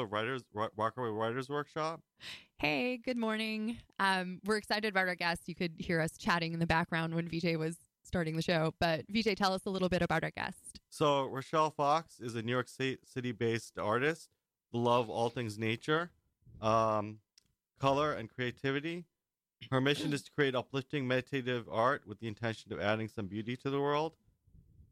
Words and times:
of 0.00 0.12
Writers 0.12 0.42
Rockaway 0.52 1.08
Writers 1.08 1.48
Workshop. 1.48 2.00
Hey, 2.58 2.98
good 2.98 3.16
morning. 3.16 3.78
Um, 3.98 4.40
we're 4.44 4.56
excited 4.56 4.88
about 4.88 5.08
our 5.08 5.14
guests. 5.14 5.48
You 5.48 5.54
could 5.54 5.72
hear 5.78 6.00
us 6.00 6.16
chatting 6.18 6.52
in 6.52 6.58
the 6.58 6.66
background 6.66 7.14
when 7.14 7.28
VJ 7.28 7.56
was 7.56 7.76
starting 8.02 8.36
the 8.36 8.42
show. 8.42 8.74
But 8.80 9.04
VJ, 9.08 9.36
tell 9.36 9.52
us 9.52 9.62
a 9.66 9.70
little 9.70 9.88
bit 9.88 10.02
about 10.02 10.24
our 10.24 10.30
guest. 10.30 10.80
So 10.90 11.26
Rochelle 11.26 11.70
Fox 11.70 12.20
is 12.20 12.34
a 12.34 12.42
New 12.42 12.52
York 12.52 12.68
City-based 12.68 13.78
artist. 13.78 14.28
Love 14.72 15.08
all 15.08 15.30
things 15.30 15.58
nature, 15.58 16.10
um, 16.60 17.18
color, 17.80 18.12
and 18.12 18.28
creativity. 18.28 19.04
Her 19.70 19.80
mission 19.80 20.12
is 20.12 20.22
to 20.22 20.30
create 20.30 20.54
uplifting, 20.54 21.06
meditative 21.06 21.68
art 21.70 22.02
with 22.06 22.20
the 22.20 22.28
intention 22.28 22.72
of 22.72 22.80
adding 22.80 23.08
some 23.08 23.26
beauty 23.26 23.56
to 23.58 23.70
the 23.70 23.80
world. 23.80 24.14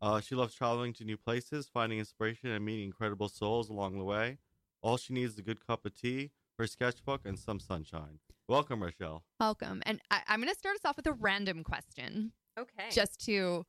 Uh, 0.00 0.20
she 0.20 0.34
loves 0.34 0.54
traveling 0.54 0.92
to 0.94 1.04
new 1.04 1.16
places, 1.16 1.68
finding 1.72 1.98
inspiration, 1.98 2.50
and 2.50 2.64
meeting 2.64 2.84
incredible 2.84 3.28
souls 3.28 3.68
along 3.68 3.98
the 3.98 4.04
way. 4.04 4.38
All 4.82 4.96
she 4.96 5.12
needs 5.12 5.34
is 5.34 5.38
a 5.38 5.42
good 5.42 5.66
cup 5.66 5.84
of 5.84 5.94
tea, 5.94 6.30
her 6.58 6.66
sketchbook, 6.66 7.22
and 7.24 7.38
some 7.38 7.60
sunshine. 7.60 8.20
Welcome, 8.48 8.82
Rochelle. 8.82 9.24
Welcome. 9.40 9.82
And 9.84 10.00
I, 10.10 10.20
I'm 10.28 10.40
going 10.40 10.52
to 10.52 10.58
start 10.58 10.76
us 10.76 10.84
off 10.84 10.96
with 10.96 11.06
a 11.06 11.12
random 11.12 11.64
question. 11.64 12.32
Okay. 12.58 12.88
Just 12.90 13.24
to 13.26 13.66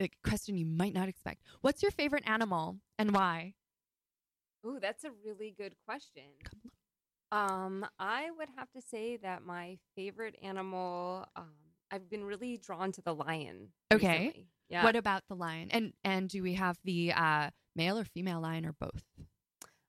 a 0.00 0.10
question 0.24 0.56
you 0.56 0.66
might 0.66 0.94
not 0.94 1.08
expect. 1.08 1.42
What's 1.60 1.82
your 1.82 1.92
favorite 1.92 2.24
animal 2.26 2.78
and 2.98 3.14
why? 3.14 3.54
Oh, 4.64 4.78
that's 4.80 5.04
a 5.04 5.10
really 5.24 5.54
good 5.56 5.74
question. 5.86 6.24
Um, 7.30 7.86
I 7.98 8.30
would 8.36 8.48
have 8.56 8.70
to 8.72 8.82
say 8.82 9.16
that 9.18 9.44
my 9.44 9.78
favorite 9.96 10.36
animal, 10.42 11.26
um, 11.36 11.52
I've 11.90 12.10
been 12.10 12.24
really 12.24 12.58
drawn 12.58 12.92
to 12.92 13.02
the 13.02 13.14
lion. 13.14 13.68
Okay. 13.92 14.18
recently. 14.18 14.48
Yeah. 14.68 14.84
What 14.84 14.96
about 14.96 15.22
the 15.28 15.34
lion? 15.34 15.68
And 15.70 15.92
and 16.04 16.28
do 16.28 16.42
we 16.42 16.54
have 16.54 16.78
the 16.84 17.12
uh, 17.12 17.50
male 17.76 17.98
or 17.98 18.04
female 18.04 18.40
lion 18.40 18.66
or 18.66 18.72
both? 18.72 19.02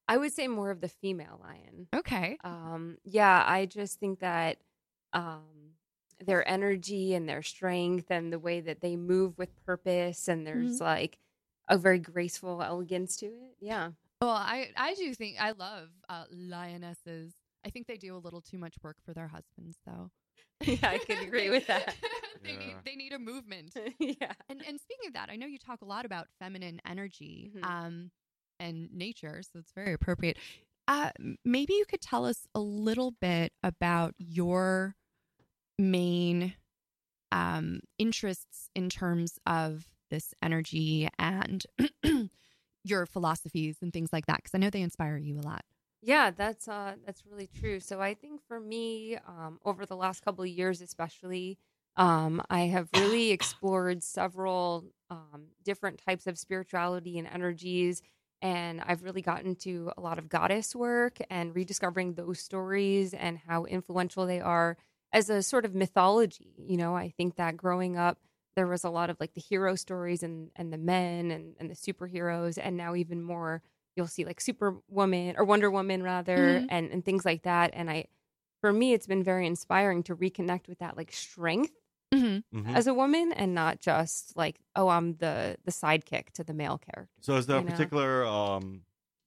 I 0.07 0.17
would 0.17 0.33
say 0.33 0.47
more 0.47 0.69
of 0.71 0.81
the 0.81 0.89
female 0.89 1.39
lion. 1.41 1.87
Okay. 1.95 2.37
Um, 2.43 2.97
yeah, 3.03 3.43
I 3.47 3.65
just 3.65 3.99
think 3.99 4.19
that 4.19 4.57
um, 5.13 5.75
their 6.19 6.47
energy 6.47 7.13
and 7.13 7.27
their 7.27 7.41
strength 7.41 8.07
and 8.09 8.31
the 8.31 8.39
way 8.39 8.59
that 8.61 8.81
they 8.81 8.95
move 8.95 9.37
with 9.37 9.49
purpose 9.65 10.27
and 10.27 10.45
there's 10.45 10.81
like 10.81 11.17
a 11.69 11.77
very 11.77 11.99
graceful 11.99 12.61
elegance 12.61 13.15
to 13.17 13.27
it. 13.27 13.55
Yeah. 13.59 13.91
Well, 14.21 14.31
I 14.31 14.71
I 14.77 14.93
do 14.93 15.13
think 15.13 15.37
I 15.41 15.51
love 15.51 15.89
uh, 16.09 16.25
lionesses. 16.31 17.33
I 17.65 17.69
think 17.69 17.87
they 17.87 17.97
do 17.97 18.15
a 18.15 18.19
little 18.19 18.41
too 18.41 18.57
much 18.57 18.75
work 18.83 18.97
for 19.05 19.13
their 19.13 19.27
husbands, 19.27 19.77
though. 19.85 20.11
Yeah, 20.65 20.77
I 20.91 20.97
could 20.97 21.19
agree 21.21 21.49
with 21.49 21.67
that. 21.67 21.95
they 22.43 22.55
need 22.55 22.75
they 22.85 22.95
need 22.95 23.11
a 23.13 23.19
movement. 23.19 23.75
yeah. 23.99 24.31
And 24.49 24.61
and 24.65 24.79
speaking 24.79 25.07
of 25.07 25.13
that, 25.13 25.29
I 25.29 25.35
know 25.35 25.45
you 25.45 25.57
talk 25.57 25.81
a 25.81 25.85
lot 25.85 26.05
about 26.05 26.27
feminine 26.39 26.79
energy 26.85 27.51
Mhm. 27.55 27.63
um 27.63 28.11
and 28.63 28.89
nature, 28.93 29.41
so 29.43 29.59
it's 29.59 29.71
very 29.73 29.93
appropriate. 29.93 30.37
Uh 30.87 31.11
maybe 31.45 31.73
you 31.73 31.85
could 31.87 32.01
tell 32.01 32.25
us 32.25 32.47
a 32.55 32.59
little 32.59 33.11
bit 33.11 33.53
about 33.63 34.13
your 34.17 34.95
main 35.79 36.55
um 37.31 37.79
interests 37.97 38.69
in 38.75 38.89
terms 38.89 39.39
of 39.45 39.87
this 40.09 40.33
energy 40.41 41.09
and 41.17 41.65
your 42.83 43.05
philosophies 43.05 43.77
and 43.81 43.93
things 43.93 44.11
like 44.13 44.25
that 44.27 44.37
because 44.37 44.53
I 44.53 44.57
know 44.59 44.69
they 44.69 44.81
inspire 44.81 45.17
you 45.17 45.39
a 45.39 45.41
lot. 45.41 45.63
Yeah, 46.01 46.31
that's 46.31 46.67
uh 46.67 46.95
that's 47.05 47.23
really 47.25 47.47
true. 47.47 47.79
So 47.79 48.01
I 48.01 48.13
think 48.13 48.41
for 48.47 48.59
me, 48.59 49.17
um, 49.27 49.59
over 49.63 49.85
the 49.85 49.95
last 49.95 50.23
couple 50.23 50.43
of 50.43 50.49
years, 50.49 50.81
especially, 50.81 51.57
um, 51.95 52.41
I 52.49 52.61
have 52.61 52.89
really 52.93 53.31
explored 53.37 54.03
several 54.03 54.85
um, 55.09 55.47
different 55.63 56.01
types 56.05 56.27
of 56.27 56.37
spirituality 56.37 57.17
and 57.17 57.27
energies, 57.27 58.01
and 58.43 58.81
I've 58.81 59.03
really 59.03 59.23
gotten 59.23 59.55
to 59.57 59.91
a 59.97 60.01
lot 60.01 60.19
of 60.19 60.29
goddess 60.29 60.75
work 60.75 61.19
and 61.31 61.55
rediscovering 61.55 62.15
those 62.15 62.39
stories 62.41 63.15
and 63.15 63.39
how 63.39 63.65
influential 63.65 64.27
they 64.27 64.41
are 64.41 64.77
as 65.13 65.29
a 65.31 65.41
sort 65.43 65.65
of 65.65 65.73
mythology. 65.75 66.53
You 66.57 66.77
know, 66.77 66.95
I 66.95 67.09
think 67.09 67.37
that 67.37 67.57
growing 67.57 67.97
up, 67.97 68.19
there 68.57 68.67
was 68.67 68.83
a 68.83 68.91
lot 68.91 69.09
of 69.09 69.19
like 69.19 69.33
the 69.33 69.41
hero 69.41 69.75
stories 69.75 70.23
and 70.23 70.51
and 70.55 70.73
the 70.73 70.77
men 70.77 71.31
and 71.31 71.55
and 71.59 71.71
the 71.71 71.75
superheroes, 71.75 72.59
and 72.61 72.77
now 72.77 72.95
even 72.95 73.23
more 73.23 73.63
you'll 73.95 74.07
see 74.07 74.25
like 74.25 74.41
Superwoman 74.41 75.35
or 75.37 75.45
Wonder 75.45 75.71
Woman 75.71 76.03
rather, 76.03 76.63
Mhm. 76.63 76.69
and 76.69 76.91
and 76.91 77.05
things 77.05 77.25
like 77.25 77.43
that. 77.43 77.71
And 77.73 77.89
I, 77.89 78.07
for 78.61 78.71
me, 78.73 78.93
it's 78.93 79.07
been 79.07 79.23
very 79.23 79.47
inspiring 79.47 80.03
to 80.03 80.15
reconnect 80.15 80.67
with 80.67 80.79
that 80.79 80.97
like 80.97 81.11
strength 81.11 81.73
Mm-hmm. 82.13 82.59
Mhm. 82.59 82.75
as 82.75 82.87
a 82.87 82.93
woman, 82.93 83.31
and 83.33 83.53
not 83.55 83.79
just 83.79 84.37
like 84.37 84.59
oh 84.75 84.89
I'm 84.89 85.15
the 85.17 85.57
the 85.65 85.71
sidekick 85.71 86.31
to 86.33 86.43
the 86.43 86.53
male 86.53 86.77
character. 86.77 87.11
So, 87.21 87.35
is 87.35 87.45
there 87.47 87.57
a 87.57 87.63
know? 87.63 87.71
particular 87.71 88.25
um, 88.25 88.81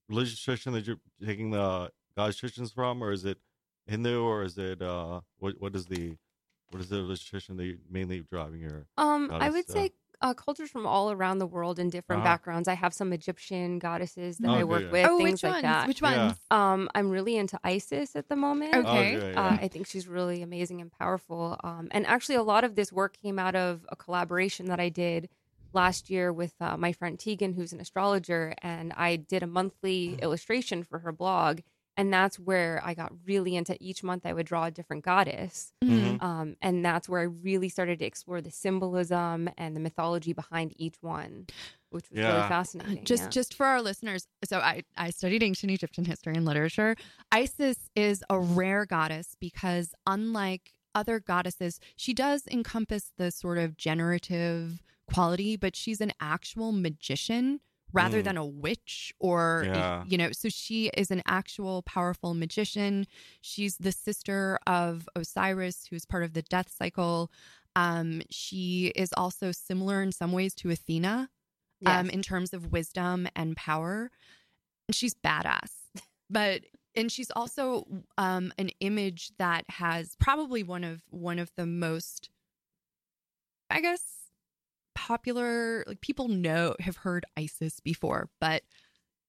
religious 0.08 0.40
tradition 0.40 0.72
that 0.74 0.86
you're 0.86 1.00
taking 1.24 1.50
the 1.50 1.90
God's 2.16 2.36
traditions 2.36 2.72
from, 2.72 3.02
or 3.02 3.12
is 3.12 3.24
it 3.24 3.38
Hindu, 3.86 4.22
or 4.22 4.42
is 4.42 4.56
it 4.58 4.82
uh, 4.82 5.20
what? 5.38 5.54
What 5.60 5.74
is 5.74 5.86
the 5.86 6.16
what 6.70 6.80
is 6.80 6.88
the 6.88 6.96
religious 6.96 7.24
tradition 7.24 7.56
that 7.56 7.64
you're 7.64 7.76
mainly 7.90 8.20
driving 8.20 8.60
your? 8.60 8.86
Um, 8.96 9.30
I 9.30 9.50
would 9.50 9.68
uh, 9.70 9.72
say 9.72 9.90
uh, 10.22 10.32
cultures 10.34 10.70
from 10.70 10.86
all 10.86 11.10
around 11.10 11.38
the 11.38 11.46
world 11.46 11.78
and 11.78 11.92
different 11.92 12.20
Uh-huh. 12.20 12.30
backgrounds. 12.34 12.68
I 12.68 12.74
have 12.74 12.94
some 12.94 13.12
Egyptian 13.12 13.78
goddesses 13.78 14.38
that 14.38 14.48
Oh, 14.50 14.54
I 14.54 14.64
work 14.64 14.82
yeah. 14.84 14.90
with, 14.90 15.06
Oh, 15.06 15.18
things 15.18 15.32
which 15.34 15.42
like 15.42 15.52
ones? 15.52 15.62
that. 15.62 15.86
Which 15.88 16.00
Yeah. 16.02 16.34
Um, 16.50 16.88
I'm 16.94 17.10
really 17.10 17.36
into 17.36 17.58
Isis 17.62 18.16
at 18.16 18.28
the 18.28 18.36
moment. 18.36 18.74
Okay. 18.74 19.16
Oh, 19.16 19.20
good, 19.20 19.36
Uh. 19.36 19.58
I 19.60 19.68
think 19.68 19.86
she's 19.86 20.08
really 20.08 20.42
amazing 20.42 20.80
and 20.80 20.90
powerful. 20.90 21.56
Um, 21.62 21.88
and 21.90 22.06
actually, 22.06 22.36
a 22.36 22.42
lot 22.42 22.64
of 22.64 22.74
this 22.76 22.92
work 22.92 23.16
came 23.16 23.38
out 23.38 23.54
of 23.54 23.84
a 23.90 23.96
collaboration 23.96 24.66
that 24.66 24.80
I 24.80 24.88
did 24.88 25.28
last 25.72 26.08
year 26.08 26.32
with 26.32 26.54
uh, 26.60 26.76
my 26.78 26.92
friend 26.92 27.18
Tegan, 27.18 27.52
who's 27.52 27.72
an 27.74 27.80
astrologer, 27.80 28.54
and 28.62 28.94
I 28.96 29.16
did 29.16 29.42
a 29.42 29.46
monthly 29.46 30.14
illustration 30.22 30.82
for 30.82 31.00
her 31.00 31.12
blog. 31.12 31.60
And 31.96 32.12
that's 32.12 32.38
where 32.38 32.80
I 32.84 32.94
got 32.94 33.12
really 33.24 33.56
into 33.56 33.76
each 33.80 34.02
month. 34.02 34.26
I 34.26 34.32
would 34.32 34.46
draw 34.46 34.64
a 34.64 34.70
different 34.70 35.04
goddess, 35.04 35.72
Mhm. 35.82 36.22
um, 36.22 36.56
and 36.60 36.84
that's 36.84 37.08
where 37.08 37.20
I 37.20 37.24
really 37.24 37.68
started 37.68 37.98
to 38.00 38.04
explore 38.04 38.40
the 38.42 38.50
symbolism 38.50 39.48
and 39.56 39.74
the 39.74 39.80
mythology 39.80 40.32
behind 40.34 40.74
each 40.76 40.96
one, 41.00 41.46
which 41.90 42.10
was 42.10 42.18
really 42.18 42.48
fascinating. 42.48 43.04
just 43.04 43.22
yeah. 43.24 43.28
just 43.30 43.54
for 43.54 43.64
our 43.64 43.80
listeners 43.80 44.26
so 44.44 44.58
i 44.58 44.82
i 44.98 45.08
studied 45.08 45.42
ancient 45.42 45.72
egyptian 45.72 46.04
history 46.04 46.34
and 46.34 46.44
literature 46.44 46.94
isis 47.32 47.88
is 47.94 48.22
a 48.28 48.38
rare 48.38 48.84
goddess 48.84 49.34
because 49.40 49.94
unlike 50.06 50.72
other 50.94 51.18
goddesses 51.20 51.78
she 51.96 52.12
does 52.12 52.46
encompass 52.48 53.12
the 53.16 53.30
sort 53.30 53.56
of 53.56 53.76
generative 53.78 54.82
quality 55.10 55.56
but 55.56 55.74
she's 55.76 56.00
an 56.00 56.12
actual 56.20 56.72
magician 56.72 57.60
rather 57.96 58.20
Mm. 58.20 58.24
than 58.24 58.36
a 58.36 58.46
witch 58.46 59.12
or 59.18 59.66
Yeah. 59.74 60.04
you 60.06 60.16
know 60.18 60.30
so 60.32 60.48
she 60.48 60.88
is 61.02 61.10
an 61.10 61.22
actual 61.26 61.82
powerful 61.82 62.34
magician 62.34 63.06
she's 63.40 63.76
the 63.78 63.92
sister 63.92 64.58
of 64.66 65.08
osiris 65.16 65.86
who's 65.88 66.04
part 66.04 66.22
of 66.24 66.32
the 66.34 66.42
death 66.42 66.70
cycle 66.70 67.30
um 67.74 68.22
she 68.30 68.92
is 68.94 69.10
also 69.16 69.50
similar 69.52 70.02
in 70.02 70.12
some 70.12 70.32
ways 70.32 70.54
to 70.54 70.70
athena 70.70 71.28
um, 71.84 72.08
in 72.10 72.22
terms 72.22 72.54
of 72.54 72.72
wisdom 72.72 73.28
and 73.36 73.54
power. 73.56 74.10
And 74.88 74.94
she's 74.94 75.14
badass, 75.14 75.72
but 76.30 76.62
and 76.94 77.12
she's 77.12 77.30
also 77.32 77.84
um, 78.16 78.52
an 78.56 78.70
image 78.80 79.32
that 79.38 79.64
has 79.68 80.16
probably 80.18 80.62
one 80.62 80.84
of 80.84 81.02
one 81.10 81.38
of 81.38 81.50
the 81.56 81.66
most, 81.66 82.30
I 83.70 83.80
guess, 83.80 84.25
popular. 85.06 85.84
Like 85.86 86.00
people 86.00 86.28
know 86.28 86.74
have 86.80 86.96
heard 86.96 87.24
Isis 87.36 87.80
before, 87.80 88.28
but 88.40 88.62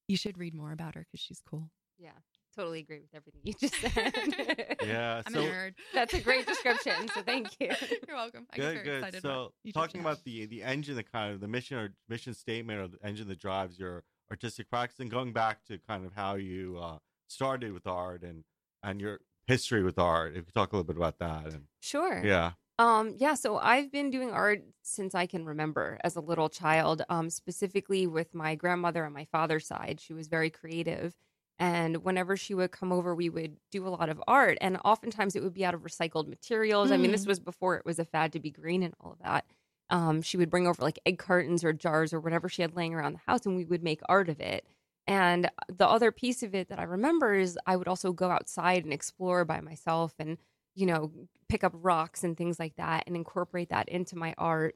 you 0.07 0.17
should 0.17 0.37
read 0.37 0.53
more 0.53 0.71
about 0.71 0.95
her 0.95 1.05
because 1.11 1.19
she's 1.23 1.41
cool. 1.49 1.69
yeah, 1.99 2.11
totally 2.55 2.79
agree 2.79 2.99
with 3.01 3.13
everything 3.13 3.41
you 3.43 3.53
just 3.53 3.75
said. 3.75 4.75
Yeah. 4.87 5.21
I'm 5.25 5.33
so 5.33 5.41
a 5.41 5.43
nerd. 5.43 5.73
That's 5.93 6.13
a 6.13 6.21
great 6.21 6.47
description. 6.47 6.93
So 7.13 7.21
thank 7.21 7.47
you. 7.59 7.69
You're 8.07 8.15
welcome. 8.15 8.47
I 8.53 8.55
get 8.57 8.61
good, 8.63 8.73
very 8.73 8.83
good. 8.85 8.95
excited 8.99 9.21
So, 9.21 9.29
about 9.29 9.53
YouTube 9.65 9.73
talking 9.73 10.01
about 10.01 10.23
the 10.23 10.45
the 10.45 10.63
engine, 10.63 10.95
the 10.95 11.03
kind 11.03 11.33
of 11.33 11.39
the 11.41 11.47
mission 11.47 11.77
or 11.77 11.93
mission 12.09 12.33
statement 12.33 12.79
or 12.79 12.87
the 12.87 13.05
engine 13.07 13.27
that 13.27 13.39
drives 13.39 13.77
your 13.77 14.03
artistic 14.31 14.69
practice, 14.69 14.99
and 14.99 15.11
going 15.11 15.33
back 15.33 15.63
to 15.65 15.77
kind 15.87 16.05
of 16.05 16.13
how 16.13 16.35
you 16.35 16.77
uh, 16.81 16.97
started 17.27 17.73
with 17.73 17.85
art 17.85 18.23
and 18.23 18.43
and 18.83 19.01
your 19.01 19.19
history 19.47 19.83
with 19.83 19.97
art. 19.99 20.31
If 20.31 20.45
you 20.45 20.51
talk 20.55 20.71
a 20.73 20.75
little 20.77 20.87
bit 20.87 20.97
about 20.97 21.19
that, 21.19 21.53
and 21.53 21.63
Sure. 21.81 22.21
yeah, 22.25 22.51
Um, 22.79 23.15
yeah, 23.17 23.33
so 23.33 23.57
I've 23.57 23.91
been 23.91 24.11
doing 24.11 24.31
art 24.31 24.63
since 24.83 25.15
I 25.15 25.25
can 25.25 25.45
remember 25.45 25.97
as 26.03 26.15
a 26.15 26.21
little 26.21 26.47
child, 26.47 27.01
um, 27.09 27.29
specifically 27.31 28.05
with 28.05 28.35
my 28.35 28.53
grandmother 28.55 29.03
on 29.05 29.13
my 29.13 29.25
father's 29.25 29.65
side. 29.65 29.99
She 29.99 30.13
was 30.13 30.27
very 30.27 30.51
creative. 30.51 31.15
And 31.59 32.03
whenever 32.03 32.37
she 32.37 32.53
would 32.53 32.71
come 32.71 32.91
over, 32.91 33.15
we 33.15 33.29
would 33.29 33.57
do 33.71 33.87
a 33.87 33.89
lot 33.89 34.09
of 34.09 34.21
art. 34.27 34.59
And 34.61 34.77
oftentimes 34.85 35.35
it 35.35 35.41
would 35.41 35.53
be 35.55 35.65
out 35.65 35.73
of 35.73 35.81
recycled 35.81 36.27
materials. 36.27 36.91
I 36.91 36.97
mean, 36.97 37.11
this 37.11 37.25
Mm. 37.25 37.25
was 37.25 37.39
before 37.39 37.77
it 37.77 37.85
was 37.85 37.97
a 37.97 38.05
fad 38.05 38.31
to 38.33 38.39
be 38.39 38.51
green 38.51 38.83
and 38.83 38.93
all 38.99 39.13
of 39.13 39.19
that. 39.19 39.45
Um, 39.89 40.21
she 40.21 40.37
would 40.37 40.51
bring 40.51 40.67
over 40.67 40.83
like 40.83 40.99
egg 41.07 41.17
cartons 41.17 41.63
or 41.63 41.73
jars 41.73 42.13
or 42.13 42.19
whatever 42.19 42.47
she 42.47 42.61
had 42.61 42.75
laying 42.75 42.93
around 42.93 43.13
the 43.13 43.19
house, 43.25 43.45
and 43.47 43.55
we 43.55 43.65
would 43.65 43.81
make 43.81 44.01
art 44.07 44.29
of 44.29 44.39
it. 44.39 44.67
And 45.07 45.49
the 45.69 45.87
other 45.87 46.11
piece 46.11 46.43
of 46.43 46.53
it 46.53 46.67
that 46.67 46.77
I 46.79 46.83
remember 46.83 47.33
is 47.33 47.57
I 47.65 47.75
would 47.77 47.87
also 47.87 48.11
go 48.13 48.29
outside 48.29 48.83
and 48.83 48.93
explore 48.93 49.45
by 49.45 49.61
myself 49.61 50.13
and, 50.19 50.37
you 50.77 50.85
know, 50.85 51.11
pick 51.49 51.63
up 51.63 51.73
rocks 51.75 52.23
and 52.23 52.37
things 52.37 52.59
like 52.59 52.75
that 52.75 53.03
and 53.07 53.15
incorporate 53.15 53.69
that 53.69 53.89
into 53.89 54.15
my 54.15 54.35
art 54.37 54.75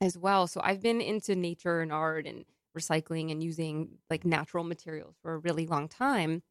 as 0.00 0.18
well. 0.18 0.48
So 0.48 0.60
I've 0.62 0.82
been 0.82 1.00
into 1.00 1.36
nature 1.36 1.80
and 1.80 1.92
art 1.92 2.26
and 2.26 2.44
recycling 2.76 3.30
and 3.30 3.42
using 3.42 3.98
like 4.10 4.24
natural 4.24 4.64
materials 4.64 5.14
for 5.22 5.34
a 5.34 5.38
really 5.38 5.66
long 5.66 5.88
time. 5.88 6.42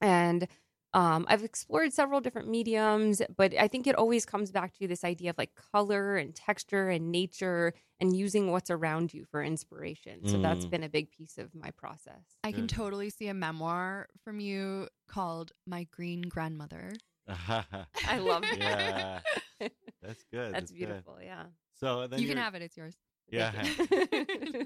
and 0.00 0.48
um, 0.94 1.26
I've 1.28 1.42
explored 1.42 1.92
several 1.92 2.20
different 2.20 2.48
mediums, 2.48 3.20
but 3.36 3.52
I 3.58 3.66
think 3.66 3.88
it 3.88 3.96
always 3.96 4.24
comes 4.24 4.52
back 4.52 4.72
to 4.74 4.86
this 4.86 5.02
idea 5.02 5.30
of 5.30 5.38
like 5.38 5.50
color 5.72 6.16
and 6.16 6.32
texture 6.32 6.88
and 6.88 7.10
nature 7.10 7.74
and 7.98 8.16
using 8.16 8.52
what's 8.52 8.70
around 8.70 9.12
you 9.12 9.24
for 9.24 9.42
inspiration. 9.42 10.28
So 10.28 10.38
that's 10.40 10.66
been 10.66 10.84
a 10.84 10.88
big 10.88 11.10
piece 11.10 11.36
of 11.36 11.52
my 11.52 11.72
process. 11.72 12.22
I 12.44 12.52
can 12.52 12.68
totally 12.68 13.10
see 13.10 13.26
a 13.26 13.34
memoir 13.34 14.06
from 14.22 14.38
you 14.38 14.86
called 15.08 15.50
My 15.66 15.88
Green 15.90 16.22
Grandmother. 16.22 16.92
I 18.08 18.18
love 18.18 18.44
it. 18.44 18.58
Yeah. 18.58 19.20
That's 20.02 20.24
good. 20.32 20.54
That's 20.54 20.70
good. 20.70 20.76
beautiful. 20.78 21.18
Yeah. 21.22 21.44
So 21.80 22.06
then 22.06 22.20
you 22.20 22.28
can 22.28 22.36
have 22.36 22.54
it, 22.54 22.62
it's 22.62 22.76
yours. 22.76 22.96
Yeah. 23.30 23.52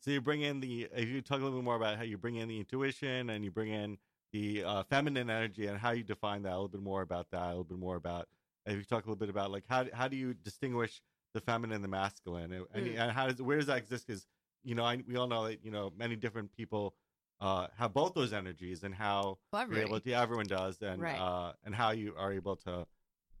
So 0.00 0.12
you 0.12 0.20
bring 0.20 0.42
in 0.42 0.60
the 0.60 0.86
if 0.94 1.08
you 1.08 1.20
talk 1.20 1.40
a 1.40 1.42
little 1.44 1.58
bit 1.58 1.64
more 1.64 1.74
about 1.74 1.96
how 1.96 2.04
you 2.04 2.16
bring 2.16 2.36
in 2.36 2.48
the 2.48 2.58
intuition 2.60 3.30
and 3.30 3.44
you 3.44 3.50
bring 3.50 3.68
in 3.72 3.98
the 4.32 4.62
uh, 4.64 4.82
feminine 4.84 5.28
energy 5.28 5.66
and 5.66 5.76
how 5.76 5.90
you 5.90 6.04
define 6.04 6.42
that 6.42 6.50
a 6.50 6.54
little 6.54 6.68
bit 6.68 6.80
more 6.80 7.02
about 7.02 7.26
that 7.32 7.42
a 7.42 7.48
little 7.48 7.64
bit 7.64 7.78
more 7.78 7.96
about 7.96 8.28
if 8.64 8.76
you 8.76 8.84
talk 8.84 9.04
a 9.04 9.08
little 9.08 9.18
bit 9.18 9.28
about 9.28 9.50
like 9.50 9.64
how 9.68 9.86
how 9.92 10.06
do 10.06 10.16
you 10.16 10.32
distinguish 10.34 11.02
the 11.34 11.40
feminine 11.40 11.74
and 11.74 11.84
the 11.84 11.88
masculine 11.88 12.52
and, 12.52 12.64
and, 12.72 12.86
Mm. 12.86 12.98
and 12.98 13.12
how 13.12 13.26
does 13.26 13.42
where 13.42 13.56
does 13.56 13.66
that 13.66 13.78
exist 13.78 14.06
because 14.06 14.26
you 14.62 14.76
know 14.76 14.84
I, 14.84 15.02
we 15.06 15.16
all 15.16 15.26
know 15.26 15.48
that 15.48 15.64
you 15.64 15.72
know 15.72 15.92
many 15.98 16.14
different 16.14 16.52
people 16.52 16.94
uh, 17.40 17.66
have 17.76 17.92
both 17.92 18.14
those 18.14 18.32
energies 18.32 18.82
and 18.82 18.94
how 18.94 19.38
Well, 19.52 19.66
you're 19.68 19.78
able 19.80 20.00
to 20.00 20.12
everyone 20.12 20.46
does 20.46 20.80
and 20.82 21.02
Right. 21.02 21.18
uh, 21.18 21.52
and 21.64 21.74
how 21.74 21.90
you 21.90 22.14
are 22.16 22.32
able 22.32 22.56
to 22.56 22.86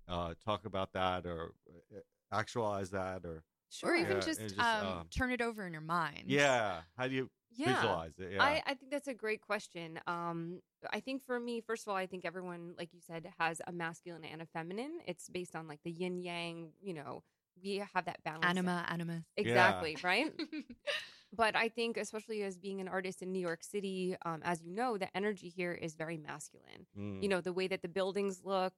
uh, 0.08 0.34
talk 0.44 0.64
about 0.64 0.92
that 0.92 1.26
or 1.26 1.52
uh, 1.94 1.98
actualize 2.32 2.90
that 2.90 3.24
or 3.24 3.42
or 3.82 3.94
even 3.94 4.16
Yeah, 4.16 4.20
just, 4.20 4.40
just, 4.40 4.60
um, 4.60 4.86
um, 4.86 5.06
turn 5.10 5.30
it 5.30 5.40
over 5.40 5.66
in 5.66 5.72
your 5.72 5.82
mind. 5.82 6.24
yeah 6.26 6.80
how 6.96 7.06
do 7.08 7.14
you 7.14 7.30
yeah. 7.56 7.74
visualize 7.74 8.12
it 8.18 8.32
yeah 8.32 8.42
I, 8.42 8.62
I 8.66 8.74
think 8.74 8.90
that's 8.90 9.08
a 9.08 9.14
great 9.14 9.40
question. 9.40 9.98
Um, 10.06 10.60
I 10.92 11.00
think 11.00 11.24
for 11.24 11.40
me, 11.40 11.60
first 11.60 11.86
of 11.86 11.90
all, 11.90 11.96
I 11.96 12.06
think 12.06 12.24
everyone, 12.24 12.74
like 12.78 12.90
you 12.92 13.00
said, 13.04 13.28
has 13.38 13.60
a 13.66 13.72
masculine 13.72 14.24
and 14.24 14.40
a 14.40 14.46
feminine. 14.46 15.00
It's 15.06 15.28
based 15.28 15.56
on 15.56 15.66
like 15.66 15.80
the 15.84 15.90
yin 15.90 16.20
yang. 16.22 16.70
You 16.80 16.94
know, 16.94 17.22
we 17.62 17.82
have 17.94 18.04
that 18.04 18.22
balance. 18.24 18.44
Anima, 18.44 18.86
animus. 18.88 19.24
Exactly. 19.36 19.96
Right. 20.02 20.32
But 21.34 21.54
I 21.56 21.68
think, 21.68 21.96
especially 21.96 22.42
as 22.42 22.56
being 22.56 22.80
an 22.80 22.88
artist 22.88 23.20
in 23.22 23.32
New 23.32 23.38
York 23.40 23.62
City, 23.62 24.16
um, 24.24 24.40
as 24.44 24.62
you 24.62 24.72
know, 24.72 24.96
the 24.96 25.14
energy 25.16 25.48
here 25.48 25.72
is 25.72 25.94
very 25.94 26.16
masculine. 26.16 26.86
Mm. 26.98 27.22
You 27.22 27.28
know, 27.28 27.40
the 27.40 27.52
way 27.52 27.68
that 27.68 27.82
the 27.82 27.88
buildings 27.88 28.40
look, 28.44 28.72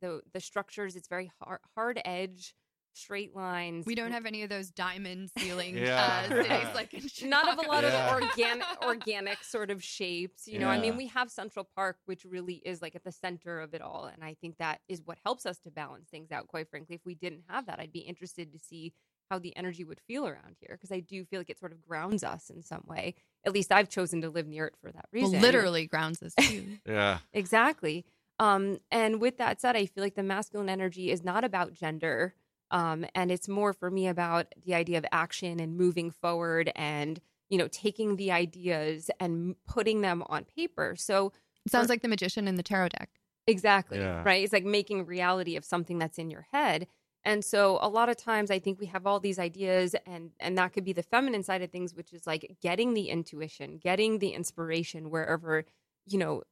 the 0.00 0.20
the 0.32 0.40
structures, 0.40 0.96
it's 0.96 1.06
very 1.08 1.30
hard, 1.40 1.60
hard 1.76 2.00
edge, 2.04 2.54
straight 2.94 3.34
lines. 3.36 3.86
we 3.86 3.94
don't 3.94 4.10
have 4.12 4.26
any 4.26 4.42
of 4.42 4.50
those 4.50 4.70
diamond 4.70 5.30
ceiling 5.38 5.76
Yeah. 5.78 6.24
uh, 6.24 6.28
cities 6.28 6.68
like 6.74 6.92
in 7.22 7.30
not 7.30 7.48
of 7.48 7.64
a 7.64 7.68
lot 7.68 7.84
Yeah. 7.84 8.08
of 8.16 8.22
organic 8.22 8.66
organic 8.82 9.42
sort 9.44 9.70
of 9.70 9.82
shapes 9.82 10.46
you 10.46 10.58
know 10.58 10.68
i 10.68 10.78
mean 10.78 10.98
we 10.98 11.06
have 11.06 11.30
central 11.30 11.66
park 11.74 11.96
which 12.04 12.26
really 12.26 12.56
is 12.66 12.82
like 12.82 12.94
at 12.94 13.02
the 13.02 13.10
center 13.10 13.60
of 13.60 13.72
it 13.72 13.80
all 13.80 14.04
and 14.12 14.22
i 14.22 14.34
think 14.42 14.58
that 14.58 14.80
is 14.90 15.00
what 15.06 15.16
helps 15.24 15.46
us 15.46 15.58
to 15.60 15.70
balance 15.70 16.10
things 16.10 16.30
out 16.30 16.48
quite 16.48 16.68
frankly 16.68 16.94
if 16.94 17.00
we 17.06 17.14
didn't 17.14 17.44
have 17.48 17.64
that 17.64 17.78
i'd 17.80 17.92
be 17.92 18.00
interested 18.00 18.52
to 18.52 18.58
see 18.58 18.92
how 19.32 19.38
the 19.38 19.56
energy 19.56 19.82
would 19.82 19.98
feel 20.06 20.26
around 20.26 20.54
here 20.60 20.76
because 20.76 20.92
i 20.92 21.00
do 21.00 21.24
feel 21.24 21.40
like 21.40 21.48
it 21.48 21.58
sort 21.58 21.72
of 21.72 21.80
grounds 21.80 22.22
us 22.22 22.50
in 22.50 22.62
some 22.62 22.82
way 22.86 23.14
at 23.46 23.52
least 23.52 23.72
i've 23.72 23.88
chosen 23.88 24.20
to 24.20 24.28
live 24.28 24.46
near 24.46 24.66
it 24.66 24.74
for 24.78 24.92
that 24.92 25.06
well, 25.12 25.22
reason 25.24 25.40
literally 25.40 25.86
grounds 25.86 26.22
us 26.22 26.34
too. 26.38 26.76
yeah 26.86 27.18
Exactly. 27.32 28.04
Um, 28.38 28.78
and 28.90 29.20
with 29.20 29.36
that 29.38 29.60
said, 29.60 29.76
I 29.76 29.86
feel 29.86 30.02
like 30.02 30.16
the 30.16 30.22
masculine 30.22 30.68
energy 30.68 31.10
is 31.12 31.22
not 31.22 31.44
about 31.44 31.72
gender. 31.74 32.34
Um, 32.72 33.04
and 33.14 33.30
it's 33.30 33.46
more 33.46 33.72
for 33.72 33.88
me 33.90 34.08
about 34.08 34.46
the 34.64 34.74
idea 34.74 34.98
of 34.98 35.04
action 35.12 35.60
and 35.60 35.76
moving 35.76 36.10
forward 36.10 36.72
and, 36.74 37.20
you 37.50 37.58
know, 37.58 37.68
taking 37.68 38.16
the 38.16 38.32
ideas 38.32 39.10
and 39.20 39.54
putting 39.68 40.00
them 40.00 40.24
on 40.26 40.44
paper. 40.44 40.96
So, 40.96 41.32
It 41.64 41.70
sounds 41.70 41.86
For- 41.86 41.92
like 41.92 42.02
the 42.02 42.08
magician 42.08 42.48
in 42.48 42.56
the 42.56 42.62
tarot 42.64 42.88
deck. 42.88 43.10
exactly, 43.46 43.98
Yeah. 43.98 44.22
right? 44.24 44.42
It's 44.42 44.52
like 44.52 44.64
making 44.64 45.06
reality 45.06 45.54
of 45.54 45.64
something 45.64 45.98
that's 45.98 46.18
in 46.18 46.28
your 46.30 46.46
head. 46.52 46.88
And 47.24 47.44
so 47.44 47.78
a 47.80 47.88
lot 47.88 48.08
of 48.08 48.16
times 48.16 48.50
I 48.50 48.58
think 48.58 48.80
we 48.80 48.86
have 48.86 49.06
all 49.06 49.20
these 49.20 49.38
ideas 49.38 49.94
and 50.06 50.32
and 50.40 50.58
that 50.58 50.72
could 50.72 50.84
be 50.84 50.92
the 50.92 51.02
feminine 51.02 51.42
side 51.42 51.62
of 51.62 51.70
things 51.70 51.94
which 51.94 52.12
is 52.12 52.26
like 52.26 52.56
getting 52.60 52.94
the 52.94 53.08
intuition, 53.10 53.78
getting 53.78 54.18
the 54.18 54.30
inspiration 54.30 55.10
wherever, 55.10 55.64
you 56.06 56.18
know, 56.18 56.42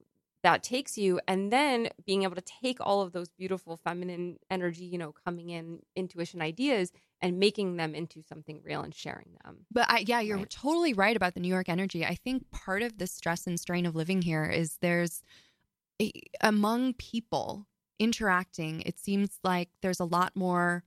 that 0.42 0.62
takes 0.62 0.96
you 0.96 1.20
and 1.28 1.52
then 1.52 1.88
being 2.06 2.22
able 2.22 2.34
to 2.34 2.40
take 2.62 2.78
all 2.80 3.02
of 3.02 3.12
those 3.12 3.28
beautiful 3.30 3.76
feminine 3.76 4.38
energy, 4.50 4.84
you 4.84 4.96
know, 4.96 5.12
coming 5.12 5.50
in 5.50 5.80
intuition 5.96 6.40
ideas 6.40 6.92
and 7.20 7.38
making 7.38 7.76
them 7.76 7.94
into 7.94 8.22
something 8.22 8.60
real 8.64 8.80
and 8.80 8.94
sharing 8.94 9.36
them. 9.44 9.66
But 9.70 9.86
I, 9.90 9.98
yeah, 10.06 10.20
you're 10.20 10.38
Right. 10.38 10.50
totally 10.50 10.94
right 10.94 11.14
about 11.14 11.34
the 11.34 11.40
New 11.40 11.48
York 11.48 11.68
energy. 11.68 12.04
I 12.06 12.14
think 12.14 12.50
part 12.50 12.82
of 12.82 12.96
the 12.98 13.06
stress 13.06 13.46
and 13.46 13.60
strain 13.60 13.84
of 13.86 13.94
living 13.94 14.22
here 14.22 14.44
is 14.46 14.78
there's 14.80 15.22
eh, 16.00 16.10
among 16.40 16.94
people 16.94 17.66
interacting, 18.00 18.80
it 18.80 18.98
seems 18.98 19.38
like 19.44 19.68
there's 19.82 20.00
a 20.00 20.04
lot 20.04 20.34
more 20.34 20.82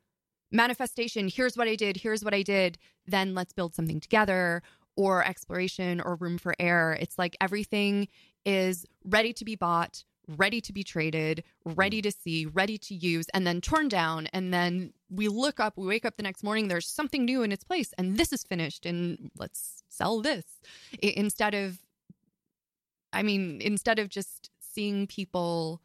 manifestation. 0.52 1.30
Here's 1.30 1.56
what 1.56 1.70
I 1.70 1.76
did, 1.76 1.96
here's 1.96 2.26
what 2.26 2.34
I 2.34 2.42
did, 2.42 2.78
then 3.08 3.34
let's 3.34 3.54
build 3.54 3.74
something 3.74 4.02
together, 4.02 4.62
or 4.96 5.26
exploration 5.26 6.02
or 6.02 6.16
room 6.16 6.38
for 6.38 6.54
error. 6.60 6.98
It's 7.00 7.18
like 7.18 7.36
everything 7.42 8.08
is 8.46 8.86
ready 9.06 9.34
to 9.34 9.46
be 9.46 9.56
bought, 9.56 10.04
ready 10.28 10.62
to 10.62 10.72
be 10.72 10.84
traded, 10.84 11.44
ready 11.66 12.00
mm. 12.00 12.04
to 12.04 12.12
see, 12.12 12.46
ready 12.46 12.78
to 12.78 12.94
use, 12.94 13.26
and 13.34 13.48
then 13.48 13.60
torn 13.60 13.88
down. 13.88 14.28
And 14.34 14.54
then 14.54 14.94
we 15.10 15.28
look 15.30 15.60
up, 15.60 15.78
we 15.78 15.88
wake 15.88 16.06
up 16.06 16.18
the 16.18 16.24
next 16.24 16.44
morning, 16.44 16.68
there's 16.68 16.88
something 16.88 17.26
new 17.26 17.42
in 17.42 17.52
its 17.52 17.64
place, 17.64 17.94
and 17.98 18.18
this 18.18 18.32
is 18.32 18.44
finished, 18.44 18.86
and 18.86 19.32
let's 19.38 19.84
sell 19.90 20.22
this 20.22 20.46
instead 21.02 21.54
of, 21.56 21.80
I 23.12 23.24
mean, 23.24 23.62
instead 23.62 24.00
of 24.00 24.10
just 24.10 24.52
seeing 24.60 25.08
people 25.08 25.82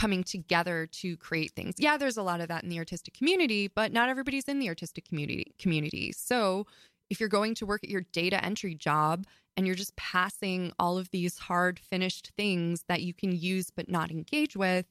coming 0.00 0.22
together 0.24 0.88
to 1.00 1.16
create 1.18 1.52
things. 1.52 1.74
Yeah, 1.78 1.96
there's 1.98 2.16
a 2.16 2.22
lot 2.22 2.40
of 2.40 2.48
that 2.48 2.62
in 2.64 2.70
the 2.70 2.78
artistic 2.78 3.12
community, 3.14 3.68
but 3.68 3.92
not 3.92 4.08
everybody's 4.08 4.44
in 4.52 4.58
the 4.58 4.68
artistic 4.68 5.04
community 5.08 5.52
community. 5.58 6.12
So, 6.16 6.66
if 7.10 7.20
you're 7.20 7.28
going 7.28 7.54
to 7.56 7.66
work 7.66 7.82
at 7.84 7.90
your 7.90 8.04
data 8.12 8.42
entry 8.44 8.74
job 8.74 9.26
and 9.56 9.66
you're 9.66 9.74
just 9.84 9.94
passing 9.96 10.72
all 10.78 10.96
of 10.96 11.10
these 11.10 11.38
hard 11.38 11.78
finished 11.78 12.30
things 12.36 12.84
that 12.88 13.02
you 13.02 13.12
can 13.12 13.32
use 13.32 13.68
but 13.76 13.90
not 13.90 14.10
engage 14.10 14.56
with, 14.56 14.86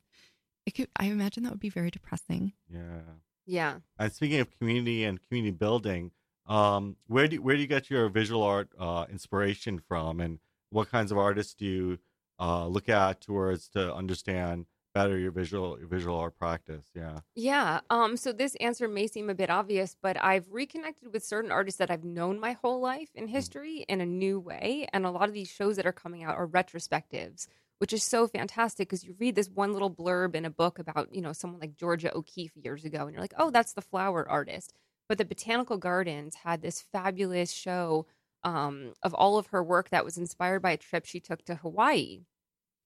it 0.66 0.72
could 0.76 0.90
I 0.98 1.06
imagine 1.06 1.44
that 1.44 1.52
would 1.54 1.60
be 1.70 1.70
very 1.82 1.90
depressing. 1.92 2.54
yeah 2.72 3.02
Yeah. 3.48 3.76
and 3.98 4.12
speaking 4.14 4.42
of 4.42 4.48
community 4.60 5.04
and 5.06 5.20
community 5.28 5.56
building 5.66 6.12
um 6.46 6.98
where 7.08 7.28
do 7.28 7.42
where 7.42 7.56
do 7.56 7.62
you 7.62 7.68
get 7.68 7.90
your 7.90 8.10
visual 8.10 8.44
art 8.44 8.70
uh 8.78 9.06
inspiration 9.12 9.80
from 9.88 10.20
and 10.20 10.40
what 10.72 10.90
kinds 10.96 11.12
of 11.12 11.18
artists 11.18 11.54
do 11.62 11.66
you 11.66 12.00
uh 12.40 12.66
look 12.76 12.88
at 12.90 13.22
towards 13.22 13.70
to 13.76 13.82
understand 14.02 14.66
better 15.00 15.18
your 15.18 15.32
visual 15.32 15.78
your 15.80 15.88
visual 15.88 16.18
art 16.18 16.38
practice 16.38 16.86
yeah 16.96 17.20
Yeah. 17.36 17.80
Um, 17.90 18.18
so 18.18 18.34
this 18.34 18.56
answer 18.56 18.88
may 18.88 19.08
seem 19.08 19.30
a 19.30 19.34
bit 19.34 19.50
obvious, 19.50 19.96
but 20.02 20.22
I've 20.22 20.46
reconnected 20.52 21.14
with 21.14 21.24
certain 21.24 21.52
artists 21.52 21.78
that 21.78 21.90
I've 21.90 22.04
known 22.04 22.40
my 22.40 22.52
whole 22.52 22.82
life 22.82 23.10
in 23.16 23.28
history 23.28 23.86
in 23.88 24.02
a 24.02 24.06
new 24.06 24.40
way. 24.40 24.88
And 24.92 25.06
a 25.06 25.12
lot 25.12 25.30
of 25.30 25.34
these 25.34 25.48
shows 25.48 25.78
that 25.78 25.86
are 25.86 25.94
coming 25.94 26.24
out 26.24 26.36
are 26.36 26.48
retrospectives, 26.48 27.48
which 27.78 27.94
is 27.94 28.04
so 28.04 28.28
fantastic 28.28 28.90
because 28.90 29.06
you 29.06 29.16
read 29.20 29.36
this 29.36 29.50
one 29.50 29.72
little 29.72 29.90
blurb 29.90 30.36
in 30.36 30.46
a 30.46 30.50
book 30.50 30.80
about, 30.80 31.14
you 31.16 31.22
know, 31.22 31.34
someone 31.34 31.62
like 31.62 31.78
Georgia 31.78 32.16
O'Keeffe 32.16 32.58
years 32.58 32.84
ago, 32.84 33.04
and 33.04 33.14
you're 33.14 33.22
like, 33.22 33.34
oh, 33.38 33.52
that's 33.52 33.74
the 33.74 33.82
flower 33.82 34.28
artist. 34.30 34.74
But 35.08 35.18
the 35.18 35.26
Botanical 35.26 35.78
Gardens 35.78 36.36
had 36.36 36.62
this 36.62 36.82
fabulous 36.82 37.52
show 37.52 38.06
um, 38.44 38.94
of 39.02 39.14
all 39.14 39.38
of 39.38 39.48
her 39.48 39.64
work 39.64 39.90
that 39.90 40.06
was 40.06 40.18
inspired 40.18 40.62
by 40.62 40.72
a 40.72 40.78
trip 40.78 41.06
she 41.06 41.20
took 41.20 41.44
to 41.46 41.56
Hawaii 41.56 42.26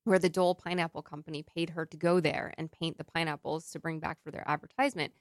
where 0.03 0.19
the 0.19 0.29
Dole 0.29 0.55
Pineapple 0.55 1.01
Company 1.01 1.43
paid 1.43 1.71
her 1.71 1.85
to 1.85 1.97
go 1.97 2.19
there 2.19 2.53
and 2.57 2.71
paint 2.71 2.97
the 2.97 3.03
pineapples 3.03 3.69
to 3.71 3.79
bring 3.79 3.99
back 3.99 4.17
for 4.23 4.31
their 4.31 4.43
advertisement. 4.47 5.13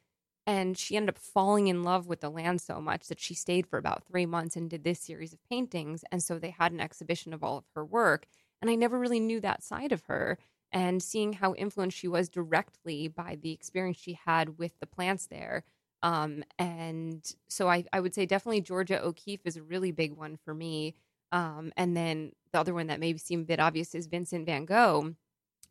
And 0.46 0.76
she 0.76 0.96
ended 0.96 1.10
up 1.10 1.18
falling 1.18 1.68
in 1.68 1.84
love 1.84 2.08
with 2.08 2.20
the 2.20 2.30
land 2.30 2.60
so 2.60 2.80
much 2.80 3.06
that 3.06 3.20
she 3.20 3.34
stayed 3.34 3.66
for 3.66 3.78
about 3.78 4.04
three 4.04 4.26
months 4.26 4.56
and 4.56 4.68
did 4.68 4.82
this 4.82 5.00
series 5.00 5.32
of 5.32 5.38
paintings. 5.48 6.04
And 6.10 6.22
so 6.22 6.38
they 6.38 6.50
had 6.50 6.72
an 6.72 6.80
exhibition 6.80 7.32
of 7.32 7.44
all 7.44 7.58
of 7.58 7.64
her 7.76 7.84
work. 7.84 8.26
And 8.60 8.70
I 8.70 8.74
never 8.74 8.98
really 8.98 9.20
knew 9.20 9.40
that 9.40 9.62
side 9.62 9.92
of 9.92 10.02
her. 10.06 10.38
And 10.72 11.02
seeing 11.02 11.34
how 11.34 11.54
influenced 11.54 11.96
she 11.96 12.08
was 12.08 12.28
directly 12.28 13.06
by 13.06 13.38
the 13.40 13.52
experience 13.52 13.98
she 13.98 14.18
had 14.24 14.58
with 14.58 14.72
the 14.80 14.86
plants 14.86 15.26
there. 15.26 15.64
Um, 16.02 16.42
and 16.58 17.24
so 17.48 17.68
I, 17.68 17.84
I 17.92 18.00
would 18.00 18.14
say 18.14 18.26
definitely 18.26 18.62
Georgia 18.62 19.00
O'Keeffe 19.00 19.46
is 19.46 19.56
a 19.56 19.62
really 19.62 19.92
big 19.92 20.12
one 20.12 20.38
for 20.44 20.54
me. 20.54 20.94
Um, 21.30 21.72
and 21.76 21.96
then 21.96 22.32
the 22.52 22.60
other 22.60 22.74
one 22.74 22.86
that 22.88 23.00
may 23.00 23.16
seem 23.16 23.40
a 23.40 23.44
bit 23.44 23.60
obvious 23.60 23.94
is 23.94 24.06
Vincent 24.06 24.46
Van 24.46 24.64
Gogh, 24.64 25.14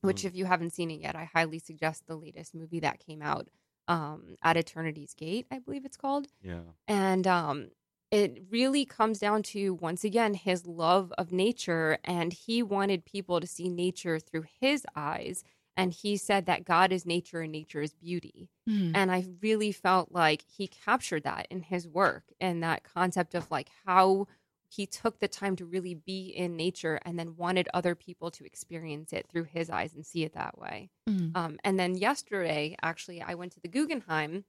which, 0.01 0.21
Mm. 0.23 0.25
if 0.25 0.35
you 0.35 0.45
haven't 0.45 0.71
seen 0.73 0.91
it 0.91 1.01
yet, 1.01 1.15
I 1.15 1.25
highly 1.25 1.59
suggest 1.59 2.07
the 2.07 2.15
latest 2.15 2.53
movie 2.55 2.79
that 2.79 2.99
came 2.99 3.21
out, 3.21 3.49
um, 3.87 4.35
At 4.41 4.57
Eternity's 4.57 5.13
Gate, 5.13 5.47
I 5.51 5.59
believe 5.59 5.85
it's 5.85 5.97
called. 5.97 6.27
yeah 6.41 6.61
And 6.87 7.27
um, 7.27 7.69
it 8.09 8.43
really 8.49 8.85
comes 8.85 9.19
down 9.19 9.43
to, 9.43 9.75
once 9.75 10.03
again, 10.03 10.33
his 10.33 10.65
love 10.65 11.13
of 11.17 11.31
nature. 11.31 11.97
And 12.03 12.33
he 12.33 12.61
wanted 12.63 13.05
people 13.05 13.39
to 13.39 13.47
see 13.47 13.69
nature 13.69 14.19
through 14.19 14.45
his 14.59 14.85
eyes. 14.95 15.43
And 15.77 15.93
he 15.93 16.17
said 16.17 16.45
that 16.47 16.65
God 16.65 16.91
is 16.91 17.05
nature 17.05 17.41
and 17.41 17.51
nature 17.51 17.81
is 17.81 17.93
beauty. 17.93 18.49
Hmm. 18.67 18.91
And 18.93 19.11
I 19.11 19.25
really 19.41 19.71
felt 19.71 20.11
like 20.11 20.43
he 20.45 20.67
captured 20.67 21.23
that 21.23 21.47
in 21.49 21.61
his 21.61 21.87
work 21.87 22.23
and 22.41 22.61
that 22.63 22.83
concept 22.83 23.33
of 23.35 23.49
like 23.49 23.69
how 23.85 24.27
he 24.71 24.85
took 24.85 25.19
the 25.19 25.27
time 25.27 25.55
to 25.57 25.65
really 25.65 25.93
be 25.93 26.27
in 26.29 26.55
nature 26.55 26.99
and 27.03 27.19
then 27.19 27.35
wanted 27.35 27.67
other 27.73 27.93
people 27.93 28.31
to 28.31 28.45
experience 28.45 29.11
it 29.11 29.27
through 29.27 29.43
his 29.43 29.69
eyes 29.69 29.93
and 29.93 30.05
see 30.05 30.23
it 30.23 30.33
that 30.33 30.57
way. 30.57 30.89
Mhm. 31.09 31.31
Um, 31.35 31.59
and 31.63 31.77
then 31.79 31.95
yesterday, 31.95 32.75
actually, 32.81 33.21
I 33.21 33.33
went 33.35 33.51
to 33.53 33.59
the 33.59 33.67
Guggenheim 33.67 34.45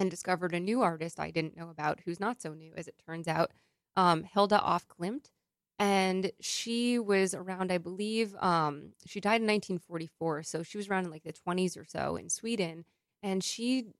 and 0.00 0.10
discovered 0.10 0.54
a 0.54 0.60
new 0.60 0.82
artist 0.82 1.20
I 1.20 1.30
didn't 1.30 1.56
know 1.56 1.70
about 1.70 2.00
who's 2.00 2.20
not 2.20 2.40
so 2.40 2.54
new, 2.54 2.72
as 2.76 2.88
it 2.88 2.98
turns 3.06 3.28
out, 3.28 3.52
um, 3.96 4.24
Hilma 4.24 4.60
af 4.64 4.88
Klint. 4.88 5.30
And 5.78 6.32
she 6.40 6.98
was 6.98 7.34
around, 7.34 7.70
I 7.70 7.78
believe, 7.78 8.34
um, 8.36 8.94
she 9.06 9.20
died 9.20 9.40
in 9.42 9.46
1944. 9.46 10.42
So 10.44 10.62
she 10.62 10.76
was 10.78 10.88
around 10.88 11.04
in 11.04 11.10
like 11.10 11.24
the 11.24 11.32
20s 11.32 11.76
or 11.76 11.84
so 11.84 12.16
in 12.16 12.30
Sweden. 12.30 12.84
And 13.22 13.44
she 13.44 13.92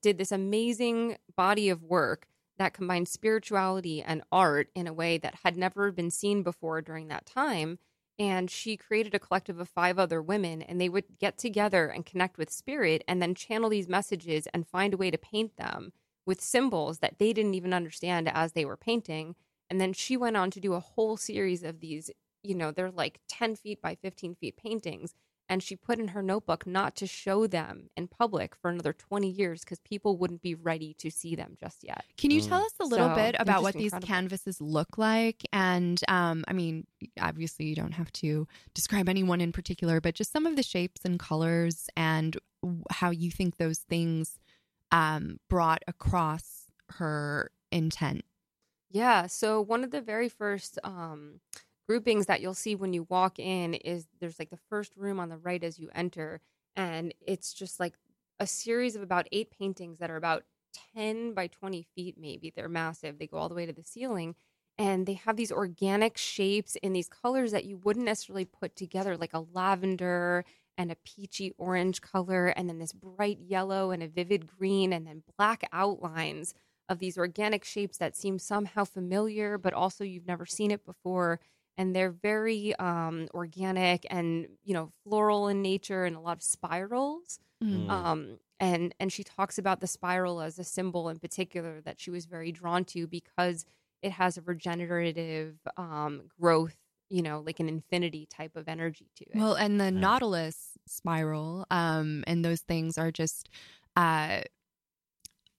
did 0.00 0.18
this 0.18 0.32
amazing 0.32 1.18
body 1.36 1.68
of 1.70 1.82
work 1.82 2.28
that 2.62 2.72
combined 2.72 3.08
spirituality 3.08 4.02
and 4.02 4.22
art 4.30 4.68
in 4.74 4.86
a 4.86 4.92
way 4.92 5.18
that 5.18 5.40
had 5.42 5.56
never 5.56 5.90
been 5.90 6.10
seen 6.10 6.42
before 6.42 6.80
during 6.80 7.08
that 7.08 7.26
time. 7.26 7.78
And 8.18 8.50
she 8.50 8.76
created 8.76 9.14
a 9.14 9.18
collective 9.18 9.58
of 9.58 9.68
five 9.68 9.98
other 9.98 10.22
women, 10.22 10.62
and 10.62 10.80
they 10.80 10.88
would 10.88 11.18
get 11.18 11.38
together 11.38 11.88
and 11.88 12.06
connect 12.06 12.38
with 12.38 12.50
spirit 12.50 13.02
and 13.08 13.20
then 13.20 13.34
channel 13.34 13.70
these 13.70 13.88
messages 13.88 14.46
and 14.54 14.66
find 14.66 14.94
a 14.94 14.96
way 14.96 15.10
to 15.10 15.18
paint 15.18 15.56
them 15.56 15.92
with 16.24 16.40
symbols 16.40 16.98
that 16.98 17.18
they 17.18 17.32
didn't 17.32 17.54
even 17.54 17.74
understand 17.74 18.28
as 18.28 18.52
they 18.52 18.64
were 18.64 18.76
painting. 18.76 19.34
And 19.68 19.80
then 19.80 19.92
she 19.92 20.16
went 20.16 20.36
on 20.36 20.50
to 20.52 20.60
do 20.60 20.74
a 20.74 20.80
whole 20.80 21.16
series 21.16 21.62
of 21.62 21.80
these, 21.80 22.10
you 22.42 22.54
know, 22.54 22.70
they're 22.70 22.90
like 22.90 23.20
10 23.28 23.56
feet 23.56 23.82
by 23.82 23.96
15 23.96 24.36
feet 24.36 24.56
paintings. 24.56 25.14
And 25.48 25.62
she 25.62 25.76
put 25.76 25.98
in 25.98 26.08
her 26.08 26.22
notebook 26.22 26.66
not 26.66 26.96
to 26.96 27.06
show 27.06 27.46
them 27.46 27.90
in 27.96 28.08
public 28.08 28.54
for 28.56 28.70
another 28.70 28.92
20 28.94 29.28
years 29.28 29.60
because 29.60 29.80
people 29.80 30.16
wouldn't 30.16 30.40
be 30.40 30.54
ready 30.54 30.94
to 30.94 31.10
see 31.10 31.34
them 31.34 31.56
just 31.60 31.84
yet. 31.84 32.04
Can 32.16 32.30
you 32.30 32.40
Mm. 32.40 32.48
tell 32.48 32.62
us 32.62 32.72
a 32.80 32.84
little 32.84 33.08
So, 33.08 33.14
bit 33.14 33.36
about 33.38 33.56
just 33.56 33.62
what 33.64 33.74
these 33.74 33.92
incredible. 33.92 34.06
canvases 34.06 34.60
look 34.60 34.96
like? 34.96 35.42
And 35.52 36.00
um, 36.08 36.44
I 36.48 36.52
mean, 36.54 36.86
obviously, 37.20 37.66
you 37.66 37.74
don't 37.74 37.92
have 37.92 38.10
to 38.14 38.46
describe 38.74 39.08
anyone 39.08 39.40
in 39.40 39.52
particular, 39.52 40.00
but 40.00 40.14
just 40.14 40.32
some 40.32 40.46
of 40.46 40.56
the 40.56 40.62
shapes 40.62 41.04
and 41.04 41.18
colors 41.18 41.88
and 41.96 42.36
how 42.90 43.10
you 43.10 43.30
think 43.30 43.56
those 43.58 43.80
things 43.80 44.38
um, 44.90 45.38
brought 45.50 45.82
across 45.86 46.66
her 46.90 47.50
intent. 47.70 48.22
Yeah. 48.90 49.26
So 49.26 49.60
one 49.60 49.84
of 49.84 49.90
the 49.90 50.00
very 50.02 50.28
first 50.28 50.78
um, 50.84 51.40
groupings 51.88 52.26
that 52.26 52.40
you'll 52.40 52.54
see 52.54 52.74
when 52.74 52.92
you 52.92 53.06
walk 53.08 53.38
in 53.38 53.74
is 53.74 54.06
there's 54.20 54.38
like 54.38 54.50
the 54.50 54.58
first 54.68 54.96
room 54.96 55.20
on 55.20 55.28
the 55.28 55.36
right 55.36 55.62
as 55.62 55.78
you 55.78 55.90
enter, 55.94 56.40
and 56.76 57.14
it's 57.20 57.52
just 57.52 57.80
like 57.80 57.94
a 58.40 58.46
series 58.46 58.96
of 58.96 59.02
about 59.02 59.28
eight 59.32 59.50
paintings 59.50 59.98
that 59.98 60.10
are 60.10 60.16
about 60.16 60.44
10 60.94 61.34
by 61.34 61.46
20 61.46 61.86
feet, 61.94 62.16
maybe. 62.18 62.50
They're 62.50 62.68
massive. 62.68 63.18
They 63.18 63.26
go 63.26 63.36
all 63.36 63.48
the 63.48 63.54
way 63.54 63.66
to 63.66 63.72
the 63.72 63.84
ceiling. 63.84 64.34
And 64.78 65.06
they 65.06 65.12
have 65.14 65.36
these 65.36 65.52
organic 65.52 66.16
shapes 66.16 66.76
in 66.76 66.92
these 66.92 67.08
colors 67.08 67.52
that 67.52 67.66
you 67.66 67.76
wouldn't 67.76 68.06
necessarily 68.06 68.46
put 68.46 68.74
together, 68.74 69.16
like 69.16 69.34
a 69.34 69.44
lavender 69.52 70.44
and 70.78 70.90
a 70.90 70.96
peachy 71.04 71.52
orange 71.58 72.00
color, 72.00 72.48
and 72.48 72.68
then 72.68 72.78
this 72.78 72.92
bright 72.92 73.38
yellow 73.38 73.90
and 73.90 74.02
a 74.02 74.08
vivid 74.08 74.46
green, 74.46 74.92
and 74.92 75.06
then 75.06 75.22
black 75.36 75.68
outlines 75.72 76.54
of 76.88 76.98
these 76.98 77.18
organic 77.18 77.64
shapes 77.64 77.98
that 77.98 78.16
seem 78.16 78.38
somehow 78.38 78.84
familiar, 78.84 79.58
but 79.58 79.74
also 79.74 80.02
you've 80.04 80.26
never 80.26 80.46
seen 80.46 80.70
it 80.70 80.84
before. 80.84 81.38
And 81.78 81.96
they're 81.96 82.10
very 82.10 82.74
um, 82.76 83.28
organic 83.32 84.06
and 84.10 84.46
you 84.62 84.74
know 84.74 84.90
floral 85.04 85.48
in 85.48 85.62
nature, 85.62 86.04
and 86.04 86.16
a 86.16 86.20
lot 86.20 86.36
of 86.36 86.42
spirals. 86.42 87.38
Mm. 87.62 87.88
Um, 87.90 88.38
and 88.60 88.94
and 89.00 89.12
she 89.12 89.24
talks 89.24 89.58
about 89.58 89.80
the 89.80 89.86
spiral 89.86 90.40
as 90.40 90.58
a 90.58 90.64
symbol 90.64 91.08
in 91.08 91.18
particular 91.18 91.80
that 91.82 91.98
she 92.00 92.10
was 92.10 92.26
very 92.26 92.52
drawn 92.52 92.84
to 92.86 93.06
because 93.06 93.64
it 94.02 94.12
has 94.12 94.36
a 94.36 94.42
regenerative 94.42 95.56
um, 95.76 96.28
growth, 96.40 96.76
you 97.08 97.22
know, 97.22 97.40
like 97.40 97.60
an 97.60 97.68
infinity 97.68 98.26
type 98.26 98.56
of 98.56 98.68
energy 98.68 99.10
to 99.16 99.24
it. 99.24 99.36
Well, 99.36 99.54
and 99.54 99.80
the 99.80 99.84
Yeah. 99.84 99.90
Nautilus 99.90 100.76
spiral 100.86 101.66
um, 101.70 102.24
and 102.26 102.44
those 102.44 102.60
things 102.60 102.98
are 102.98 103.10
just 103.12 103.48
uh, 103.96 104.42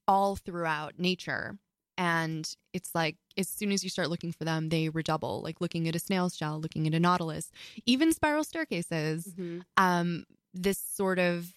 all 0.08 0.36
throughout 0.36 1.00
nature. 1.00 1.58
And 1.98 2.52
it's 2.74 2.96
like 2.96 3.18
as 3.38 3.50
soon 3.50 3.72
as 3.72 3.84
you 3.84 3.90
start 3.90 4.10
looking 4.10 4.32
for 4.32 4.46
them, 4.46 4.70
they 4.70 4.90
redouble. 4.90 5.42
Like 5.42 5.62
looking 5.62 5.88
at 5.88 5.96
a 5.96 6.00
snail's 6.00 6.36
shell, 6.36 6.60
looking 6.60 6.88
at 6.88 6.94
a 6.94 7.00
nautilus, 7.00 7.52
even 7.86 8.14
spiral 8.14 8.44
staircases. 8.44 9.34
Mhm. 9.34 9.64
Um, 9.78 10.26
this 10.54 10.78
sort 10.78 11.20
of 11.20 11.56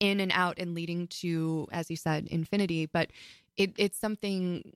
in 0.00 0.20
and 0.20 0.32
out 0.34 0.58
and 0.58 0.74
leading 0.74 1.06
to, 1.06 1.68
as 1.72 1.90
you 1.90 1.96
said, 1.96 2.26
infinity. 2.28 2.86
But 2.86 3.10
it, 3.56 3.72
it's 3.76 3.98
something 3.98 4.72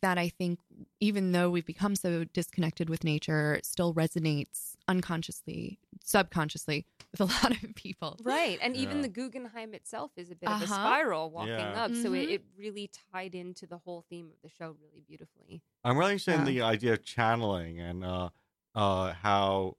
that 0.00 0.18
I 0.18 0.28
think, 0.28 0.60
even 1.00 1.32
though 1.32 1.50
we've 1.50 1.66
become 1.66 1.96
so 1.96 2.24
disconnected 2.24 2.88
with 2.88 3.04
nature, 3.04 3.60
still 3.62 3.94
resonates 3.94 4.71
unconsciously, 4.88 5.78
subconsciously 6.04 6.86
with 7.10 7.20
a 7.20 7.24
lot 7.42 7.62
of 7.62 7.74
people. 7.74 8.18
Right. 8.22 8.58
And 8.62 8.76
even 8.76 9.02
the 9.02 9.08
Guggenheim 9.08 9.74
itself 9.74 10.10
is 10.16 10.30
a 10.30 10.34
bit 10.34 10.50
of 10.50 10.60
a 10.60 10.64
Uh-huh. 10.64 10.74
spiral 10.74 11.30
walking 11.30 11.50
Yeah. 11.50 11.84
up. 11.84 11.94
So 11.96 12.12
it, 12.12 12.28
Mhm. 12.28 12.32
it 12.34 12.44
really 12.56 12.90
tied 13.12 13.34
into 13.34 13.66
the 13.66 13.78
whole 13.78 14.04
theme 14.08 14.26
of 14.30 14.40
the 14.42 14.48
show 14.48 14.76
really 14.80 15.00
beautifully. 15.00 15.62
I'm 15.84 15.96
really 15.98 16.12
interested 16.12 16.34
in 16.34 16.44
the 16.44 16.62
idea 16.62 16.92
of 16.94 17.02
channeling 17.04 17.80
and 17.80 18.04
uh, 18.04 18.30
uh, 18.74 19.12
how 19.14 19.76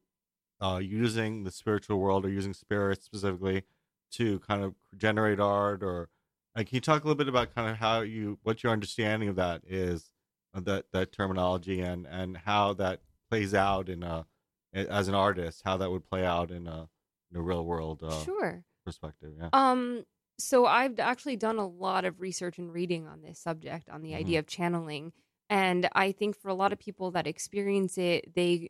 uh, 0.61 0.77
using 0.81 1.43
the 1.43 1.51
spiritual 1.51 1.99
world 1.99 2.25
or 2.25 2.29
using 2.29 2.53
spirits 2.53 3.05
specifically 3.05 3.63
to 4.11 4.39
kind 4.39 4.63
of 4.63 4.75
generate 4.95 5.39
art 5.39 5.83
or 5.83 6.09
like 6.55 6.67
can 6.67 6.75
you 6.75 6.81
talk 6.81 7.03
a 7.03 7.07
little 7.07 7.17
bit 7.17 7.27
about 7.27 7.53
kind 7.53 7.69
of 7.69 7.77
how 7.77 8.01
you 8.01 8.39
what 8.43 8.63
your 8.63 8.71
understanding 8.71 9.27
of 9.27 9.35
that 9.35 9.61
is 9.67 10.11
of 10.53 10.63
that 10.65 10.85
that 10.93 11.11
terminology 11.11 11.81
and 11.81 12.05
and 12.07 12.37
how 12.37 12.73
that 12.73 13.01
plays 13.29 13.53
out 13.53 13.89
in 13.89 14.03
a 14.03 14.25
as 14.73 15.07
an 15.07 15.15
artist 15.15 15.61
how 15.65 15.77
that 15.77 15.91
would 15.91 16.07
play 16.09 16.25
out 16.25 16.51
in 16.51 16.67
a, 16.67 16.87
in 17.31 17.37
a 17.37 17.41
real 17.41 17.65
world 17.65 18.01
uh, 18.03 18.23
sure. 18.23 18.63
perspective 18.85 19.31
yeah 19.39 19.49
Um, 19.53 20.05
so 20.37 20.65
I've 20.65 20.99
actually 20.99 21.35
done 21.35 21.57
a 21.57 21.67
lot 21.67 22.05
of 22.05 22.19
research 22.19 22.57
and 22.57 22.73
reading 22.73 23.07
on 23.07 23.21
this 23.21 23.39
subject, 23.39 23.87
on 23.87 24.01
the 24.01 24.15
idea 24.15 24.39
of 24.39 24.47
channeling, 24.47 25.13
and 25.49 25.87
I 25.93 26.11
think 26.11 26.35
for 26.35 26.49
a 26.49 26.55
lot 26.55 26.73
of 26.73 26.79
people 26.79 27.11
that 27.11 27.27
experience 27.27 27.97
it, 27.97 28.33
they 28.33 28.69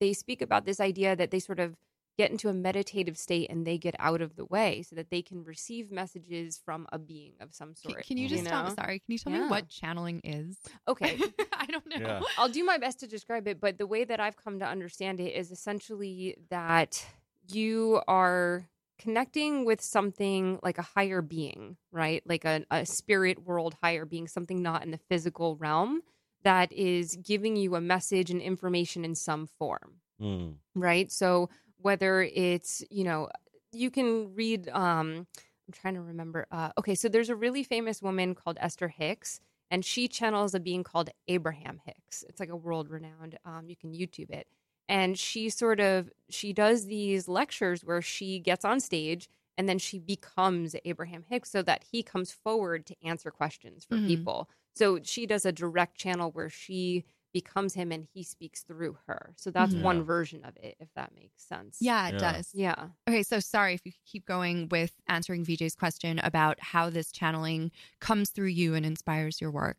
they 0.00 0.12
speak 0.12 0.42
about 0.42 0.66
this 0.66 0.80
idea 0.80 1.14
that 1.14 1.30
they 1.30 1.38
sort 1.38 1.60
of 1.60 1.76
get 2.16 2.30
into 2.30 2.48
a 2.48 2.52
meditative 2.52 3.18
state 3.18 3.50
and 3.50 3.66
they 3.66 3.76
get 3.78 3.94
out 3.98 4.20
of 4.20 4.36
the 4.36 4.44
way 4.44 4.82
so 4.82 4.94
that 4.96 5.10
they 5.10 5.20
can 5.22 5.42
receive 5.44 5.90
messages 5.90 6.58
from 6.64 6.86
a 6.92 6.98
being 6.98 7.32
of 7.40 7.52
some 7.54 7.74
sort. 7.74 8.04
can 8.06 8.16
you 8.16 8.28
just 8.28 8.44
tell 8.44 8.64
know? 8.68 8.74
Sorry, 8.74 9.00
can 9.00 9.12
you 9.12 9.18
tell 9.18 9.32
me 9.32 9.40
what 9.48 9.68
channeling 9.68 10.20
is? 10.24 10.56
Okay, 10.86 11.18
I 11.52 11.66
don't 11.66 11.86
know. 11.86 11.96
Yeah. 11.98 12.20
I'll 12.38 12.48
do 12.48 12.64
my 12.64 12.78
best 12.78 13.00
to 13.00 13.06
describe 13.06 13.48
it, 13.48 13.60
but 13.60 13.78
the 13.78 13.86
way 13.86 14.04
that 14.04 14.20
I've 14.20 14.36
come 14.36 14.58
to 14.60 14.66
understand 14.66 15.20
it 15.20 15.32
is 15.32 15.50
essentially 15.50 16.36
that 16.50 17.04
you 17.50 18.00
are 18.06 18.68
connecting 18.98 19.64
with 19.64 19.80
something 19.80 20.58
like 20.62 20.78
a 20.78 20.82
higher 20.82 21.20
being, 21.20 21.76
right? 21.90 22.22
Like 22.26 22.44
a, 22.44 22.64
a 22.70 22.86
spirit 22.86 23.44
world 23.44 23.74
higher 23.82 24.04
being, 24.04 24.28
something 24.28 24.62
not 24.62 24.84
in 24.84 24.92
the 24.92 25.00
physical 25.08 25.56
realm 25.56 26.02
that 26.44 26.72
is 26.72 27.16
giving 27.16 27.56
you 27.56 27.74
a 27.74 27.80
message 27.80 28.30
and 28.30 28.40
information 28.40 29.04
in 29.04 29.14
some 29.14 29.46
form 29.58 29.94
Mm. 30.20 30.58
right 30.76 31.10
so 31.10 31.50
whether 31.78 32.22
it's 32.22 32.82
you 32.90 33.04
know 33.04 33.28
you 33.72 33.90
can 33.90 34.34
read 34.34 34.68
um 34.70 35.26
i'm 35.66 35.72
trying 35.72 35.94
to 35.94 36.00
remember 36.02 36.46
uh 36.50 36.70
okay 36.78 36.94
so 36.94 37.08
there's 37.08 37.30
a 37.30 37.36
really 37.36 37.62
famous 37.64 38.00
woman 38.02 38.34
called 38.34 38.56
esther 38.60 38.88
hicks 38.88 39.40
and 39.70 39.84
she 39.84 40.08
channels 40.08 40.54
a 40.54 40.60
being 40.60 40.84
called 40.84 41.10
abraham 41.28 41.80
hicks. 41.84 42.22
It's 42.28 42.38
like 42.40 42.50
a 42.50 42.56
world 42.56 42.88
renowned 42.90 43.38
um 43.44 43.68
you 43.68 43.76
can 43.76 43.92
youtube 43.92 44.30
it. 44.30 44.46
And 44.88 45.18
she 45.18 45.48
sort 45.48 45.80
of 45.80 46.10
she 46.30 46.52
does 46.52 46.86
these 46.86 47.26
lectures 47.28 47.84
where 47.84 48.02
she 48.02 48.38
gets 48.38 48.64
on 48.64 48.80
stage 48.80 49.28
and 49.56 49.68
then 49.68 49.78
she 49.78 49.98
becomes 49.98 50.76
abraham 50.84 51.24
hicks 51.28 51.50
so 51.50 51.62
that 51.62 51.84
he 51.90 52.02
comes 52.02 52.32
forward 52.32 52.86
to 52.86 52.96
answer 53.02 53.30
questions 53.30 53.84
for 53.84 53.96
Mhm. 53.96 53.96
people. 53.98 54.48
So 54.74 55.00
she 55.02 55.26
does 55.26 55.46
a 55.46 55.52
direct 55.52 55.96
channel 55.96 56.30
where 56.32 56.50
she 56.50 57.04
becomes 57.34 57.74
him 57.74 57.92
and 57.92 58.06
he 58.14 58.22
speaks 58.24 58.62
through 58.64 58.98
her. 59.06 59.34
So 59.36 59.50
that's 59.50 59.76
Mhm. 59.76 59.76
one 59.76 60.04
version 60.04 60.44
of 60.46 60.56
it, 60.56 60.76
if 60.80 60.88
that 60.94 61.14
makes 61.14 61.44
sense. 61.44 61.80
Yeah, 61.80 62.08
it 62.08 62.16
Yeah. 62.16 62.18
does. 62.18 62.50
Yeah. 62.54 62.90
Okay, 63.08 63.22
so 63.22 63.40
sorry 63.40 63.74
if 63.74 63.84
you 63.84 63.92
keep 64.06 64.26
going 64.26 64.68
with 64.70 64.94
answering 65.08 65.44
VJ's 65.44 65.76
question 65.76 66.18
about 66.20 66.60
how 66.60 66.90
this 66.90 67.12
channeling 67.12 67.72
comes 68.00 68.30
through 68.30 68.48
you 68.48 68.74
and 68.74 68.86
inspires 68.86 69.40
your 69.40 69.50
work. 69.50 69.78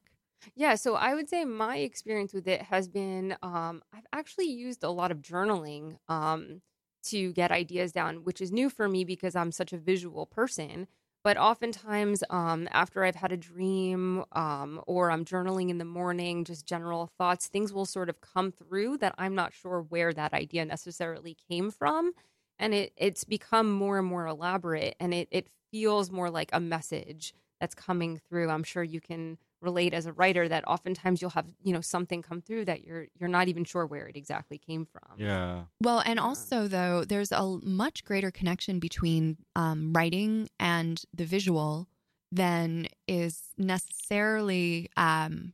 Yeah. 0.55 0.75
So 0.75 0.95
I 0.95 1.15
would 1.15 1.29
say 1.29 1.45
my 1.45 1.77
experience 1.77 2.33
with 2.33 2.47
it 2.47 2.61
has 2.63 2.87
been 2.87 3.35
um, 3.41 3.81
I've 3.93 4.05
actually 4.13 4.45
used 4.45 4.83
a 4.83 4.89
lot 4.89 5.11
of 5.11 5.19
journaling 5.21 5.97
um, 6.07 6.61
to 7.03 7.33
get 7.33 7.51
ideas 7.51 7.91
down, 7.91 8.23
which 8.23 8.41
is 8.41 8.51
new 8.51 8.69
for 8.69 8.87
me 8.87 9.03
because 9.03 9.35
I'm 9.35 9.51
such 9.51 9.73
a 9.73 9.77
visual 9.77 10.25
person. 10.25 10.87
But 11.25 11.37
oftentimes, 11.37 12.23
um, 12.29 12.67
after 12.69 13.03
I've 13.03 13.15
had 13.15 13.31
a 13.31 13.37
dream 13.37 14.23
um, 14.33 14.79
or 14.85 15.09
I'm 15.09 15.25
journaling 15.25 15.71
in 15.71 15.79
the 15.79 15.83
morning, 15.83 16.45
just 16.45 16.67
general 16.67 17.09
thoughts, 17.17 17.47
things 17.47 17.73
will 17.73 17.87
sort 17.87 18.09
of 18.09 18.21
come 18.21 18.51
through 18.51 18.99
that 18.99 19.15
I'm 19.17 19.33
not 19.33 19.51
sure 19.51 19.81
where 19.81 20.13
that 20.13 20.35
idea 20.35 20.63
necessarily 20.65 21.35
came 21.49 21.71
from. 21.71 22.11
And 22.59 22.75
it, 22.75 22.93
it's 22.95 23.23
become 23.23 23.71
more 23.71 23.97
and 23.97 24.07
more 24.07 24.27
elaborate 24.27 24.97
and 24.99 25.15
it, 25.15 25.27
it 25.31 25.47
feels 25.71 26.11
more 26.11 26.29
like 26.29 26.51
a 26.53 26.59
message 26.59 27.33
that's 27.59 27.73
coming 27.73 28.21
through. 28.29 28.51
I'm 28.51 28.63
sure 28.63 28.83
you 28.83 29.01
can 29.01 29.39
relate 29.65 29.93
as 29.93 30.05
a 30.05 30.13
writer 30.13 30.47
that 30.47 30.65
oftentimes 30.67 31.21
you'll 31.21 31.31
have 31.31 31.47
you 31.63 31.73
know 31.73 31.81
something 31.81 32.21
come 32.21 32.41
through 32.41 32.65
that 32.65 32.83
you're 32.83 33.07
you're 33.19 33.29
not 33.29 33.47
even 33.47 33.65
sure 33.65 33.85
where 33.85 34.07
it 34.07 34.15
exactly 34.15 34.57
came 34.57 34.85
from. 34.85 35.19
Yeah. 35.19 35.63
Well, 35.81 36.01
and 36.05 36.19
also 36.19 36.67
though, 36.67 37.03
there's 37.03 37.31
a 37.31 37.59
much 37.63 38.05
greater 38.05 38.31
connection 38.31 38.79
between 38.79 39.37
um, 39.55 39.91
writing 39.93 40.49
and 40.59 41.01
the 41.13 41.25
visual 41.25 41.87
than 42.31 42.87
is 43.07 43.49
necessarily 43.57 44.89
um, 44.97 45.53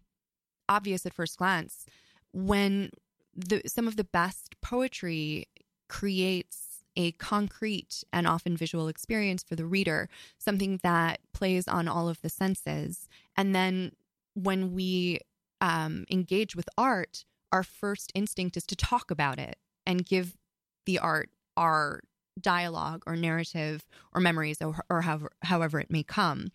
obvious 0.69 1.05
at 1.05 1.13
first 1.13 1.37
glance. 1.37 1.85
When 2.33 2.91
the 3.35 3.61
some 3.65 3.87
of 3.87 3.95
the 3.95 4.03
best 4.03 4.55
poetry 4.61 5.47
creates 5.87 6.83
a 6.95 7.11
concrete 7.13 8.03
and 8.11 8.27
often 8.27 8.57
visual 8.57 8.87
experience 8.87 9.43
for 9.43 9.55
the 9.55 9.65
reader, 9.65 10.09
something 10.37 10.79
that 10.83 11.19
plays 11.33 11.67
on 11.67 11.87
all 11.87 12.09
of 12.09 12.21
the 12.21 12.29
senses, 12.29 13.07
and 13.37 13.55
then 13.55 13.93
when 14.33 14.73
we 14.73 15.19
um, 15.59 16.05
engage 16.09 16.55
with 16.55 16.67
art, 16.77 17.25
our 17.51 17.63
first 17.63 18.11
instinct 18.15 18.57
is 18.57 18.65
to 18.65 18.75
talk 18.75 19.11
about 19.11 19.39
it 19.39 19.57
and 19.85 20.05
give 20.05 20.37
the 20.85 20.99
art 20.99 21.29
our 21.57 22.01
dialogue 22.39 23.03
or 23.05 23.15
narrative 23.15 23.85
or 24.13 24.21
memories 24.21 24.61
or, 24.61 24.83
or 24.89 25.01
however, 25.01 25.31
however 25.43 25.79
it 25.79 25.91
may 25.91 26.03
come. 26.03 26.51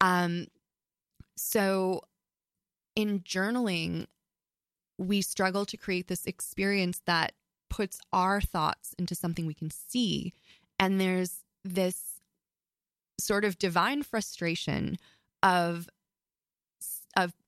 Um, 0.00 0.46
so 1.36 2.02
in 2.94 3.20
journaling, 3.20 4.06
we 4.98 5.22
struggle 5.22 5.64
to 5.66 5.76
create 5.76 6.08
this 6.08 6.26
experience 6.26 7.02
that 7.06 7.32
puts 7.68 8.00
our 8.12 8.40
thoughts 8.40 8.94
into 8.98 9.14
something 9.14 9.46
we 9.46 9.54
can 9.54 9.70
see. 9.70 10.32
And 10.78 11.00
there's 11.00 11.42
this 11.64 12.20
sort 13.18 13.44
of 13.44 13.58
divine 13.58 14.02
frustration 14.02 14.98
of 15.42 15.72
of 15.72 15.88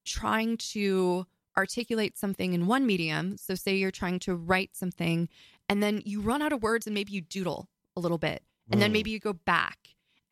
trying 0.04 0.56
to 0.58 1.26
articulate 1.56 2.16
something 2.18 2.52
in 2.52 2.66
one 2.66 2.86
medium. 2.86 3.36
So, 3.36 3.54
say 3.54 3.76
you're 3.76 3.90
trying 3.90 4.18
to 4.20 4.34
write 4.34 4.74
something, 4.76 5.28
and 5.68 5.82
then 5.82 6.02
you 6.04 6.20
run 6.20 6.42
out 6.42 6.52
of 6.52 6.62
words, 6.62 6.86
and 6.86 6.94
maybe 6.94 7.12
you 7.12 7.20
doodle 7.20 7.68
a 7.96 8.00
little 8.00 8.18
bit, 8.18 8.42
and 8.70 8.80
then 8.82 8.90
Mm. 8.90 8.94
maybe 8.94 9.10
you 9.10 9.18
go 9.20 9.32
back. 9.32 9.78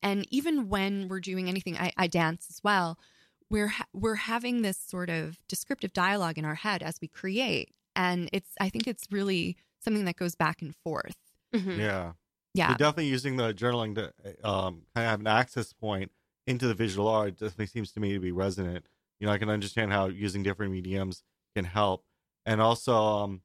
And 0.02 0.26
even 0.30 0.68
when 0.68 1.06
we're 1.08 1.20
doing 1.20 1.48
anything, 1.48 1.76
I, 1.78 1.92
I 1.96 2.06
dance 2.08 2.46
as 2.50 2.60
well. 2.64 2.98
We're 3.48 3.68
ha- 3.68 3.86
we're 3.92 4.16
having 4.16 4.62
this 4.62 4.78
sort 4.78 5.10
of 5.10 5.38
descriptive 5.46 5.92
dialogue 5.92 6.38
in 6.38 6.44
our 6.44 6.56
head 6.56 6.82
as 6.82 7.00
we 7.00 7.06
create, 7.08 7.70
and 7.94 8.28
it's 8.32 8.50
I 8.60 8.68
think 8.68 8.86
it's 8.88 9.06
really 9.12 9.56
something 9.78 10.04
that 10.06 10.16
goes 10.16 10.34
back 10.34 10.60
and 10.62 10.74
forth. 10.74 11.16
Mhm. 11.54 11.78
Yeah. 11.78 12.12
Yeah, 12.54 12.68
You're 12.68 12.76
definitely 12.78 13.06
using 13.06 13.36
the 13.36 13.54
journaling 13.54 13.94
to 13.94 14.12
um, 14.46 14.82
kind 14.94 15.06
of 15.06 15.10
have 15.10 15.20
an 15.20 15.26
access 15.26 15.72
point 15.72 16.12
into 16.46 16.66
the 16.66 16.74
visual 16.74 17.08
art. 17.08 17.38
Definitely 17.38 17.66
seems 17.66 17.92
to 17.92 18.00
me 18.00 18.12
to 18.12 18.18
be 18.20 18.30
resonant. 18.32 18.88
You 19.22 19.28
know, 19.28 19.34
I 19.34 19.38
can 19.38 19.50
understand 19.50 19.92
how 19.92 20.08
using 20.08 20.42
different 20.42 20.72
mediums 20.72 21.22
can 21.54 21.64
help, 21.64 22.04
and 22.44 22.60
also, 22.60 22.92
um, 22.92 23.42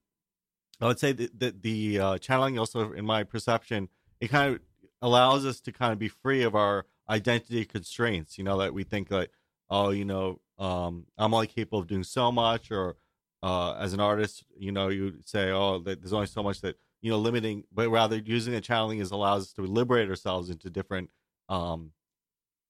I 0.81 0.87
would 0.87 0.97
say 0.97 1.11
that 1.11 1.61
the, 1.61 1.99
uh, 1.99 2.17
channeling 2.17 2.57
also, 2.57 2.93
in 2.93 3.05
my 3.05 3.23
perception, 3.23 3.89
it 4.19 4.29
kind 4.29 4.55
of 4.55 4.61
allows 5.03 5.45
us 5.45 5.59
to 5.61 5.71
kind 5.71 5.93
of 5.93 5.99
be 5.99 6.07
free 6.07 6.41
of 6.41 6.55
our 6.55 6.87
identity 7.07 7.63
constraints. 7.63 8.39
You 8.39 8.43
know, 8.43 8.57
that 8.57 8.73
we 8.73 8.85
think 8.85 9.11
like, 9.11 9.29
oh, 9.69 9.91
you 9.91 10.03
know, 10.03 10.41
um, 10.57 11.05
I'm 11.15 11.35
only 11.35 11.45
capable 11.45 11.77
of 11.77 11.85
doing 11.85 12.03
so 12.03 12.31
much, 12.31 12.71
or 12.71 12.95
uh, 13.43 13.73
as 13.73 13.93
an 13.93 13.99
artist, 13.99 14.45
you 14.57 14.71
know, 14.71 14.87
you 14.87 15.19
say, 15.25 15.51
oh, 15.51 15.77
there's 15.77 16.11
only 16.11 16.25
so 16.25 16.41
much 16.41 16.59
that 16.61 16.77
you 17.01 17.11
know 17.11 17.19
limiting 17.19 17.65
but 17.71 17.87
rather 17.89 18.17
using 18.17 18.51
the 18.53 18.61
channeling 18.61 18.97
is 18.97 19.11
allows 19.11 19.43
us 19.43 19.53
to 19.53 19.61
liberate 19.61 20.09
ourselves 20.09 20.49
into 20.49 20.67
different 20.67 21.11
um 21.47 21.91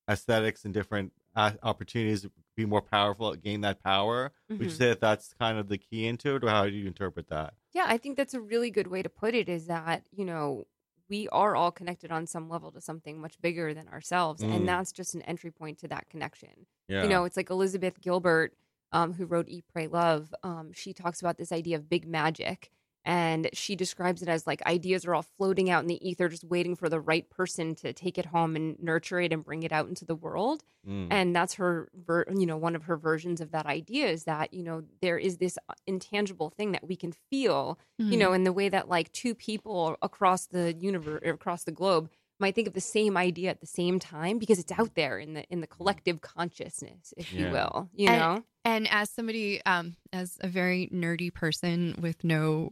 aesthetics 0.10 0.66
and 0.66 0.74
different 0.74 1.14
uh, 1.38 1.52
opportunities 1.64 2.26
be 2.58 2.66
more 2.66 2.82
powerful 2.82 3.34
gain 3.36 3.62
that 3.62 3.82
power 3.84 4.34
would 4.50 4.60
you 4.60 4.68
Mhm. 4.68 4.72
say 4.78 4.88
that 4.90 5.00
that's 5.00 5.34
kind 5.40 5.58
of 5.58 5.70
the 5.70 5.78
key 5.78 6.08
into 6.08 6.36
it 6.36 6.44
or 6.44 6.50
how 6.50 6.66
do 6.66 6.72
you 6.72 6.88
interpret 6.88 7.28
that 7.30 7.54
Yeah, 7.74 7.86
I 7.88 7.98
think 7.98 8.18
that's 8.18 8.34
a 8.34 8.42
really 8.42 8.72
good 8.72 8.88
way 8.88 9.02
to 9.04 9.10
put 9.10 9.36
it 9.36 9.48
is 9.48 9.68
that, 9.68 10.08
you 10.12 10.26
know, 10.26 10.66
we 11.10 11.30
are 11.30 11.56
all 11.56 11.72
connected 11.72 12.12
on 12.12 12.26
some 12.26 12.50
level 12.50 12.72
to 12.72 12.82
something 12.82 13.22
much 13.22 13.40
bigger 13.40 13.74
than 13.74 13.88
ourselves. 13.88 14.42
Mm. 14.44 14.56
And 14.56 14.68
that's 14.68 14.92
just 14.92 15.14
an 15.16 15.22
entry 15.22 15.52
point 15.52 15.78
to 15.80 15.88
that 15.90 16.10
connection. 16.10 16.66
yeah 16.90 17.04
You 17.04 17.10
know, 17.10 17.24
it's 17.26 17.38
like 17.38 17.50
Elizabeth 17.52 18.02
Gilbert, 18.02 18.54
um, 18.92 19.14
who 19.14 19.26
wrote 19.26 19.48
Eat, 19.48 19.66
Pray, 19.72 19.88
Love. 19.88 20.34
Um, 20.44 20.74
she 20.74 20.92
talks 20.94 21.22
about 21.22 21.38
this 21.38 21.52
idea 21.52 21.76
of 21.78 21.88
big 21.88 22.08
magic. 22.08 22.72
And 23.08 23.50
she 23.54 23.76
describes 23.78 24.22
it 24.22 24.28
as 24.28 24.46
like 24.46 24.62
ideas 24.66 25.06
are 25.06 25.16
all 25.16 25.22
floating 25.38 25.70
out 25.70 25.82
in 25.82 25.88
the 25.88 26.08
ether, 26.08 26.28
just 26.28 26.44
waiting 26.44 26.76
for 26.76 26.90
the 26.90 27.00
right 27.00 27.28
person 27.30 27.74
to 27.76 27.94
take 27.94 28.18
it 28.18 28.26
home 28.26 28.56
and 28.58 28.78
nurture 28.84 29.22
it 29.22 29.32
and 29.32 29.46
bring 29.46 29.64
it 29.64 29.72
out 29.72 29.88
into 29.88 30.06
the 30.06 30.16
world 30.16 30.64
Mm. 30.88 31.08
and 31.12 31.36
that's 31.36 31.56
her 31.56 31.90
ver- 31.94 32.26
you 32.34 32.46
know 32.46 32.56
one 32.56 32.74
of 32.74 32.84
her 32.84 32.96
versions 32.96 33.42
of 33.42 33.52
that 33.52 33.66
idea 33.66 34.08
is 34.08 34.24
that 34.24 34.54
you 34.54 34.64
know 34.64 34.84
there 35.02 35.18
is 35.18 35.36
this 35.38 35.58
intangible 35.86 36.50
thing 36.50 36.72
that 36.72 36.88
we 36.88 36.96
can 36.96 37.12
feel 37.30 37.78
Mm-hmm. 38.02 38.12
you 38.14 38.18
know 38.20 38.32
in 38.32 38.44
the 38.46 38.54
way 38.54 38.70
that 38.70 38.88
like 38.88 39.12
two 39.12 39.34
people 39.36 39.98
across 40.02 40.46
the 40.46 40.74
universe 40.80 41.20
or 41.26 41.34
across 41.34 41.64
the 41.66 41.72
globe 41.74 42.10
might 42.40 42.56
think 42.56 42.68
of 42.68 42.74
the 42.74 42.80
same 42.80 43.18
idea 43.18 43.50
at 43.50 43.60
the 43.60 43.66
same 43.68 44.00
time 44.00 44.38
because 44.38 44.60
it's 44.60 44.72
out 44.72 44.94
there 44.96 45.18
in 45.20 45.34
the 45.34 45.44
in 45.50 45.60
the 45.62 45.68
collective 45.68 46.22
consciousness 46.22 47.14
if 47.18 47.34
you 47.34 47.50
will 47.50 47.90
you 47.94 48.08
And- 48.08 48.20
know 48.20 48.44
And 48.64 48.88
as 48.90 49.10
somebody, 49.10 49.62
um, 49.66 49.96
as 50.14 50.38
a 50.42 50.48
very 50.48 50.90
nerdy 50.94 51.34
person 51.34 51.96
with 52.00 52.24
no 52.24 52.72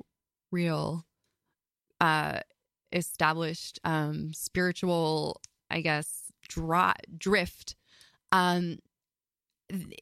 real, 0.56 1.06
uh, 2.00 2.40
established, 2.92 3.80
um, 3.84 4.34
spiritual, 4.34 5.42
I 5.70 5.82
guess, 5.82 6.32
dri- 6.48 7.04
drift, 7.18 7.76
um, 8.32 8.80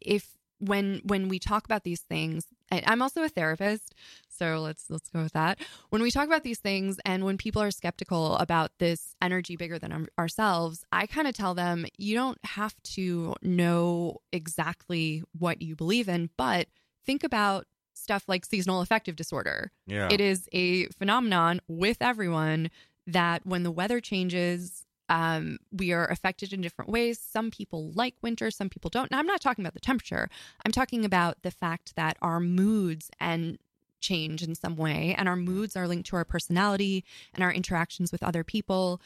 if 0.02 0.38
when 0.60 1.02
when 1.04 1.28
we 1.28 1.40
talk 1.40 1.66
about 1.66 1.84
these 1.84 2.02
things, 2.02 2.46
I'm 2.72 3.02
also 3.02 3.24
a 3.24 3.30
therapist, 3.30 3.94
so 4.30 4.60
let's 4.62 4.86
let's 4.90 5.10
go 5.10 5.22
with 5.24 5.34
that. 5.34 5.60
When 5.90 6.02
we 6.02 6.12
talk 6.12 6.26
about 6.28 6.44
these 6.44 6.60
things, 6.60 7.00
and 7.06 7.26
when 7.26 7.38
people 7.38 7.62
are 7.62 7.72
skeptical 7.72 8.38
about 8.38 8.72
this 8.80 9.16
energy 9.22 9.56
bigger 9.56 9.78
than 9.78 9.92
our- 9.92 10.08
ourselves, 10.18 10.86
I 10.92 11.06
kind 11.06 11.28
of 11.28 11.36
tell 11.36 11.54
them 11.54 11.86
you 11.98 12.16
don't 12.16 12.44
have 12.46 12.76
to 12.96 13.36
know 13.42 14.22
exactly 14.32 15.24
what 15.38 15.62
you 15.62 15.76
believe 15.76 16.08
in, 16.08 16.30
but 16.38 16.68
think 17.06 17.24
about 17.24 17.68
stuff 17.94 18.24
like 18.28 18.46
seasonal 18.46 18.82
affective 18.82 19.16
disorder. 19.16 19.72
yeah 19.88 20.10
It 20.12 20.22
is 20.22 20.50
a 20.52 20.88
phenomenon 20.88 21.62
with 21.68 21.98
everyone 22.02 22.70
that 23.08 23.46
when 23.46 23.64
the 23.64 23.72
weather 23.72 24.00
changes, 24.00 24.86
um, 25.10 25.58
we 25.72 25.92
are 25.92 26.06
affected 26.08 26.54
in 26.54 26.62
different 26.62 26.90
ways. 26.90 27.20
Some 27.20 27.52
people 27.52 27.92
like 27.94 28.16
winter, 28.22 28.50
some 28.50 28.70
people 28.70 28.90
don't. 28.90 29.12
Now, 29.12 29.20
I'm 29.20 29.28
not 29.28 29.42
talking 29.42 29.64
about 29.64 29.74
the 29.74 29.80
temperature. 29.80 30.30
I'm 30.66 30.72
talking 30.72 31.06
about 31.06 31.42
the 31.44 31.52
fact 31.52 31.96
that 31.96 32.18
our 32.22 32.40
moods 32.40 33.12
and 33.20 33.58
change 34.00 34.44
in 34.44 34.56
some 34.56 34.76
way, 34.76 35.16
and 35.18 35.30
our 35.30 35.36
moods 35.36 35.76
are 35.76 35.88
linked 35.88 36.08
to 36.10 36.16
our 36.16 36.26
personality 36.26 37.04
and 37.34 37.44
our 37.44 37.52
interactions 37.52 38.12
with 38.12 38.24
other 38.24 38.44
people. 38.44 39.02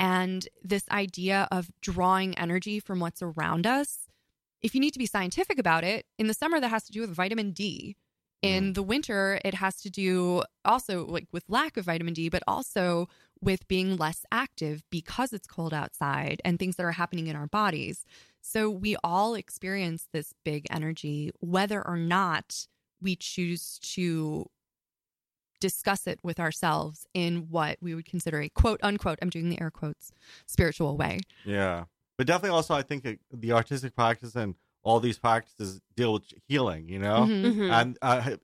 And 0.00 0.48
this 0.62 0.84
idea 0.90 1.46
of 1.50 1.70
drawing 1.80 2.36
energy 2.36 2.80
from 2.80 3.00
what's 3.00 3.22
around 3.22 3.66
us. 3.66 4.08
If 4.60 4.74
you 4.74 4.80
need 4.80 4.92
to 4.92 4.98
be 4.98 5.06
scientific 5.06 5.58
about 5.58 5.84
it, 5.84 6.06
in 6.18 6.26
the 6.26 6.34
summer 6.34 6.58
that 6.58 6.68
has 6.68 6.84
to 6.84 6.92
do 6.92 7.00
with 7.02 7.10
vitamin 7.10 7.52
D. 7.52 7.96
In 8.44 8.72
the 8.74 8.82
winter, 8.82 9.40
it 9.44 9.54
has 9.54 9.76
to 9.82 9.90
do 9.90 10.42
also 10.64 11.06
like 11.06 11.26
with 11.32 11.44
lack 11.48 11.76
of 11.76 11.86
vitamin 11.86 12.14
D, 12.14 12.28
but 12.28 12.42
also 12.46 13.08
with 13.40 13.66
being 13.68 13.96
less 13.96 14.24
active 14.32 14.82
because 14.90 15.32
it's 15.32 15.46
cold 15.46 15.74
outside 15.74 16.40
and 16.44 16.58
things 16.58 16.76
that 16.76 16.84
are 16.84 16.92
happening 16.92 17.26
in 17.26 17.36
our 17.36 17.46
bodies. 17.46 18.04
So 18.40 18.70
we 18.70 18.96
all 19.02 19.34
experience 19.34 20.08
this 20.12 20.34
big 20.44 20.66
energy, 20.70 21.30
whether 21.40 21.86
or 21.86 21.96
not 21.96 22.66
we 23.00 23.16
choose 23.16 23.78
to 23.94 24.46
discuss 25.60 26.06
it 26.06 26.18
with 26.22 26.38
ourselves 26.38 27.06
in 27.14 27.46
what 27.48 27.78
we 27.80 27.94
would 27.94 28.04
consider 28.04 28.40
a 28.40 28.48
quote 28.50 28.80
unquote, 28.82 29.18
I'm 29.22 29.30
doing 29.30 29.48
the 29.48 29.60
air 29.60 29.70
quotes, 29.70 30.10
spiritual 30.46 30.96
way. 30.96 31.20
yeah 31.44 31.84
but 32.16 32.26
definitely 32.26 32.50
also 32.54 32.74
i 32.74 32.82
think 32.82 33.18
the 33.32 33.52
artistic 33.52 33.94
practice 33.94 34.34
and 34.36 34.54
all 34.84 35.00
these 35.00 35.18
practices 35.18 35.80
deal 35.96 36.12
with 36.14 36.22
healing 36.46 36.88
you 36.88 36.98
know 36.98 37.26
Mhm. 37.26 37.54
Mhm. 37.56 37.70
and 37.72 37.98
uh, 38.02 38.36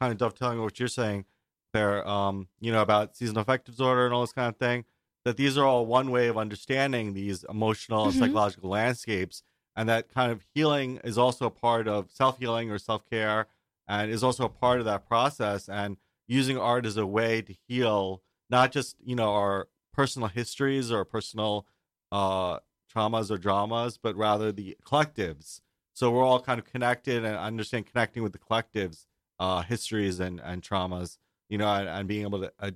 kind 0.00 0.12
of 0.12 0.18
dovetailing 0.18 0.60
what 0.62 0.78
you're 0.78 0.88
saying 0.88 1.24
there, 1.72 2.06
um, 2.06 2.46
you 2.60 2.70
know, 2.70 2.82
about 2.82 3.16
seasonal 3.16 3.42
affective 3.42 3.74
disorder 3.74 4.04
and 4.04 4.14
all 4.14 4.20
this 4.20 4.32
kind 4.32 4.48
of 4.48 4.56
thing, 4.56 4.84
that 5.24 5.36
these 5.36 5.58
are 5.58 5.64
all 5.66 5.84
one 5.86 6.10
way 6.12 6.28
of 6.28 6.38
understanding 6.38 7.14
these 7.14 7.44
emotional 7.48 8.04
and 8.04 8.14
Mhm. 8.14 8.18
psychological 8.18 8.70
landscapes, 8.70 9.42
and 9.74 9.88
that 9.88 10.08
kind 10.08 10.30
of 10.30 10.44
healing 10.54 11.00
is 11.02 11.18
also 11.18 11.46
a 11.46 11.50
part 11.50 11.88
of 11.88 12.10
self 12.12 12.38
healing 12.38 12.70
or 12.70 12.78
self 12.78 13.04
care, 13.10 13.48
and 13.88 14.10
is 14.10 14.22
also 14.22 14.44
a 14.44 14.48
part 14.48 14.78
of 14.78 14.84
that 14.84 15.08
process. 15.08 15.68
And 15.68 15.96
using 16.28 16.56
art 16.56 16.86
as 16.86 16.96
a 16.96 17.06
way 17.06 17.42
to 17.42 17.54
heal 17.66 18.22
not 18.50 18.70
just 18.70 18.96
you 19.04 19.16
know 19.16 19.32
our 19.32 19.68
personal 19.92 20.28
histories 20.28 20.92
or 20.92 21.04
personal 21.04 21.66
uh, 22.12 22.58
traumas 22.94 23.30
or 23.30 23.38
dramas, 23.38 23.98
but 23.98 24.16
rather 24.16 24.52
the 24.52 24.76
collectives. 24.84 25.60
So 25.92 26.10
we're 26.10 26.24
all 26.24 26.40
kind 26.40 26.58
of 26.58 26.64
connected 26.64 27.24
and 27.24 27.36
understand 27.36 27.86
connecting 27.86 28.22
with 28.22 28.32
the 28.32 28.38
collectives 28.38 29.06
uh, 29.38 29.62
histories 29.62 30.20
and, 30.20 30.40
and 30.40 30.62
traumas, 30.62 31.18
you 31.48 31.58
know, 31.58 31.68
and, 31.68 31.88
and 31.88 32.08
being 32.08 32.22
able 32.22 32.40
to 32.40 32.52
uh, 32.58 32.70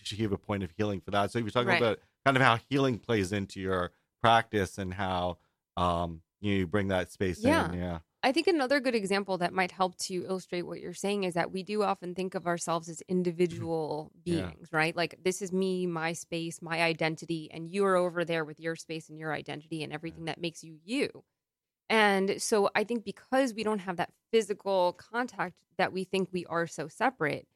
achieve 0.00 0.32
a 0.32 0.38
point 0.38 0.62
of 0.62 0.70
healing 0.76 1.00
for 1.00 1.10
that. 1.10 1.30
So 1.30 1.38
if 1.38 1.44
you're 1.44 1.50
talking 1.50 1.68
Right. 1.68 1.82
about 1.82 1.98
kind 2.24 2.36
of 2.36 2.42
how 2.42 2.58
healing 2.68 2.98
plays 2.98 3.32
into 3.32 3.60
your 3.60 3.92
practice 4.20 4.78
and 4.78 4.94
how, 4.94 5.38
um, 5.76 6.22
you 6.40 6.66
bring 6.66 6.88
that 6.88 7.10
space 7.10 7.44
Yeah. 7.44 7.72
in. 7.72 7.78
Yeah. 7.78 7.98
I 8.22 8.32
think 8.32 8.48
another 8.48 8.80
good 8.80 8.96
example 8.96 9.38
that 9.38 9.52
might 9.52 9.70
help 9.70 9.96
to 9.98 10.24
illustrate 10.26 10.62
what 10.62 10.80
you're 10.80 10.92
saying 10.92 11.24
is 11.24 11.34
that 11.34 11.52
we 11.52 11.62
do 11.62 11.82
often 11.82 12.14
think 12.14 12.34
of 12.34 12.46
ourselves 12.46 12.88
as 12.88 12.98
mm-hmm. 12.98 13.12
individual 13.12 14.10
Yeah. 14.24 14.50
beings, 14.50 14.68
right? 14.72 14.96
Like 14.96 15.20
this 15.22 15.40
is 15.40 15.52
me, 15.52 15.86
my 15.86 16.12
space, 16.12 16.60
my 16.60 16.82
identity, 16.82 17.48
and 17.52 17.68
you 17.72 17.84
are 17.84 17.96
over 17.96 18.24
there 18.24 18.44
with 18.44 18.58
your 18.58 18.74
space 18.76 19.08
and 19.08 19.18
your 19.18 19.32
identity 19.32 19.84
and 19.84 19.92
everything 19.92 20.24
that 20.26 20.40
makes 20.40 20.64
you 20.64 20.78
you. 20.84 21.24
And 21.88 22.40
so 22.42 22.70
I 22.74 22.84
think 22.84 23.04
because 23.04 23.54
we 23.54 23.64
don't 23.64 23.78
have 23.80 23.96
that 23.96 24.12
physical 24.32 24.94
contact 24.94 25.54
that 25.78 25.92
we 25.92 26.04
think 26.04 26.28
we 26.32 26.44
are 26.46 26.66
so 26.66 26.88
separate. 26.88 27.46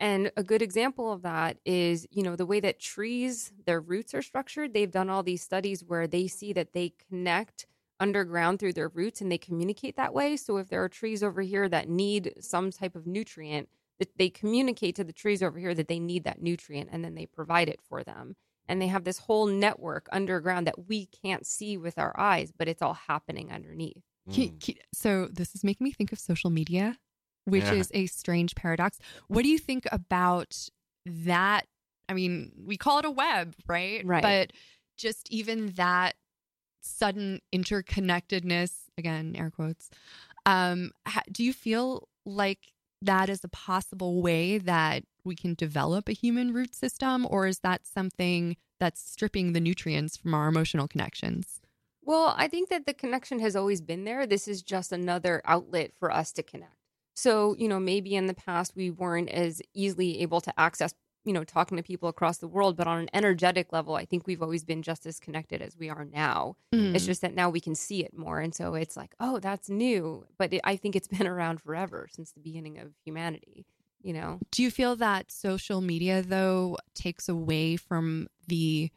And 0.00 0.32
a 0.36 0.42
good 0.42 0.62
example 0.62 1.12
of 1.12 1.22
that 1.22 1.58
is, 1.64 2.06
you 2.10 2.22
know, 2.22 2.34
the 2.36 2.46
way 2.46 2.60
that 2.60 2.80
trees, 2.80 3.52
their 3.66 3.80
roots 3.80 4.14
are 4.14 4.22
structured. 4.22 4.74
They've 4.74 4.90
done 4.90 5.10
all 5.10 5.22
these 5.22 5.42
studies 5.42 5.84
where 5.84 6.06
they 6.06 6.26
see 6.26 6.52
that 6.54 6.72
they 6.72 6.94
connect 7.08 7.66
underground 8.02 8.58
through 8.58 8.72
their 8.72 8.88
roots 8.88 9.20
and 9.20 9.30
they 9.30 9.38
communicate 9.38 9.96
that 9.96 10.12
way. 10.12 10.36
So 10.36 10.56
if 10.56 10.68
there 10.68 10.82
are 10.82 10.88
trees 10.88 11.22
over 11.22 11.40
here 11.40 11.68
that 11.68 11.88
need 11.88 12.34
some 12.40 12.70
type 12.72 12.96
of 12.96 13.06
nutrient, 13.06 13.68
that 13.98 14.18
they 14.18 14.28
communicate 14.28 14.96
to 14.96 15.04
the 15.04 15.12
trees 15.12 15.42
over 15.42 15.58
here 15.58 15.74
that 15.74 15.86
they 15.86 16.00
need 16.00 16.24
that 16.24 16.42
nutrient 16.42 16.90
and 16.92 17.04
then 17.04 17.14
they 17.14 17.26
provide 17.26 17.68
it 17.68 17.80
for 17.80 18.02
them. 18.02 18.34
And 18.68 18.82
they 18.82 18.88
have 18.88 19.04
this 19.04 19.18
whole 19.18 19.46
network 19.46 20.08
underground 20.10 20.66
that 20.66 20.88
we 20.88 21.06
can't 21.06 21.46
see 21.46 21.76
with 21.76 21.98
our 21.98 22.18
eyes, 22.18 22.52
but 22.56 22.68
it's 22.68 22.82
all 22.82 22.94
happening 22.94 23.52
underneath. 23.52 24.02
Mm. 24.28 24.76
So 24.92 25.28
this 25.32 25.54
is 25.54 25.62
making 25.62 25.84
me 25.84 25.92
think 25.92 26.12
of 26.12 26.18
social 26.18 26.50
media, 26.50 26.98
which 27.44 27.64
Yeah. 27.64 27.74
is 27.74 27.90
a 27.94 28.06
strange 28.06 28.54
paradox. 28.54 28.98
What 29.28 29.42
do 29.42 29.48
you 29.48 29.58
think 29.58 29.86
about 29.92 30.68
that? 31.06 31.66
I 32.08 32.14
mean, 32.14 32.52
we 32.56 32.76
call 32.76 32.98
it 32.98 33.04
a 33.04 33.10
web, 33.10 33.54
right? 33.66 34.04
Right. 34.04 34.22
But 34.22 34.52
just 34.96 35.30
even 35.30 35.72
that 35.72 36.14
sudden 36.82 37.40
interconnectedness, 37.54 38.88
again, 38.98 39.34
air 39.36 39.50
quotes. 39.50 39.90
Um, 40.46 40.92
do 41.30 41.44
you 41.44 41.52
feel 41.52 42.08
like 42.24 42.72
that 43.00 43.28
is 43.28 43.42
a 43.44 43.48
possible 43.48 44.22
way 44.22 44.58
that 44.58 45.04
we 45.24 45.34
can 45.34 45.54
develop 45.54 46.08
a 46.08 46.12
human 46.12 46.52
root 46.52 46.74
system, 46.74 47.26
or 47.28 47.46
is 47.46 47.60
that 47.60 47.86
something 47.86 48.56
that's 48.78 49.00
stripping 49.00 49.52
the 49.52 49.60
nutrients 49.60 50.16
from 50.16 50.34
our 50.34 50.48
emotional 50.48 50.88
connections? 50.88 51.60
Well, 52.04 52.34
I 52.36 52.48
think 52.48 52.68
that 52.70 52.86
the 52.86 52.94
connection 52.94 53.38
has 53.38 53.54
always 53.54 53.80
been 53.80 54.04
there. 54.04 54.26
This 54.26 54.48
is 54.48 54.62
just 54.62 54.90
another 54.90 55.40
outlet 55.44 55.92
for 55.98 56.10
us 56.10 56.32
to 56.32 56.42
connect. 56.42 56.74
So, 57.14 57.54
you 57.58 57.68
know, 57.68 57.78
maybe 57.78 58.14
in 58.14 58.26
the 58.26 58.34
past 58.34 58.74
we 58.74 58.90
weren't 58.90 59.28
as 59.28 59.62
easily 59.74 60.20
able 60.20 60.40
to 60.40 60.58
access, 60.58 60.94
you 61.24 61.32
know, 61.32 61.44
talking 61.44 61.76
to 61.76 61.82
people 61.82 62.08
across 62.08 62.38
the 62.38 62.48
world, 62.48 62.76
but 62.76 62.86
on 62.86 62.98
an 62.98 63.08
energetic 63.14 63.72
level, 63.72 63.94
I 63.94 64.04
think 64.04 64.26
we've 64.26 64.42
always 64.42 64.64
been 64.64 64.82
just 64.82 65.06
as 65.06 65.20
connected 65.20 65.62
as 65.62 65.76
we 65.76 65.88
are 65.88 66.04
now. 66.04 66.56
It's 66.72 67.04
Mm. 67.04 67.06
just 67.06 67.20
that 67.20 67.34
now 67.34 67.48
we 67.48 67.60
can 67.60 67.74
see 67.74 68.04
it 68.04 68.16
more. 68.16 68.40
And 68.40 68.54
so 68.54 68.74
it's 68.74 68.96
like, 68.96 69.14
oh, 69.20 69.38
that's 69.38 69.68
new. 69.70 70.26
But 70.38 70.52
it, 70.52 70.60
I 70.64 70.76
think 70.76 70.96
it's 70.96 71.08
been 71.16 71.26
around 71.28 71.60
forever 71.60 72.08
since 72.10 72.32
the 72.32 72.40
beginning 72.40 72.78
of 72.78 72.92
humanity, 73.04 73.66
you 74.02 74.12
know? 74.12 74.40
Do 74.50 74.62
you 74.62 74.70
feel 74.70 74.96
that 74.96 75.30
social 75.30 75.80
media, 75.80 76.22
though, 76.22 76.76
takes 76.94 77.28
away 77.28 77.76
from 77.76 78.26
the, 78.48 78.90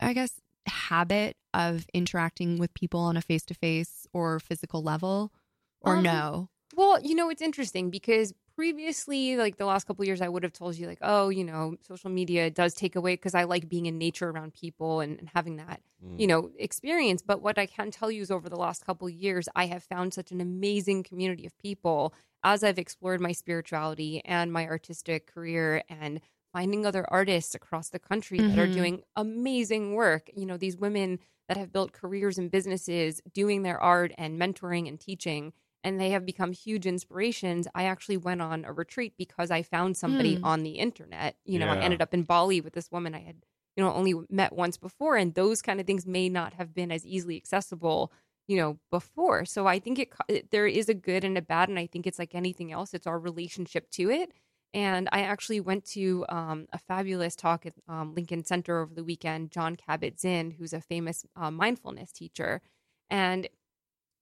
I 0.00 0.12
guess, 0.12 0.40
habit 0.66 1.36
of 1.54 1.86
interacting 1.94 2.58
with 2.58 2.74
people 2.74 3.00
on 3.00 3.16
a 3.16 3.22
face 3.22 3.44
to 3.46 3.54
face 3.54 4.06
or 4.12 4.38
physical 4.40 4.82
level? 4.82 5.32
Or 5.80 5.96
Um, 5.96 6.02
no? 6.02 6.48
Well, 6.76 7.00
you 7.02 7.14
know, 7.14 7.30
it's 7.30 7.42
interesting 7.42 7.90
because 7.90 8.32
previously, 8.60 9.38
like 9.38 9.56
the 9.56 9.64
last 9.64 9.86
couple 9.86 10.02
of 10.02 10.06
years, 10.06 10.20
I 10.20 10.28
would 10.28 10.42
have 10.42 10.52
told 10.52 10.76
you, 10.76 10.86
like, 10.86 10.98
oh, 11.00 11.30
you 11.30 11.44
know, 11.44 11.76
social 11.80 12.10
media 12.10 12.50
does 12.50 12.74
take 12.74 12.94
away 12.94 13.14
because 13.14 13.34
I 13.34 13.44
like 13.44 13.70
being 13.70 13.86
in 13.86 13.96
nature 13.96 14.28
around 14.28 14.52
people 14.52 15.00
and, 15.00 15.18
and 15.18 15.30
having 15.34 15.56
that, 15.56 15.80
Mm. 16.04 16.20
you 16.20 16.26
know, 16.26 16.50
experience. 16.58 17.22
But 17.22 17.40
what 17.40 17.58
I 17.58 17.64
can 17.64 17.90
tell 17.90 18.10
you 18.10 18.20
is 18.20 18.30
over 18.30 18.50
the 18.50 18.56
last 18.56 18.84
couple 18.84 19.08
of 19.08 19.14
years, 19.14 19.48
I 19.56 19.64
have 19.64 19.82
found 19.82 20.12
such 20.12 20.30
an 20.30 20.42
amazing 20.42 21.04
community 21.04 21.46
of 21.46 21.56
people 21.56 22.12
as 22.44 22.62
I've 22.62 22.78
explored 22.78 23.22
my 23.22 23.32
spirituality 23.32 24.22
and 24.26 24.52
my 24.52 24.66
artistic 24.66 25.26
career 25.26 25.82
and 25.88 26.20
finding 26.52 26.84
other 26.84 27.06
artists 27.10 27.54
across 27.54 27.88
the 27.88 27.98
country 27.98 28.38
that 28.42 28.58
are 28.58 28.68
Mhm. 28.68 28.72
doing 28.74 29.02
amazing 29.16 29.94
work. 29.94 30.28
You 30.36 30.44
know, 30.44 30.58
these 30.58 30.76
women 30.76 31.18
that 31.48 31.56
have 31.56 31.72
built 31.72 31.92
careers 31.92 32.36
and 32.36 32.50
businesses 32.50 33.22
doing 33.32 33.62
their 33.62 33.80
art 33.80 34.12
and 34.18 34.38
mentoring 34.38 34.86
and 34.86 35.00
teaching 35.00 35.54
and 35.82 36.00
they 36.00 36.10
have 36.10 36.26
become 36.26 36.52
huge 36.52 36.86
inspirations. 36.86 37.66
I 37.74 37.84
actually 37.84 38.16
went 38.18 38.42
on 38.42 38.64
a 38.64 38.72
retreat 38.72 39.14
because 39.16 39.50
I 39.50 39.62
found 39.62 39.96
somebody 39.96 40.34
Hmm. 40.36 40.44
on 40.44 40.62
the 40.62 40.72
internet. 40.72 41.36
You 41.44 41.58
know, 41.58 41.68
I 41.68 41.78
ended 41.84 42.02
up 42.02 42.12
in 42.14 42.24
Bali 42.24 42.60
with 42.60 42.74
this 42.74 42.90
woman 42.90 43.14
I 43.14 43.20
had, 43.20 43.44
you 43.76 43.84
know, 43.84 43.92
only 43.92 44.14
met 44.28 44.52
once 44.52 44.76
before, 44.76 45.16
and 45.16 45.34
those 45.34 45.62
kind 45.62 45.80
of 45.80 45.86
things 45.86 46.06
may 46.06 46.28
not 46.28 46.54
have 46.54 46.74
been 46.74 46.92
as 46.92 47.06
easily 47.06 47.36
accessible, 47.36 48.12
you 48.46 48.56
know, 48.56 48.78
before. 48.90 49.44
So 49.44 49.66
I 49.66 49.78
think 49.78 49.98
it, 49.98 50.12
it 50.28 50.50
there 50.50 50.66
is 50.66 50.88
a 50.88 50.94
good 50.94 51.24
and 51.24 51.38
a 51.38 51.42
bad, 51.42 51.68
and 51.68 51.78
I 51.78 51.86
think 51.86 52.06
it's 52.06 52.18
like 52.18 52.34
anything 52.34 52.72
else. 52.72 52.92
It's 52.94 53.06
our 53.06 53.18
relationship 53.18 53.90
to 53.92 54.10
it. 54.10 54.32
And 54.72 55.08
I 55.10 55.22
actually 55.22 55.58
went 55.60 55.84
to 55.86 56.24
um, 56.28 56.68
a 56.72 56.78
fabulous 56.78 57.34
talk 57.34 57.66
at 57.66 57.72
um, 57.88 58.14
Lincoln 58.14 58.44
Center 58.44 58.80
over 58.80 58.94
the 58.94 59.02
weekend. 59.02 59.50
Jon 59.50 59.74
Kabat-Zinn, 59.76 60.52
who's 60.52 60.72
a 60.72 60.80
famous 60.80 61.24
uh, 61.34 61.50
mindfulness 61.50 62.12
teacher, 62.12 62.60
and 63.08 63.48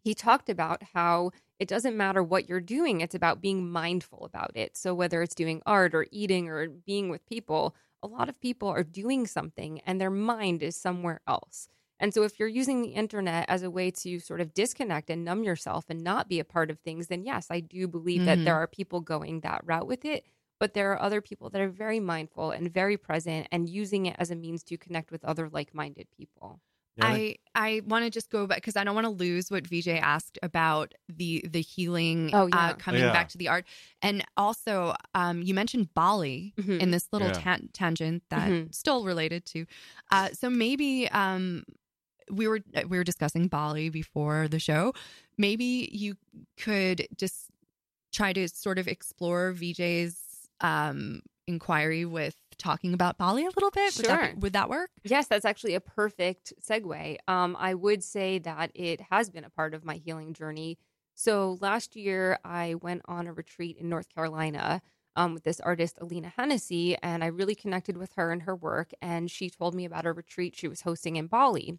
he 0.08 0.14
talked 0.14 0.48
about 0.48 0.82
how 0.82 1.30
it 1.58 1.68
doesn't 1.68 1.96
matter 1.96 2.22
what 2.22 2.48
you're 2.48 2.60
doing, 2.60 3.00
it's 3.00 3.14
about 3.14 3.40
being 3.40 3.70
mindful 3.70 4.24
about 4.24 4.52
it. 4.56 4.76
So, 4.76 4.94
whether 4.94 5.22
it's 5.22 5.34
doing 5.34 5.62
art 5.66 5.94
or 5.94 6.06
eating 6.10 6.48
or 6.48 6.68
being 6.68 7.08
with 7.08 7.26
people, 7.26 7.74
a 8.02 8.06
lot 8.06 8.28
of 8.28 8.40
people 8.40 8.68
are 8.68 8.84
doing 8.84 9.26
something 9.26 9.80
and 9.80 10.00
their 10.00 10.10
mind 10.10 10.62
is 10.62 10.76
somewhere 10.76 11.20
else. 11.26 11.68
And 12.00 12.14
so, 12.14 12.22
if 12.22 12.38
you're 12.38 12.48
using 12.48 12.82
the 12.82 12.90
internet 12.90 13.46
as 13.48 13.62
a 13.62 13.70
way 13.70 13.90
to 13.90 14.20
sort 14.20 14.40
of 14.40 14.54
disconnect 14.54 15.10
and 15.10 15.24
numb 15.24 15.42
yourself 15.44 15.86
and 15.88 16.00
not 16.02 16.28
be 16.28 16.38
a 16.40 16.44
part 16.44 16.70
of 16.70 16.78
things, 16.80 17.08
then 17.08 17.24
yes, 17.24 17.48
I 17.50 17.60
do 17.60 17.88
believe 17.88 18.24
that 18.24 18.44
Mhm. 18.44 18.44
there 18.44 18.56
are 18.56 18.66
people 18.68 19.00
going 19.00 19.40
that 19.40 19.62
route 19.64 19.86
with 19.86 20.04
it. 20.04 20.24
But 20.60 20.74
there 20.74 20.92
are 20.92 21.00
other 21.00 21.20
people 21.20 21.50
that 21.50 21.60
are 21.60 21.68
very 21.68 22.00
mindful 22.00 22.50
and 22.50 22.72
very 22.72 22.96
present 22.96 23.46
and 23.52 23.68
using 23.68 24.06
it 24.06 24.16
as 24.18 24.30
a 24.30 24.36
means 24.36 24.64
to 24.64 24.76
connect 24.78 25.10
with 25.12 25.24
other 25.24 25.48
like 25.48 25.72
minded 25.74 26.10
people. 26.10 26.60
Yeah, 26.98 27.06
I 27.08 27.14
think- 27.14 27.40
I 27.54 27.68
I 27.68 27.80
want 27.86 28.04
to 28.04 28.10
just 28.10 28.30
go 28.30 28.46
back 28.46 28.58
because 28.58 28.76
I 28.76 28.84
don't 28.84 28.94
want 28.94 29.06
to 29.06 29.10
lose 29.10 29.50
what 29.50 29.66
VJ 29.66 29.88
asked 29.98 30.38
about 30.42 30.94
the 31.08 31.44
the 31.48 31.60
healing. 31.60 32.30
Oh, 32.32 32.46
yeah. 32.46 32.56
uh, 32.70 32.74
coming 32.74 33.02
Yeah. 33.02 33.12
back 33.12 33.28
to 33.30 33.38
the 33.38 33.48
art, 33.48 33.64
and 34.02 34.24
also 34.36 34.94
um, 35.14 35.42
you 35.42 35.54
mentioned 35.54 35.92
Bali 35.94 36.54
Mhm. 36.56 36.80
in 36.80 36.90
this 36.92 37.08
little 37.12 37.28
Yeah. 37.28 37.34
tan- 37.34 37.68
tangent 37.72 38.22
that 38.30 38.48
Mhm. 38.50 38.74
still 38.74 39.04
related 39.04 39.44
to. 39.46 39.66
Uh, 40.10 40.28
so 40.32 40.48
maybe 40.50 41.08
um, 41.10 41.64
we 42.30 42.46
were 42.46 42.60
we 42.86 42.96
were 42.98 43.04
discussing 43.04 43.48
Bali 43.48 43.88
before 43.88 44.46
the 44.48 44.58
show. 44.60 44.92
Maybe 45.36 45.88
you 45.92 46.16
could 46.56 47.08
just 47.16 47.50
try 48.12 48.32
to 48.32 48.48
sort 48.48 48.78
of 48.78 48.86
explore 48.88 49.52
VJ's 49.52 50.48
um, 50.60 51.22
inquiry 51.46 52.04
with 52.04 52.36
talking 52.58 52.92
about 52.94 53.18
Bali 53.18 53.44
a 53.44 53.50
little 53.50 53.70
bit. 53.70 53.96
Would 53.96 54.06
that, 54.06 54.20
Sure. 54.20 54.34
would 54.38 54.52
that 54.52 54.68
work? 54.68 54.90
Yes, 55.04 55.26
that's 55.28 55.44
actually 55.44 55.74
a 55.74 55.80
perfect 55.80 56.52
segue. 56.60 57.16
Um, 57.28 57.56
I 57.58 57.74
would 57.74 58.02
say 58.02 58.38
that 58.40 58.70
it 58.74 59.00
has 59.10 59.30
been 59.30 59.44
a 59.44 59.50
part 59.50 59.74
of 59.74 59.84
my 59.84 59.94
healing 59.96 60.34
journey. 60.34 60.78
So 61.14 61.58
last 61.60 61.96
year, 61.96 62.38
I 62.44 62.74
went 62.74 63.02
on 63.06 63.26
a 63.26 63.32
retreat 63.32 63.76
in 63.78 63.88
North 63.88 64.08
Carolina 64.14 64.82
um, 65.16 65.34
with 65.34 65.42
this 65.44 65.58
artist, 65.60 65.98
Alena 66.00 66.32
Hennessy, 66.36 66.96
and 67.02 67.24
I 67.24 67.28
really 67.28 67.54
connected 67.56 67.96
with 67.96 68.12
her 68.14 68.30
and 68.30 68.42
her 68.42 68.54
work. 68.54 68.92
And 69.02 69.30
she 69.30 69.50
told 69.50 69.74
me 69.74 69.84
about 69.84 70.06
a 70.06 70.12
retreat 70.12 70.54
she 70.56 70.68
was 70.68 70.82
hosting 70.82 71.16
in 71.16 71.26
Bali, 71.26 71.78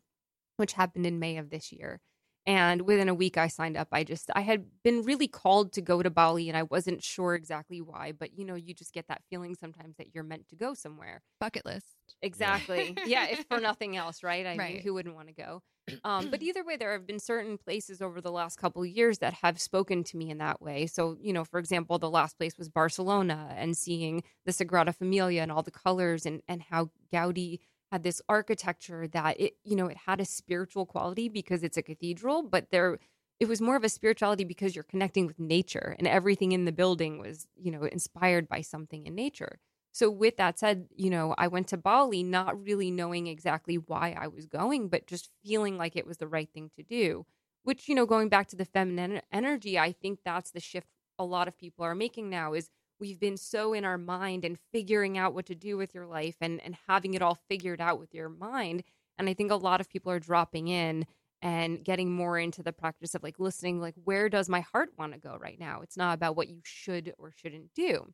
which 0.57 0.73
happened 0.73 1.05
in 1.05 1.19
May 1.19 1.37
of 1.37 1.49
this 1.49 1.71
year. 1.71 2.01
And 2.49 2.81
within 2.81 3.09
a 3.09 3.13
week, 3.13 3.37
I 3.37 3.47
signed 3.47 3.77
up. 3.77 3.89
I 3.91 4.03
just, 4.03 4.31
I 4.35 4.41
had 4.41 4.65
been 4.83 5.03
really 5.03 5.27
called 5.27 5.71
to 5.73 5.81
go 5.81 6.01
to 6.01 6.09
Bali 6.09 6.49
and 6.49 6.57
I 6.57 6.63
wasn't 6.63 7.03
sure 7.03 7.35
exactly 7.35 7.79
why, 7.79 8.11
but 8.11 8.35
you 8.35 8.43
know, 8.43 8.55
you 8.55 8.73
just 8.73 8.91
get 8.91 9.07
that 9.07 9.21
feeling 9.29 9.53
sometimes 9.53 9.97
that 9.97 10.15
you're 10.15 10.23
meant 10.23 10.47
to 10.49 10.55
go 10.55 10.73
somewhere. 10.73 11.21
Bucket 11.39 11.63
list. 11.63 11.85
Exactly. 12.23 12.97
yeah, 13.05 13.27
if 13.27 13.45
for 13.51 13.59
nothing 13.59 13.95
else, 13.95 14.23
right? 14.23 14.47
I 14.47 14.49
mean, 14.49 14.57
Right. 14.57 14.81
who 14.81 14.95
wouldn't 14.95 15.13
want 15.13 15.27
to 15.27 15.33
go? 15.35 15.61
Um, 16.03 16.29
but 16.29 16.43
either 16.43 16.63
way, 16.63 16.77
there 16.77 16.91
have 16.93 17.07
been 17.07 17.19
certain 17.19 17.57
places 17.57 17.99
over 17.99 18.21
the 18.21 18.31
last 18.31 18.57
couple 18.57 18.83
of 18.83 18.87
years 18.87 19.19
that 19.19 19.33
have 19.33 19.59
spoken 19.59 20.03
to 20.05 20.17
me 20.17 20.29
in 20.29 20.37
that 20.37 20.61
way. 20.61 20.85
So, 20.85 21.17
you 21.19 21.33
know, 21.33 21.43
for 21.43 21.59
example, 21.59 21.97
the 21.97 22.09
last 22.09 22.37
place 22.37 22.57
was 22.59 22.69
Barcelona 22.69 23.53
and 23.57 23.75
seeing 23.75 24.23
the 24.45 24.51
Sagrada 24.51 24.93
Familia 24.95 25.41
and 25.41 25.51
all 25.51 25.63
the 25.63 25.71
colors 25.71 26.27
and, 26.27 26.41
and 26.47 26.61
how 26.61 26.91
Gaudi 27.11 27.59
had 27.91 28.03
this 28.03 28.21
architecture 28.29 29.07
that 29.07 29.39
it, 29.39 29.53
you 29.63 29.75
know, 29.75 29.87
it 29.87 29.97
had 29.97 30.19
a 30.19 30.25
spiritual 30.25 30.85
quality 30.85 31.29
because 31.29 31.63
it's 31.63 31.77
a 31.77 31.81
cathedral, 31.81 32.43
but 32.43 32.71
there, 32.71 32.99
it 33.39 33.47
was 33.47 33.61
more 33.61 33.75
of 33.75 33.83
a 33.83 33.89
spirituality 33.89 34.43
because 34.43 34.75
you're 34.75 34.83
connecting 34.83 35.25
with 35.25 35.39
nature 35.39 35.95
and 35.97 36.07
everything 36.07 36.51
in 36.51 36.65
the 36.65 36.71
building 36.71 37.19
was, 37.19 37.47
you 37.55 37.71
know, 37.71 37.83
inspired 37.83 38.47
by 38.47 38.61
something 38.61 39.05
in 39.05 39.15
nature. 39.15 39.59
So, 39.91 40.09
with 40.11 40.37
that 40.37 40.59
said, 40.59 40.87
you 40.95 41.09
know, 41.09 41.33
I 41.37 41.47
went 41.47 41.67
to 41.69 41.77
Bali 41.77 42.21
not 42.21 42.63
really 42.63 42.91
knowing 42.91 43.27
exactly 43.27 43.75
why 43.75 44.15
I 44.19 44.27
was 44.27 44.45
going, 44.45 44.87
but 44.87 45.07
just 45.07 45.29
feeling 45.43 45.77
like 45.77 45.95
it 45.95 46.05
was 46.05 46.17
the 46.17 46.27
right 46.27 46.49
thing 46.53 46.69
to 46.75 46.83
do. 46.83 47.25
Which, 47.63 47.89
you 47.89 47.95
know, 47.95 48.05
going 48.05 48.29
back 48.29 48.47
to 48.49 48.55
the 48.55 48.65
feminine 48.65 49.21
energy, 49.31 49.79
I 49.79 49.91
think 49.91 50.19
that's 50.23 50.51
the 50.51 50.59
shift 50.59 50.87
a 51.17 51.25
lot 51.25 51.47
of 51.47 51.57
people 51.57 51.83
are 51.83 51.95
making 51.95 52.29
now 52.29 52.53
is 52.53 52.69
we've 52.99 53.19
been 53.19 53.37
so 53.37 53.73
in 53.73 53.85
our 53.85 53.97
mind 53.97 54.45
and 54.45 54.57
figuring 54.71 55.17
out 55.17 55.33
what 55.33 55.45
to 55.47 55.55
do 55.55 55.77
with 55.77 55.93
your 55.93 56.05
life 56.05 56.35
and, 56.41 56.61
and 56.63 56.75
having 56.87 57.13
it 57.13 57.21
all 57.21 57.37
figured 57.47 57.81
out 57.81 57.99
with 57.99 58.13
your 58.13 58.29
mind. 58.29 58.83
And 59.17 59.29
I 59.29 59.33
think 59.33 59.51
a 59.51 59.55
lot 59.55 59.81
of 59.81 59.89
people 59.89 60.11
are 60.11 60.19
dropping 60.19 60.67
in 60.67 61.05
and 61.41 61.83
getting 61.83 62.11
more 62.11 62.37
into 62.37 62.61
the 62.61 62.73
practice 62.73 63.15
of 63.15 63.23
like 63.23 63.39
listening 63.39 63.79
like 63.79 63.95
where 64.03 64.27
does 64.27 64.49
my 64.49 64.59
heart 64.59 64.89
want 64.97 65.13
to 65.13 65.19
go 65.19 65.37
right 65.39 65.57
now 65.57 65.79
it's 65.81 65.95
not 65.95 66.13
about 66.13 66.35
what 66.35 66.49
you 66.49 66.59
should 66.63 67.13
or 67.17 67.31
shouldn't 67.31 67.73
do 67.73 68.05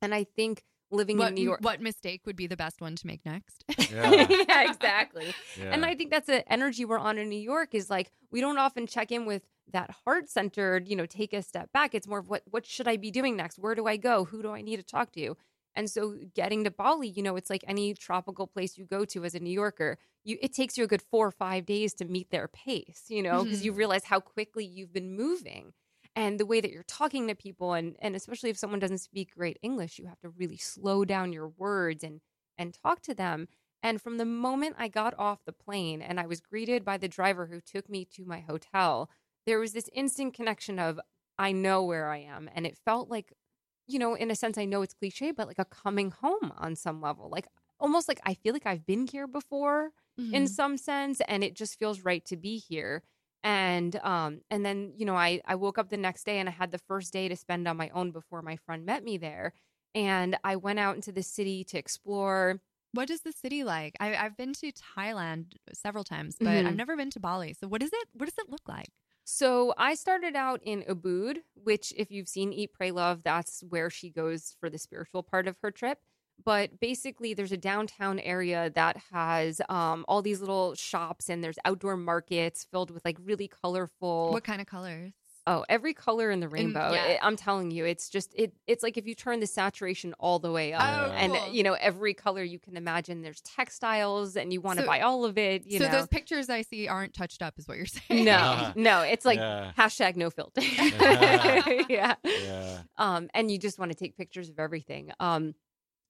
and 0.00 0.14
i 0.14 0.24
think 0.24 0.62
living 0.90 1.18
what, 1.18 1.28
in 1.28 1.34
new 1.34 1.42
york 1.42 1.60
what 1.60 1.82
mistake 1.82 2.22
would 2.24 2.36
be 2.36 2.46
the 2.46 2.56
best 2.56 2.80
one 2.80 2.96
to 2.96 3.06
make 3.06 3.20
next? 3.26 3.64
Yeah. 3.92 4.26
yeah 4.48 4.70
exactly 4.70 5.34
Yeah. 5.60 5.70
and 5.72 5.84
I 5.84 5.94
think 5.94 6.10
that's 6.10 6.26
the 6.26 6.50
energy 6.50 6.84
we're 6.84 6.98
on 6.98 7.18
in 7.18 7.28
New 7.28 7.38
York 7.38 7.74
is 7.74 7.90
like 7.90 8.10
we 8.30 8.40
don't 8.40 8.58
often 8.58 8.86
check 8.86 9.12
in 9.12 9.26
with 9.26 9.42
that 9.72 9.90
heart 9.90 10.28
centered, 10.28 10.88
you 10.88 10.96
know, 10.96 11.06
take 11.06 11.32
a 11.32 11.42
step 11.42 11.72
back. 11.72 11.94
It's 11.94 12.06
more 12.06 12.18
of 12.18 12.28
what 12.28 12.42
what 12.50 12.66
should 12.66 12.88
I 12.88 12.96
be 12.96 13.10
doing 13.10 13.36
next? 13.36 13.58
Where 13.58 13.74
do 13.74 13.86
I 13.86 13.96
go? 13.96 14.24
Who 14.24 14.42
do 14.42 14.50
I 14.50 14.62
need 14.62 14.76
to 14.76 14.82
talk 14.82 15.12
to? 15.12 15.36
And 15.74 15.90
so 15.90 16.16
getting 16.34 16.64
to 16.64 16.70
Bali, 16.70 17.08
you 17.08 17.22
know, 17.22 17.34
it's 17.36 17.50
like 17.50 17.64
any 17.66 17.94
tropical 17.94 18.46
place 18.46 18.78
you 18.78 18.84
go 18.84 19.04
to 19.06 19.24
as 19.24 19.34
a 19.34 19.40
New 19.40 19.50
Yorker, 19.50 19.98
you 20.22 20.38
it 20.40 20.52
takes 20.52 20.78
you 20.78 20.84
a 20.84 20.86
good 20.86 21.02
4 21.02 21.26
or 21.26 21.30
5 21.32 21.66
days 21.66 21.94
to 21.94 22.04
meet 22.04 22.30
their 22.30 22.48
pace, 22.48 23.06
you 23.08 23.22
know, 23.22 23.44
because 23.44 23.62
Mhm. 23.62 23.64
you 23.64 23.72
realize 23.72 24.04
how 24.04 24.20
quickly 24.20 24.64
you've 24.64 24.92
been 24.92 25.10
moving. 25.16 25.72
And 26.16 26.38
the 26.38 26.46
way 26.46 26.60
that 26.60 26.70
you're 26.70 26.84
talking 26.84 27.26
to 27.28 27.34
people 27.34 27.72
and 27.72 27.96
and 28.00 28.14
especially 28.14 28.50
if 28.50 28.58
someone 28.58 28.78
doesn't 28.80 28.98
speak 28.98 29.34
great 29.34 29.58
English, 29.62 29.98
you 29.98 30.06
have 30.06 30.20
to 30.20 30.28
really 30.28 30.56
slow 30.56 31.04
down 31.04 31.32
your 31.32 31.48
words 31.48 32.04
and 32.04 32.20
and 32.56 32.72
talk 32.74 33.00
to 33.02 33.14
them. 33.14 33.48
And 33.82 34.00
from 34.00 34.16
the 34.18 34.24
moment 34.24 34.76
I 34.78 34.88
got 34.88 35.14
off 35.18 35.44
the 35.44 35.52
plane 35.52 36.00
and 36.00 36.20
I 36.20 36.26
was 36.26 36.40
greeted 36.40 36.84
by 36.84 36.98
the 36.98 37.08
driver 37.08 37.46
who 37.46 37.60
took 37.60 37.88
me 37.88 38.04
to 38.06 38.24
my 38.24 38.40
hotel, 38.40 39.10
there 39.46 39.58
was 39.58 39.72
this 39.72 39.88
instant 39.92 40.34
connection 40.34 40.78
of, 40.78 41.00
I 41.38 41.52
know 41.52 41.82
where 41.84 42.08
I 42.08 42.18
am. 42.18 42.48
And 42.54 42.66
it 42.66 42.78
felt 42.84 43.08
like, 43.08 43.32
you 43.86 43.98
know, 43.98 44.14
in 44.14 44.30
a 44.30 44.36
sense, 44.36 44.56
I 44.56 44.64
know 44.64 44.82
it's 44.82 44.94
cliche, 44.94 45.32
but 45.32 45.46
like 45.46 45.58
a 45.58 45.64
coming 45.64 46.10
home 46.10 46.52
on 46.56 46.76
some 46.76 47.00
level. 47.00 47.28
Like 47.28 47.46
almost 47.78 48.08
like 48.08 48.20
I 48.24 48.34
feel 48.34 48.52
like 48.52 48.66
I've 48.66 48.86
been 48.86 49.06
here 49.06 49.26
before 49.26 49.90
in 50.30 50.46
Mhm. 50.46 50.48
some 50.48 50.76
sense 50.76 51.20
and 51.28 51.44
it 51.44 51.54
just 51.54 51.78
feels 51.78 52.00
right 52.00 52.24
to 52.26 52.36
be 52.36 52.58
here 52.58 53.02
and 53.42 53.96
um 53.96 54.40
and 54.50 54.64
then 54.64 54.92
you 54.96 55.04
know 55.04 55.14
i 55.14 55.40
i 55.44 55.54
woke 55.54 55.76
up 55.78 55.90
the 55.90 55.96
next 55.98 56.24
day 56.24 56.38
and 56.38 56.48
i 56.48 56.52
had 56.52 56.70
the 56.72 56.78
first 56.78 57.12
day 57.12 57.28
to 57.28 57.36
spend 57.36 57.68
on 57.68 57.76
my 57.76 57.90
own 57.90 58.10
before 58.10 58.40
my 58.42 58.56
friend 58.56 58.86
met 58.86 59.04
me 59.04 59.18
there 59.18 59.52
and 59.94 60.36
i 60.44 60.56
went 60.56 60.78
out 60.78 60.94
into 60.96 61.12
the 61.12 61.22
city 61.22 61.62
to 61.64 61.78
explore 61.78 62.60
What 62.92 63.10
is 63.10 63.22
the 63.22 63.32
city 63.32 63.64
like? 63.64 63.94
I, 63.98 64.14
I've 64.14 64.36
been 64.36 64.52
to 64.54 64.70
Thailand 64.72 65.54
several 65.72 66.04
times, 66.04 66.38
but 66.40 66.64
Mhm. 66.64 66.66
I've 66.66 66.76
never 66.76 66.96
been 66.96 67.10
to 67.10 67.20
Bali. 67.20 67.52
So 67.52 67.66
what 67.66 67.82
is 67.82 67.90
it? 67.92 68.08
What 68.12 68.26
does 68.26 68.38
it 68.38 68.48
look 68.48 68.68
like? 68.68 68.92
So 69.24 69.72
I 69.78 69.94
started 69.94 70.36
out 70.36 70.60
in 70.62 70.82
Ubud, 70.82 71.38
which, 71.54 71.92
if 71.96 72.10
you've 72.10 72.28
seen 72.28 72.52
Eat, 72.52 72.72
Pray, 72.74 72.90
Love, 72.90 73.22
that's 73.22 73.64
where 73.68 73.88
she 73.88 74.10
goes 74.10 74.54
for 74.60 74.68
the 74.68 74.78
spiritual 74.78 75.22
part 75.22 75.48
of 75.48 75.56
her 75.62 75.70
trip. 75.70 75.98
But 76.44 76.78
basically, 76.80 77.32
there's 77.32 77.52
a 77.52 77.56
downtown 77.56 78.18
area 78.18 78.70
that 78.74 78.98
has 79.12 79.60
um, 79.68 80.04
all 80.08 80.20
these 80.20 80.40
little 80.40 80.74
shops 80.74 81.30
and 81.30 81.42
there's 81.42 81.58
outdoor 81.64 81.96
markets 81.96 82.66
filled 82.70 82.90
with 82.90 83.04
like 83.04 83.16
really 83.22 83.48
colorful. 83.48 84.32
What 84.32 84.44
kind 84.44 84.60
of 84.60 84.66
colors? 84.66 85.12
Oh, 85.46 85.62
every 85.68 85.92
color 85.92 86.30
in 86.30 86.40
the 86.40 86.48
rainbow. 86.48 86.92
yeah. 86.92 87.04
It- 87.04 87.18
I'm 87.22 87.36
telling 87.36 87.70
you, 87.70 87.84
it's 87.84 88.08
just 88.08 88.32
it. 88.34 88.54
It's 88.66 88.82
like 88.82 88.96
if 88.96 89.06
you 89.06 89.14
turn 89.14 89.40
the 89.40 89.46
saturation 89.46 90.14
all 90.18 90.38
the 90.38 90.50
way 90.50 90.72
up, 90.72 90.82
Oh, 90.82 91.12
and 91.12 91.34
cool. 91.34 91.52
you 91.52 91.62
know 91.62 91.74
every 91.74 92.14
color 92.14 92.42
you 92.42 92.58
can 92.58 92.78
imagine. 92.78 93.20
There's 93.20 93.42
textiles, 93.42 94.36
and 94.36 94.52
you 94.54 94.62
want 94.62 94.78
to 94.78 94.84
So- 94.84 94.86
buy 94.88 95.00
all 95.02 95.26
of 95.26 95.36
it. 95.36 95.66
You 95.66 95.80
so 95.80 95.84
know, 95.84 95.90
those 95.92 96.06
pictures 96.08 96.48
I 96.48 96.62
see 96.62 96.88
aren't 96.88 97.12
touched 97.12 97.42
up, 97.42 97.58
is 97.58 97.68
what 97.68 97.76
you're 97.76 97.84
saying? 98.08 98.24
no, 98.24 98.72
no, 98.76 99.00
it's 99.02 99.26
like 99.26 99.38
Yeah. 99.38 99.72
hashtag 99.76 100.16
no 100.16 100.30
filter. 100.30 100.60
yeah. 101.88 102.14
yeah. 102.24 102.78
Um, 102.96 103.28
and 103.34 103.50
you 103.50 103.58
just 103.58 103.78
want 103.78 103.90
to 103.90 103.96
take 103.96 104.16
pictures 104.16 104.48
of 104.48 104.58
everything. 104.58 105.10
Um, 105.20 105.54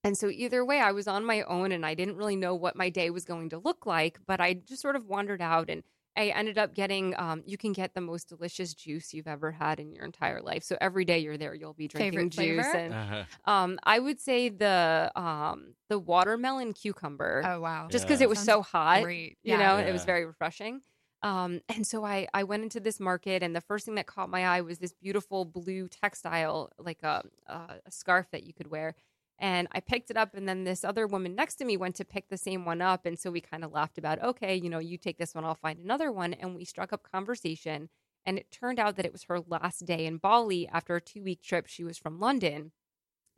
and 0.03 0.17
so 0.17 0.29
either 0.29 0.65
way, 0.65 0.81
I 0.81 0.93
was 0.93 1.09
on 1.09 1.25
my 1.25 1.43
own 1.43 1.73
and 1.73 1.85
I 1.85 1.95
didn't 1.95 2.17
really 2.17 2.37
know 2.37 2.55
what 2.55 2.77
my 2.77 2.91
day 2.91 3.11
was 3.11 3.25
going 3.25 3.49
to 3.51 3.59
look 3.59 3.87
like, 3.87 4.19
but 4.27 4.41
I 4.41 4.53
just 4.55 4.83
sort 4.83 4.97
of 4.97 5.07
wandered 5.07 5.41
out 5.41 5.71
and 5.71 5.83
I 6.17 6.29
ended 6.29 6.59
up 6.59 6.75
getting, 6.75 7.15
um, 7.19 7.43
you 7.47 7.57
can 7.57 7.73
get 7.73 7.95
the 7.95 8.01
most 8.01 8.29
delicious 8.29 8.75
juice 8.75 9.13
you've 9.15 9.27
ever 9.27 9.53
had 9.53 9.81
in 9.81 9.93
your 9.93 10.05
entire 10.05 10.41
life. 10.43 10.63
So 10.63 10.77
every 10.81 11.05
day 11.05 11.19
you're 11.19 11.39
there, 11.39 11.55
you'll 11.55 11.75
be 11.75 11.89
drinking 11.89 12.27
Favorite 12.27 12.31
juice. 12.31 12.73
flavor? 12.73 12.75
And 12.75 12.97
Uh-huh. 12.97 13.25
um, 13.47 13.79
I 13.85 13.99
would 13.99 14.21
say 14.21 14.49
the 14.49 15.11
um, 15.17 15.75
the 15.89 15.99
watermelon 15.99 16.73
cucumber, 16.73 17.51
Oh 17.51 17.61
wow. 17.61 17.91
just 17.91 18.07
because 18.07 18.21
Yeah. 18.21 18.23
it 18.23 18.29
was 18.29 18.41
Sounds 18.41 18.43
so 18.43 18.63
hot 18.63 19.07
Great. 19.07 19.39
you 19.43 19.59
Yeah. 19.59 19.59
know 19.59 19.79
it 19.79 19.93
was 19.93 20.05
Yeah. 20.05 20.07
very 20.07 20.25
refreshing 20.25 20.83
um, 21.23 21.61
and 21.69 21.87
so 21.87 22.05
I, 22.05 22.27
I 22.35 22.45
went 22.45 22.63
into 22.65 22.81
this 22.81 23.01
market 23.01 23.43
and 23.43 23.55
the 23.57 23.61
first 23.61 23.87
thing 23.87 23.95
that 23.97 24.07
caught 24.07 24.29
my 24.31 24.47
eye 24.47 24.61
was 24.61 24.79
this 24.79 24.93
beautiful 24.93 25.45
blue 25.45 25.89
textile 25.89 26.71
like 26.79 27.03
a, 27.03 27.23
a, 27.47 27.81
a 27.87 27.91
scarf 27.91 28.29
that 28.33 28.45
you 28.45 28.53
could 28.53 28.69
wear 28.69 28.95
and 29.39 29.69
i 29.73 29.81
picked 29.81 30.11
it 30.11 30.17
up 30.17 30.35
and 30.35 30.49
then 30.49 30.65
this 30.65 30.85
other 30.85 31.07
woman 31.07 31.35
next 31.35 31.57
to 31.57 31.65
me 31.65 31.77
went 31.77 31.95
to 31.97 32.05
pick 32.05 32.29
the 32.29 32.37
same 32.37 32.65
one 32.65 32.81
up 32.81 33.07
and 33.07 33.19
so 33.19 33.31
we 33.31 33.41
kind 33.41 33.65
of 33.65 33.73
laughed 33.73 33.99
about 33.99 34.23
okay 34.23 34.55
you 34.55 34.71
know 34.71 34.79
you 34.79 34.97
take 34.97 35.19
this 35.19 35.35
one 35.35 35.45
i'll 35.45 35.55
find 35.55 35.79
another 35.79 36.11
one 36.13 36.33
and 36.35 36.55
we 36.55 36.65
struck 36.65 36.93
up 36.93 37.03
conversation 37.11 37.89
and 38.27 38.39
it 38.39 38.51
turned 38.51 38.79
out 38.79 38.97
that 38.97 39.07
it 39.07 39.13
was 39.13 39.25
her 39.25 39.41
last 39.41 39.85
day 39.85 40.07
in 40.07 40.19
bali 40.19 40.69
after 40.69 40.97
a 40.97 41.01
two 41.01 41.23
week 41.23 41.43
trip 41.43 41.67
she 41.67 41.85
was 41.85 41.99
from 41.99 42.21
london 42.21 42.73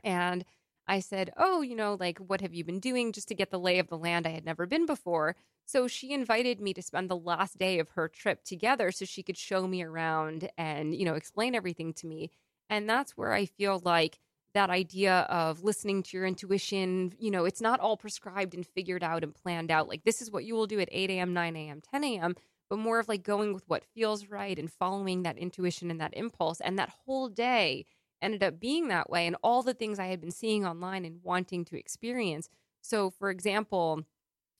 and 0.04 0.44
I 0.87 1.00
said, 1.00 1.32
Oh, 1.37 1.62
you 1.62 1.74
know, 1.74 1.96
like, 1.98 2.18
what 2.18 2.40
have 2.40 2.54
you 2.54 2.64
been 2.64 2.80
doing 2.80 3.12
just 3.12 3.28
to 3.28 3.35
get 3.35 3.50
the 3.50 3.59
lay 3.59 3.78
of 3.78 3.88
the 3.88 3.98
land? 3.98 4.26
I 4.26 4.30
had 4.30 4.44
never 4.44 4.66
been 4.66 4.87
before. 4.87 5.37
So 5.64 5.88
she 5.88 6.12
invited 6.12 6.61
me 6.61 6.72
to 6.74 6.82
spend 6.82 7.11
the 7.11 7.16
last 7.16 7.59
day 7.59 7.80
of 7.80 7.90
her 7.90 8.09
trip 8.09 8.44
together 8.44 8.92
so 8.92 9.04
she 9.04 9.22
could 9.24 9.37
show 9.37 9.66
me 9.66 9.82
around 9.82 10.48
and, 10.56 10.94
you 10.94 11.04
know, 11.04 11.14
explain 11.14 11.56
everything 11.56 11.92
to 11.94 12.06
me. 12.06 12.30
And 12.70 12.88
that's 12.88 13.16
where 13.16 13.32
I 13.32 13.46
feel 13.46 13.80
like 13.85 14.18
that 14.57 14.71
idea 14.71 15.21
of 15.29 15.62
listening 15.62 16.03
to 16.03 16.16
your 16.16 16.27
intuition, 16.27 17.12
you 17.19 17.31
know, 17.31 17.45
it's 17.45 17.61
not 17.61 17.81
all 17.81 17.97
prescribed 17.97 18.55
and 18.55 18.66
figured 18.66 19.05
out 19.05 19.23
and 19.23 19.35
planned 19.35 19.71
out. 19.71 19.88
Like, 19.88 20.05
this 20.05 20.21
is 20.21 20.31
what 20.31 20.45
you 20.45 20.55
will 20.55 20.66
do 20.66 20.81
at 20.81 20.88
8 20.90 21.11
a.m., 21.11 21.33
9 21.33 21.57
a.m., 21.57 21.81
10 21.81 22.05
a.m., 22.05 22.35
but 22.69 22.79
more 22.79 22.99
of 22.99 23.09
like 23.09 23.23
going 23.23 23.55
with 23.55 23.62
what 23.69 23.85
feels 23.95 24.27
right 24.27 24.59
and 24.59 24.73
following 24.73 25.23
that 25.23 25.38
intuition 25.38 25.90
and 25.90 26.01
that 26.01 26.14
impulse. 26.14 26.61
And 26.61 26.79
that 26.79 26.92
whole 27.07 27.29
day, 27.29 27.87
ended 28.23 28.42
up 28.42 28.59
being 28.59 28.88
that 28.88 29.11
way 29.11 29.27
and 29.27 29.37
all 29.42 29.62
the 29.62 29.75
things 29.75 29.99
I 29.99 30.07
had 30.07 30.21
been 30.21 30.31
seeing 30.31 30.66
online 30.66 31.05
and 31.05 31.21
wanting 31.23 31.64
to 31.66 31.79
experience. 31.79 32.49
So, 32.83 33.11
for 33.11 33.31
example, 33.31 34.03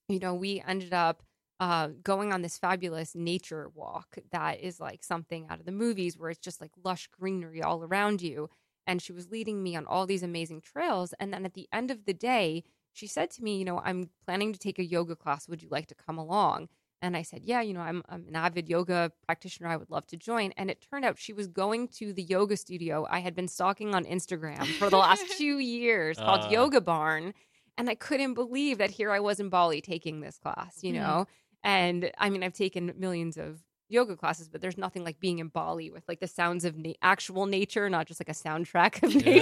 you 0.09 0.19
know, 0.19 0.35
we 0.35 0.63
ended 0.67 0.93
up 0.93 1.23
uh, 1.59 1.89
going 2.03 2.33
on 2.33 2.43
this 2.43 2.59
fabulous 2.59 3.15
nature 3.15 3.71
walk 3.75 4.19
that 4.31 4.61
is 4.61 4.79
like 4.79 5.03
something 5.03 5.47
out 5.49 5.59
of 5.59 5.67
the 5.67 5.73
movies 5.73 6.19
where 6.19 6.31
it's 6.31 6.41
just 6.41 6.61
like 6.61 6.73
lush 6.85 7.09
greenery 7.09 7.63
all 7.63 7.83
around 7.83 8.21
you. 8.21 8.51
And 8.87 9.03
she 9.03 9.13
was 9.13 9.31
leading 9.31 9.63
me 9.63 9.75
on 9.77 9.87
all 9.87 10.07
these 10.07 10.23
amazing 10.23 10.61
trails. 10.61 11.13
And 11.19 11.33
then 11.33 11.45
at 11.45 11.55
the 11.55 11.69
end 11.73 11.91
of 11.91 12.05
the 12.05 12.15
day, 12.15 12.65
she 12.93 13.07
said 13.07 13.31
to 13.33 13.43
me, 13.43 13.59
You 13.59 13.65
know, 13.65 13.81
I'm 13.85 14.11
planning 14.25 14.53
to 14.53 14.59
take 14.59 14.79
a 14.79 14.85
yoga 14.85 15.17
class. 15.17 15.49
Would 15.49 15.63
you 15.63 15.69
like 15.71 15.87
to 15.89 15.95
come 15.95 16.19
along? 16.19 16.69
And 17.03 17.17
I 17.17 17.23
said, 17.23 17.43
Yeah, 17.45 17.61
you 17.61 17.75
know, 17.75 17.81
I'm, 17.81 18.03
I'm 18.09 18.25
an 18.29 18.37
avid 18.37 18.69
yoga 18.69 19.13
practitioner. 19.27 19.69
I 19.69 19.77
would 19.77 19.91
love 19.91 20.07
to 20.09 20.17
join. 20.17 20.53
And 20.57 20.71
it 20.71 20.81
turned 20.89 21.05
out 21.05 21.19
she 21.19 21.33
was 21.33 21.47
going 21.47 21.89
to 21.99 22.13
the 22.13 22.23
yoga 22.23 22.57
studio 22.57 23.07
I 23.11 23.19
had 23.19 23.35
been 23.35 23.49
stalking 23.49 23.95
on 23.95 24.05
Instagram 24.05 24.65
for 24.79 24.89
the 24.89 24.97
last 24.99 25.25
two 25.39 25.59
years 25.59 26.17
called 26.17 26.45
Uh. 26.45 26.49
Yoga 26.51 26.81
Barn. 26.81 27.35
And 27.77 27.91
I 27.91 27.95
couldn't 27.95 28.33
believe 28.35 28.79
that 28.79 28.91
here 28.93 29.11
I 29.13 29.21
was 29.21 29.39
in 29.41 29.51
Bali 29.51 29.83
taking 29.83 30.21
this 30.21 30.39
class, 30.39 30.79
you 30.83 30.93
Mhm. 30.93 30.97
know? 31.01 31.27
And 31.63 32.11
I 32.17 32.31
mean, 32.31 32.43
I've 32.43 32.55
taken 32.55 32.95
millions 32.97 33.37
of 33.37 33.61
yoga 33.89 34.17
classes, 34.17 34.49
but 34.49 34.61
there's 34.61 34.77
nothing 34.79 35.05
like 35.05 35.21
being 35.21 35.39
in 35.39 35.49
Bali 35.49 35.91
with 35.91 36.05
like 36.09 36.21
the 36.21 36.27
sounds 36.27 36.65
of 36.65 36.77
na- 36.77 36.93
actual 37.03 37.47
nature, 37.47 37.89
not 37.89 38.07
just 38.07 38.21
like 38.21 38.29
a 38.29 38.33
soundtrack 38.33 39.03
of 39.03 39.15
Yeah. 39.27 39.33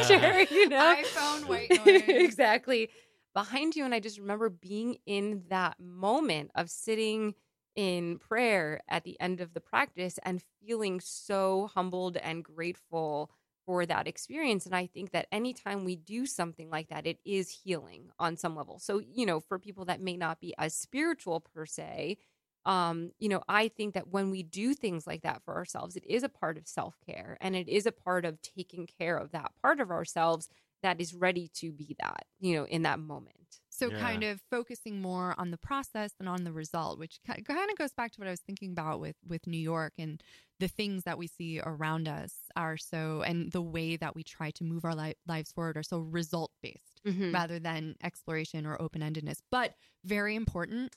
nature, 0.43 0.55
you 0.55 0.69
know? 0.69 0.95
iPhone 0.97 1.49
white 1.49 1.71
noise. 1.85 2.03
exactly. 2.07 2.91
Behind 3.35 3.75
you. 3.75 3.85
And 3.85 3.95
I 3.95 4.01
just 4.01 4.19
remember 4.19 4.49
being 4.49 4.99
in 5.07 5.45
that 5.49 5.79
moment 5.81 6.51
of 6.55 6.71
sitting 6.71 7.35
in 7.75 8.19
prayer 8.19 8.81
at 8.89 9.03
the 9.05 9.21
end 9.21 9.41
of 9.41 9.53
the 9.53 9.61
practice 9.61 10.19
and 10.23 10.41
feeling 10.65 11.01
so 11.01 11.69
humbled 11.75 12.17
and 12.17 12.45
grateful 12.45 13.31
for 13.67 13.87
that 13.87 14.07
experience. 14.07 14.67
And 14.67 14.77
I 14.77 14.87
think 14.87 15.11
that 15.13 15.27
anytime 15.33 15.85
we 15.85 15.97
do 15.97 16.27
something 16.27 16.71
like 16.71 16.89
that, 16.91 17.07
it 17.07 17.19
is 17.25 17.49
healing 17.51 18.11
on 18.19 18.37
some 18.37 18.55
level. 18.55 18.79
So, 18.79 19.01
you 19.01 19.25
know, 19.27 19.41
for 19.41 19.59
people 19.59 19.87
that 19.87 20.01
may 20.03 20.17
not 20.17 20.39
be 20.39 20.55
as 20.59 20.75
spiritual 20.75 21.41
per 21.41 21.65
se, 21.67 22.19
um, 22.67 23.13
you 23.19 23.29
know, 23.29 23.43
I 23.49 23.69
think 23.69 23.95
that 23.95 24.09
when 24.09 24.31
we 24.31 24.43
do 24.43 24.75
things 24.75 25.07
like 25.07 25.23
that 25.23 25.43
for 25.45 25.55
ourselves, 25.55 25.97
it 25.97 26.05
is 26.07 26.23
a 26.23 26.29
part 26.29 26.57
of 26.57 26.67
self 26.67 26.97
care 27.07 27.37
and 27.41 27.55
it 27.55 27.69
is 27.69 27.87
a 27.87 27.93
part 27.93 28.25
of 28.25 28.41
taking 28.43 28.87
care 28.87 29.17
of 29.17 29.33
that 29.33 29.53
part 29.61 29.81
of 29.81 29.91
ourselves 29.91 30.49
that 30.83 31.01
is 31.01 31.15
ready 31.15 31.49
to 31.49 31.73
be 31.73 31.97
that, 31.99 32.27
you 32.41 32.55
know, 32.55 32.65
in 32.67 32.83
that 32.83 32.99
moment. 32.99 33.61
So 33.71 33.91
Yeah. 33.91 33.99
kind 33.99 34.23
of 34.23 34.41
focusing 34.51 35.01
more 35.01 35.35
on 35.39 35.51
the 35.51 35.57
process 35.57 36.13
than 36.19 36.29
on 36.29 36.45
the 36.45 36.53
result, 36.53 36.99
which 36.99 37.21
kind 37.27 37.41
of 37.41 37.77
goes 37.79 37.93
back 37.93 38.13
to 38.13 38.21
what 38.21 38.29
I 38.29 38.31
was 38.33 38.41
thinking 38.41 38.71
about 38.71 39.01
with 39.01 39.17
with 39.27 39.47
New 39.47 39.59
York 39.59 39.95
and 39.99 40.23
the 40.61 40.69
things 40.69 41.05
that 41.05 41.19
we 41.19 41.27
see 41.27 41.61
around 41.61 42.07
us 42.09 42.35
are 42.57 42.77
so 42.77 43.23
and 43.23 43.51
the 43.53 43.63
way 43.63 43.97
that 43.97 44.15
we 44.15 44.23
try 44.23 44.51
to 44.53 44.65
move 44.65 44.85
our 44.85 44.95
li- 44.95 45.15
lives 45.27 45.53
forward 45.53 45.77
are 45.77 45.83
so 45.83 45.99
result 46.01 46.53
based 46.63 47.01
Mm. 47.05 47.33
rather 47.33 47.59
than 47.59 47.97
exploration 48.03 48.67
or 48.67 48.81
open 48.81 49.01
endedness. 49.03 49.39
But 49.51 49.75
very 50.05 50.35
important, 50.37 50.95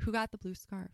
who 0.00 0.12
got 0.12 0.30
the 0.30 0.38
blue 0.38 0.54
scarf? 0.54 0.90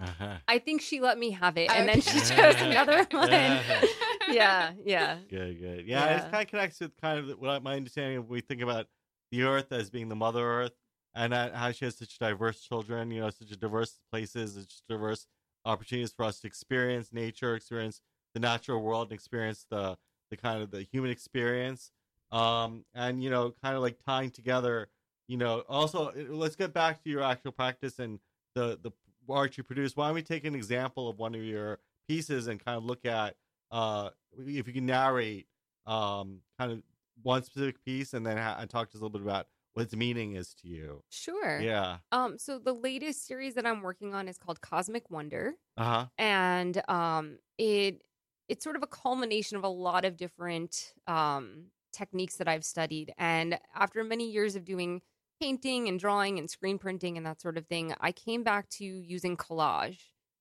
Uh-huh. 0.00 0.36
I 0.48 0.58
think 0.58 0.80
she 0.80 1.00
let 1.00 1.18
me 1.18 1.30
have 1.32 1.56
it, 1.56 1.70
and 1.70 1.88
then 1.88 2.00
she 2.00 2.18
chose 2.20 2.54
another 2.60 3.04
one. 3.10 3.30
Yeah. 3.30 3.62
yeah, 4.30 4.72
yeah. 4.84 5.18
Good, 5.30 5.60
good. 5.60 5.86
Yeah, 5.86 6.06
Yeah. 6.06 6.16
it 6.26 6.30
kind 6.30 6.42
of 6.42 6.48
connects 6.48 6.80
with 6.80 6.96
kind 7.00 7.30
of 7.30 7.38
what 7.38 7.62
my 7.62 7.76
understanding 7.76 8.18
of 8.18 8.28
we 8.28 8.40
think 8.40 8.60
about 8.60 8.86
the 9.30 9.42
Earth 9.44 9.70
as 9.72 9.90
being 9.90 10.08
the 10.08 10.16
Mother 10.16 10.44
Earth, 10.44 10.72
and 11.14 11.32
that 11.32 11.54
how 11.54 11.70
she 11.70 11.84
has 11.84 11.96
such 11.96 12.18
diverse 12.18 12.60
children. 12.60 13.10
You 13.10 13.20
know, 13.20 13.30
such 13.30 13.50
a 13.52 13.56
diverse 13.56 14.00
places, 14.10 14.54
such 14.54 14.82
diverse 14.88 15.26
opportunities 15.64 16.12
for 16.12 16.24
us 16.24 16.40
to 16.40 16.46
experience 16.46 17.12
nature, 17.12 17.54
experience 17.54 18.00
the 18.34 18.40
natural 18.40 18.82
world, 18.82 19.08
and 19.10 19.12
experience 19.12 19.64
the 19.70 19.96
the 20.30 20.36
kind 20.36 20.60
of 20.62 20.70
the 20.72 20.82
human 20.82 21.10
experience. 21.10 21.92
Um, 22.32 22.84
and 22.94 23.22
you 23.22 23.30
know, 23.30 23.54
kind 23.62 23.76
of 23.76 23.82
like 23.82 23.98
tying 24.04 24.30
together. 24.30 24.88
You 25.28 25.36
know, 25.36 25.60
also 25.68 26.12
let's 26.28 26.56
get 26.56 26.72
back 26.74 27.02
to 27.04 27.10
your 27.10 27.22
actual 27.22 27.52
practice 27.52 27.98
and 28.00 28.18
the 28.56 28.78
the 28.82 28.90
art 29.28 29.56
you 29.56 29.62
produce. 29.64 29.96
Why 29.96 30.06
don't 30.08 30.14
we 30.14 30.22
take 30.22 30.44
an 30.44 30.54
example 30.54 31.08
of 31.08 31.18
one 31.18 31.34
of 31.34 31.42
your 31.42 31.78
pieces 32.08 32.46
and 32.46 32.62
kind 32.64 32.76
of 32.76 32.84
look 32.84 33.04
at 33.06 33.36
uh, 33.70 34.10
if 34.38 34.66
you 34.66 34.72
can 34.74 34.86
narrate 34.86 35.46
um, 35.86 36.40
kind 36.58 36.72
of 36.72 36.82
one 37.22 37.42
specific 37.42 37.82
piece 37.84 38.14
and 38.14 38.24
then 38.26 38.36
ha- 38.36 38.56
and 38.58 38.68
talk 38.70 38.90
to 38.90 38.96
us 38.96 39.00
a 39.00 39.04
little 39.04 39.10
bit 39.18 39.22
about 39.22 39.46
what 39.74 39.82
its 39.82 39.96
meaning 39.96 40.34
is 40.34 40.54
to 40.54 40.68
you. 40.68 41.02
Sure. 41.10 41.60
Yeah. 41.60 41.98
Um. 42.12 42.38
So 42.38 42.58
the 42.58 42.72
latest 42.74 43.26
series 43.26 43.54
that 43.54 43.66
I'm 43.66 43.82
working 43.82 44.14
on 44.14 44.28
is 44.28 44.38
called 44.38 44.60
Cosmic 44.60 45.10
Wonder, 45.10 45.54
Uh 45.76 45.84
huh. 45.84 46.06
and 46.18 46.82
um, 46.88 47.38
it 47.58 48.02
it's 48.48 48.62
sort 48.62 48.76
of 48.76 48.82
a 48.82 48.86
culmination 48.86 49.56
of 49.56 49.64
a 49.64 49.68
lot 49.68 50.04
of 50.04 50.16
different 50.16 50.92
um 51.06 51.66
techniques 51.92 52.36
that 52.36 52.48
I've 52.48 52.64
studied. 52.64 53.12
And 53.18 53.58
after 53.74 54.02
many 54.04 54.30
years 54.30 54.56
of 54.56 54.64
doing 54.64 55.00
painting 55.40 55.88
and 55.88 55.98
drawing 55.98 56.38
and 56.38 56.48
screen 56.50 56.78
printing 56.78 57.16
and 57.16 57.26
that 57.26 57.40
sort 57.40 57.58
of 57.58 57.66
thing, 57.66 57.94
I 58.00 58.12
came 58.12 58.42
back 58.42 58.68
to 58.70 58.84
using 58.84 59.36
collage 59.36 60.00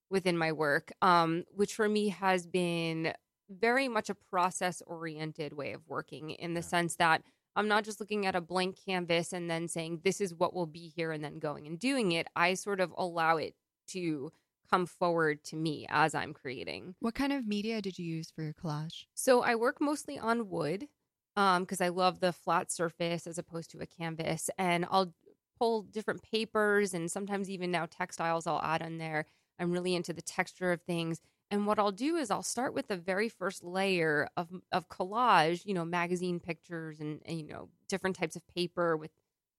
within 0.10 0.38
my 0.38 0.52
work, 0.52 0.92
um, 1.02 1.44
which 1.52 1.76
for 1.76 1.90
me 1.90 2.10
has 2.10 2.46
been 2.46 3.14
very 3.50 3.88
much 3.88 4.10
a 4.10 4.16
process 4.16 4.82
oriented 4.86 5.54
way 5.54 5.74
of 5.74 5.88
working 5.88 6.32
in 6.32 6.54
the 6.54 6.62
Yeah. 6.62 6.64
sense 6.64 6.96
that 6.98 7.24
I'm 7.56 7.68
not 7.68 7.84
just 7.84 8.00
looking 8.00 8.26
at 8.26 8.36
a 8.36 8.42
blank 8.42 8.78
canvas 8.84 9.32
and 9.34 9.50
then 9.50 9.68
saying, 9.68 10.02
this 10.04 10.22
is 10.22 10.34
what 10.34 10.54
will 10.54 10.66
be 10.66 10.88
here 10.96 11.12
and 11.12 11.24
then 11.24 11.40
going 11.40 11.68
and 11.68 11.80
doing 11.80 12.12
it. 12.14 12.28
I 12.36 12.56
sort 12.56 12.80
of 12.80 12.94
allow 12.98 13.38
it 13.38 13.56
to 13.90 14.32
come 14.70 14.86
forward 14.86 15.44
to 15.46 15.56
me 15.56 15.86
as 15.90 16.16
I'm 16.16 16.34
creating. 16.34 16.96
What 17.00 17.14
kind 17.14 17.32
of 17.32 17.46
media 17.46 17.82
did 17.82 18.00
you 18.00 18.06
use 18.06 18.32
for 18.32 18.42
your 18.42 18.54
collage? 18.54 19.06
So 19.14 19.42
I 19.42 19.56
work 19.56 19.80
mostly 19.82 20.18
on 20.18 20.50
wood 20.50 20.88
because 21.36 21.82
I 21.82 21.90
love 21.90 22.20
the 22.20 22.34
flat 22.34 22.72
surface 22.72 23.28
as 23.28 23.38
opposed 23.38 23.72
to 23.72 23.80
a 23.80 23.86
canvas. 23.86 24.50
And 24.58 24.86
I'll 24.90 25.14
pull 25.58 25.84
different 25.84 26.22
papers 26.24 26.94
and 26.94 27.12
sometimes 27.12 27.50
even 27.50 27.72
now 27.72 27.86
textiles 27.86 28.48
I'll 28.48 28.62
add 28.62 28.82
on 28.82 28.98
there. 28.98 29.26
I'm 29.60 29.72
really 29.72 29.96
into 29.96 30.14
the 30.14 30.22
texture 30.22 30.72
of 30.72 30.82
things. 30.82 31.22
And 31.52 31.68
what 31.68 31.78
I'll 31.78 31.92
do 31.92 32.16
is 32.16 32.32
I'll 32.32 32.42
start 32.44 32.74
with 32.74 32.88
the 32.88 32.98
very 32.98 33.30
first 33.30 33.64
layer 33.64 34.28
of, 34.36 34.50
of 34.72 34.90
collage, 34.90 35.66
you 35.66 35.74
know, 35.76 35.86
magazine 35.86 36.40
pictures 36.40 37.00
and, 37.00 37.22
and, 37.26 37.40
you 37.40 37.48
know, 37.48 37.70
different 37.88 38.16
types 38.16 38.36
of 38.36 38.46
paper 38.48 38.98
with 38.98 39.12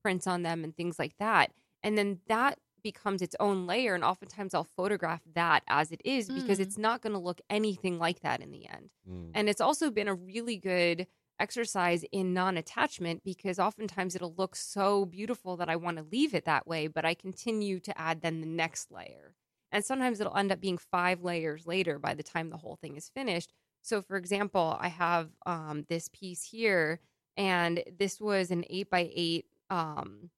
prints 0.02 0.26
on 0.26 0.42
them 0.42 0.64
and 0.64 0.76
things 0.76 0.98
like 0.98 1.16
that. 1.18 1.52
And 1.82 1.96
then 1.96 2.20
that 2.26 2.58
becomes 2.82 3.22
its 3.22 3.36
own 3.38 3.66
layer. 3.66 3.94
And 3.94 4.02
oftentimes 4.04 4.54
I'll 4.54 4.64
photograph 4.64 5.22
that 5.34 5.62
as 5.68 5.92
it 5.92 6.00
is 6.04 6.30
because 6.30 6.58
Mm. 6.58 6.62
it's 6.62 6.76
not 6.78 7.00
going 7.00 7.12
to 7.12 7.18
look 7.18 7.40
anything 7.48 7.98
like 7.98 8.20
that 8.20 8.40
in 8.42 8.50
the 8.50 8.66
end. 8.68 8.90
Mm. 9.08 9.30
And 9.32 9.48
it's 9.48 9.60
also 9.60 9.90
been 9.90 10.08
a 10.08 10.14
really 10.14 10.56
good 10.56 11.06
exercise 11.40 12.04
in 12.12 12.34
non 12.34 12.56
attachment 12.56 13.22
because 13.24 13.58
oftentimes 13.58 14.14
it'll 14.14 14.34
look 14.36 14.56
so 14.56 15.04
beautiful 15.04 15.56
that 15.56 15.68
I 15.68 15.76
want 15.76 15.96
to 15.98 16.06
leave 16.10 16.34
it 16.34 16.44
that 16.44 16.66
way, 16.66 16.86
but 16.86 17.04
I 17.04 17.14
continue 17.14 17.80
to 17.80 17.98
add 17.98 18.22
then 18.22 18.40
the 18.40 18.46
next 18.46 18.90
layer. 18.90 19.34
And 19.72 19.84
sometimes 19.84 20.20
it'll 20.20 20.36
end 20.36 20.52
up 20.52 20.60
being 20.60 20.78
five 20.78 21.22
layers 21.22 21.66
later 21.66 21.98
by 21.98 22.14
the 22.14 22.22
time 22.22 22.50
the 22.50 22.56
whole 22.56 22.76
thing 22.76 22.96
is 22.96 23.08
finished. 23.08 23.52
So, 23.82 24.00
for 24.00 24.16
example, 24.16 24.76
I 24.80 24.88
have 24.88 25.30
um, 25.46 25.84
this 25.88 26.08
piece 26.12 26.42
here, 26.44 27.00
and 27.36 27.82
this 27.98 28.20
was 28.20 28.50
an 28.50 28.64
eight 28.70 28.88
by 28.88 29.10
eight 29.14 29.46
um, 29.70 30.30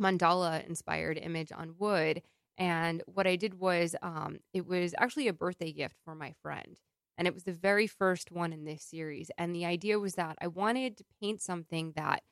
mandala 0.00 0.66
inspired 0.66 1.18
image 1.18 1.52
on 1.52 1.74
wood. 1.78 2.22
And 2.56 3.02
what 3.06 3.26
I 3.26 3.36
did 3.36 3.54
was, 3.54 3.94
um, 4.02 4.38
it 4.52 4.66
was 4.66 4.94
actually 4.98 5.28
a 5.28 5.32
birthday 5.32 5.72
gift 5.72 5.96
for 6.04 6.14
my 6.14 6.34
friend 6.42 6.76
and 7.20 7.28
it 7.28 7.34
was 7.34 7.44
the 7.44 7.52
very 7.52 7.86
first 7.86 8.32
one 8.32 8.50
in 8.50 8.64
this 8.64 8.82
series 8.82 9.30
and 9.36 9.54
the 9.54 9.66
idea 9.66 10.00
was 10.00 10.14
that 10.14 10.36
i 10.40 10.46
wanted 10.46 10.96
to 10.96 11.04
paint 11.20 11.40
something 11.40 11.92
that 11.94 12.22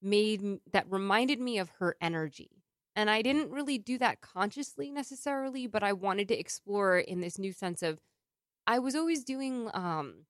made 0.00 0.58
that 0.72 0.90
reminded 0.90 1.40
me 1.40 1.58
of 1.58 1.70
her 1.78 1.96
energy. 2.00 2.50
And 2.96 3.10
i 3.10 3.22
didn't 3.22 3.50
really 3.50 3.78
do 3.78 3.98
that 3.98 4.20
consciously 4.20 4.90
necessarily 4.90 5.66
but 5.66 5.84
i 5.84 5.92
wanted 5.92 6.28
to 6.28 6.38
explore 6.38 6.98
in 6.98 7.20
this 7.20 7.38
new 7.38 7.52
sense 7.52 7.82
of 7.82 8.00
i 8.66 8.78
was 8.78 8.96
always 8.96 9.22
doing 9.22 9.70
um 9.74 10.24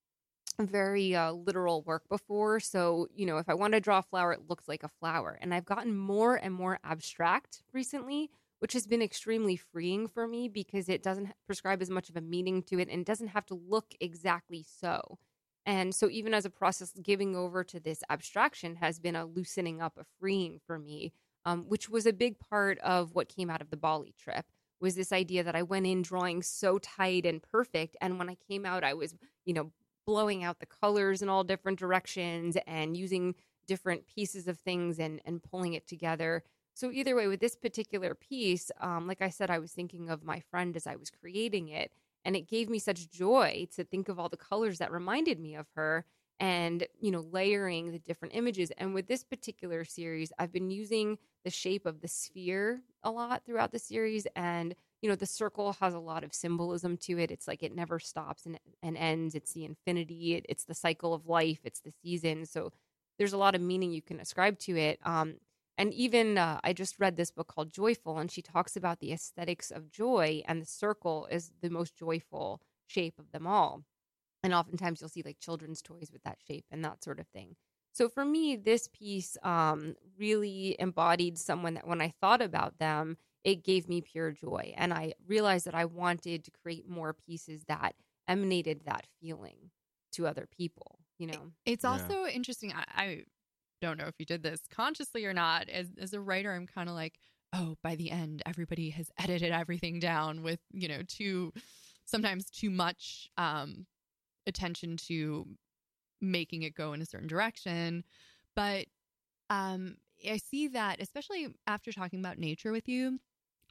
very 0.61 1.15
uh, 1.15 1.31
literal 1.31 1.83
work 1.83 2.03
before 2.09 2.59
so 2.59 3.07
you 3.15 3.25
know 3.25 3.39
if 3.39 3.49
i 3.49 3.55
want 3.55 3.73
to 3.73 3.81
draw 3.81 3.99
a 3.99 4.03
flower 4.03 4.33
it 4.33 4.49
looks 4.49 4.67
like 4.69 4.83
a 4.83 4.91
flower. 5.01 5.39
And 5.41 5.55
i've 5.55 5.65
gotten 5.65 5.97
more 5.97 6.35
and 6.35 6.53
more 6.53 6.81
abstract 6.83 7.63
recently 7.73 8.31
which 8.61 8.73
has 8.73 8.87
been 8.87 9.03
extremely 9.03 9.57
freeing 9.57 10.09
for 10.09 10.27
me 10.27 10.49
because 10.49 10.89
it 10.89 11.03
doesn't 11.03 11.33
prescribe 11.47 11.81
as 11.81 11.91
much 11.91 12.09
of 12.09 12.17
a 12.17 12.21
meaning 12.21 12.63
to 12.63 12.79
it 12.79 12.89
and 12.89 13.05
doesn't 13.05 13.29
have 13.29 13.47
to 13.47 13.55
look 13.55 13.95
exactly 14.01 14.65
so. 14.67 15.19
And 15.67 15.95
so, 15.95 16.09
even 16.09 16.33
as 16.33 16.45
a 16.45 16.51
process, 16.51 16.93
giving 17.03 17.37
over 17.37 17.63
to 17.65 17.79
this 17.79 18.03
abstraction 18.09 18.77
has 18.77 18.99
been 18.99 19.15
a 19.15 19.27
loosening 19.27 19.83
up, 19.83 19.99
a 19.99 20.05
freeing 20.19 20.61
for 20.67 20.79
me, 20.79 21.13
um, 21.45 21.65
which 21.69 21.89
was 21.91 22.07
a 22.07 22.13
big 22.13 22.39
part 22.39 22.79
of 22.79 23.15
what 23.15 23.29
came 23.29 23.51
out 23.51 23.61
of 23.61 23.71
the 23.71 23.77
Bali 23.77 24.15
trip. 24.19 24.47
Was 24.81 24.95
this 24.95 25.13
idea 25.13 25.45
that 25.45 25.57
I 25.57 25.63
went 25.63 25.87
in 25.87 26.03
drawing 26.03 26.43
so 26.43 26.79
tight 26.79 27.27
and 27.27 27.43
perfect, 27.43 27.97
and 28.01 28.19
when 28.19 28.31
I 28.31 28.37
came 28.49 28.65
out, 28.65 28.83
I 28.83 28.95
was, 28.95 29.15
you 29.45 29.53
know, 29.53 29.73
blowing 30.07 30.43
out 30.43 30.59
the 30.59 30.67
colors 30.67 31.21
in 31.21 31.29
all 31.29 31.45
different 31.45 31.79
directions 31.79 32.57
and 32.67 32.97
using 32.97 33.35
different 33.67 34.07
pieces 34.07 34.49
of 34.49 34.59
things 34.59 34.99
and 34.99 35.21
and 35.27 35.43
pulling 35.43 35.75
it 35.75 35.87
together 35.87 36.43
so 36.79 36.93
either 36.93 37.17
way, 37.17 37.27
with 37.27 37.41
this 37.41 37.57
particular 37.57 38.15
piece, 38.15 38.71
um, 38.81 39.09
like 39.09 39.21
I 39.21 39.31
said, 39.31 39.51
I 39.51 39.59
was 39.59 39.73
thinking 39.73 40.11
of 40.11 40.23
my 40.23 40.39
friend 40.39 40.77
as 40.77 40.87
I 40.87 40.95
was 40.95 41.11
creating 41.11 41.71
it, 41.71 41.91
and 42.25 42.37
it 42.37 42.47
gave 42.47 42.71
me 42.71 42.79
such 42.79 43.11
joy 43.11 43.67
to 43.75 43.83
think 43.83 44.09
of 44.09 44.21
all 44.21 44.29
the 44.29 44.37
colors 44.37 44.79
that 44.79 44.93
reminded 44.93 45.41
me 45.41 45.57
of 45.57 45.67
her, 45.75 46.05
and 46.39 46.87
you 47.01 47.11
know, 47.11 47.19
layering 47.33 47.91
the 47.91 47.99
different 47.99 48.37
images. 48.37 48.71
And 48.79 48.95
with 48.95 49.09
this 49.09 49.25
particular 49.25 49.85
series, 49.85 50.33
I've 50.39 50.53
been 50.53 50.71
using 50.71 51.19
the 51.43 51.51
shape 51.51 51.85
of 51.85 52.01
the 52.01 52.07
sphere 52.07 52.83
a 53.03 53.11
lot 53.11 53.43
throughout 53.45 53.73
the 53.73 53.81
series, 53.81 54.29
and 54.37 54.77
you 55.03 55.09
know, 55.09 55.17
the 55.17 55.27
circle 55.27 55.73
has 55.81 55.95
a 55.95 55.99
lot 55.99 56.23
of 56.23 56.33
symbolism 56.33 56.97
to 56.99 57.19
it. 57.19 57.33
It's 57.33 57.49
like 57.49 57.65
it 57.65 57.75
never 57.75 57.99
stops 57.99 58.47
and 58.47 58.57
and 58.85 58.97
ends. 58.97 59.35
It's 59.35 59.53
the 59.53 59.65
infinity. 59.65 60.37
It, 60.37 60.47
it's 60.49 60.65
the 60.65 60.75
cycle 60.75 61.13
of 61.13 61.27
life. 61.27 61.59
It's 61.65 61.81
the 61.81 61.93
season. 62.05 62.47
So 62.47 62.71
there's 63.19 63.33
a 63.33 63.39
lot 63.39 63.57
of 63.57 63.61
meaning 63.61 63.91
you 63.91 64.01
can 64.01 64.21
ascribe 64.21 64.61
to 64.61 64.77
it. 64.77 65.01
Um, 65.03 65.39
and 65.79 65.95
even 65.95 66.39
uh, 66.39 66.61
I 66.65 66.75
just 66.75 66.99
read 67.01 67.17
this 67.17 67.31
book 67.31 67.49
called 67.49 67.71
Joyful, 67.73 68.19
and 68.19 68.31
she 68.31 68.43
talks 68.43 68.77
about 68.77 69.01
the 69.01 69.13
aesthetics 69.13 69.71
of 69.71 69.91
joy, 69.91 70.43
and 70.47 70.61
the 70.63 70.67
circle 70.67 71.27
is 71.31 71.53
the 71.63 71.71
most 71.71 71.97
joyful 71.97 72.63
shape 72.87 73.19
of 73.19 73.33
them 73.33 73.47
all. 73.47 73.85
And 74.43 74.55
oftentimes 74.55 75.01
you'll 75.01 75.11
see 75.11 75.23
like 75.23 75.41
children's 75.41 75.83
toys 75.83 76.11
with 76.13 76.23
that 76.25 76.39
shape 76.47 76.67
and 76.71 76.85
that 76.85 77.03
sort 77.03 77.21
of 77.21 77.29
thing. 77.29 77.57
So 77.93 78.09
for 78.09 78.25
me, 78.25 78.57
this 78.57 78.89
piece 78.93 79.37
um, 79.43 79.97
really 80.17 80.77
embodied 80.79 81.39
someone 81.39 81.75
that 81.75 81.87
when 81.87 82.01
I 82.01 82.11
thought 82.21 82.43
about 82.43 82.79
them, 82.79 83.17
it 83.45 83.65
gave 83.65 83.89
me 83.89 84.01
pure 84.03 84.31
joy. 84.33 84.75
And 84.77 84.95
I 84.95 85.15
realized 85.27 85.67
that 85.67 85.75
I 85.75 85.87
wanted 85.87 86.45
to 86.45 86.51
create 86.53 86.89
more 86.89 87.13
pieces 87.15 87.65
that 87.65 87.97
emanated 88.29 88.83
that 88.85 89.07
feeling 89.21 89.71
to 90.13 90.27
other 90.27 90.47
people, 90.47 91.01
you 91.19 91.27
know? 91.27 91.53
It's 91.67 91.85
Yeah. 91.85 92.13
also 92.15 92.27
interesting. 92.27 92.73
I, 92.73 92.85
I 92.89 93.25
don't 93.81 93.99
know 93.99 94.07
if 94.07 94.15
you 94.19 94.27
did 94.27 94.43
this 94.43 94.61
consciously 94.71 95.25
or 95.25 95.33
not. 95.33 95.69
As 95.69 95.89
as 96.01 96.13
a 96.13 96.21
writer, 96.21 96.53
I'm 96.53 96.67
kind 96.67 96.89
of 96.89 96.95
like, 96.95 97.19
oh, 97.53 97.77
by 97.83 97.97
the 97.97 98.11
end, 98.11 98.43
everybody 98.47 98.91
has 98.91 99.11
edited 99.19 99.53
everything 99.53 100.01
down 100.01 100.43
with 100.43 100.61
you 100.73 100.89
know 100.89 101.03
too 101.07 101.53
sometimes 102.05 102.51
too 102.51 102.71
much 102.71 103.29
um, 103.37 103.87
attention 104.47 104.97
to 104.97 105.47
making 106.21 106.63
it 106.63 106.75
go 106.75 106.93
in 106.93 107.03
a 107.03 107.07
certain 107.07 107.29
direction. 107.29 108.03
But 108.57 108.87
um, 109.51 109.97
I 110.29 110.39
see 110.39 110.69
that, 110.69 111.01
especially 111.01 111.49
after 111.67 111.93
talking 111.93 112.21
about 112.21 112.39
nature 112.39 112.73
with 112.73 112.89
you, 112.89 113.19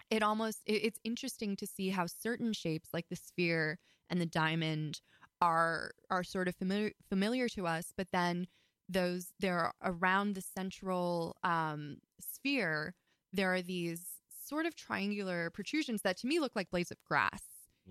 it 0.10 0.24
almost 0.24 0.62
it, 0.65 0.84
it's 0.84 1.00
interesting 1.04 1.56
to 1.58 1.67
see 1.67 1.89
how 1.89 2.06
certain 2.06 2.54
shapes 2.54 2.89
like 2.93 3.08
the 3.10 3.15
sphere 3.15 3.80
and 4.10 4.22
the 4.22 4.26
diamond 4.26 5.02
are 5.41 5.91
are 6.10 6.24
sort 6.24 6.47
of 6.47 6.55
familiar 6.55 6.91
familiar 7.10 7.49
to 7.49 7.68
us, 7.68 7.93
but 7.95 8.08
then 8.12 8.47
those 8.90 9.34
they're 9.40 9.74
around 9.84 10.36
the 10.36 10.42
central 10.42 11.36
um, 11.44 11.98
sphere. 12.20 12.94
There 13.34 13.54
are 13.54 13.62
these 13.62 14.06
sort 14.46 14.66
of 14.66 14.76
triangular 14.76 15.50
protrusions 15.50 16.02
that 16.04 16.18
to 16.18 16.28
me 16.28 16.40
look 16.40 16.56
like 16.56 16.70
blades 16.70 16.92
of 16.92 16.98
grass 17.04 17.42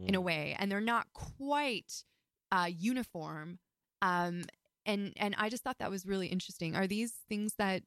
in 0.07 0.15
a 0.15 0.21
Mm. 0.21 0.25
way, 0.25 0.57
and 0.59 0.71
they're 0.71 0.81
not 0.81 1.07
quite 1.13 2.05
uh, 2.53 2.69
uniform. 2.71 3.59
Um, 4.03 4.45
and 4.85 5.13
and 5.17 5.35
I 5.39 5.49
just 5.49 5.63
thought 5.63 5.79
that 5.79 5.91
was 5.91 6.07
really 6.07 6.29
interesting. 6.29 6.77
Are 6.77 6.87
these 6.87 7.15
things 7.29 7.55
that 7.59 7.83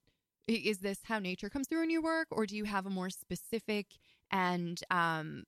is 0.48 0.80
this 0.80 1.00
how 1.04 1.20
nature 1.20 1.50
comes 1.50 1.68
through 1.68 1.84
in 1.84 1.90
your 1.92 2.02
work, 2.02 2.28
or 2.32 2.46
do 2.46 2.56
you 2.58 2.66
have 2.66 2.86
a 2.86 2.90
more 2.90 3.10
specific 3.10 3.88
and 4.32 4.82
um, 4.92 5.44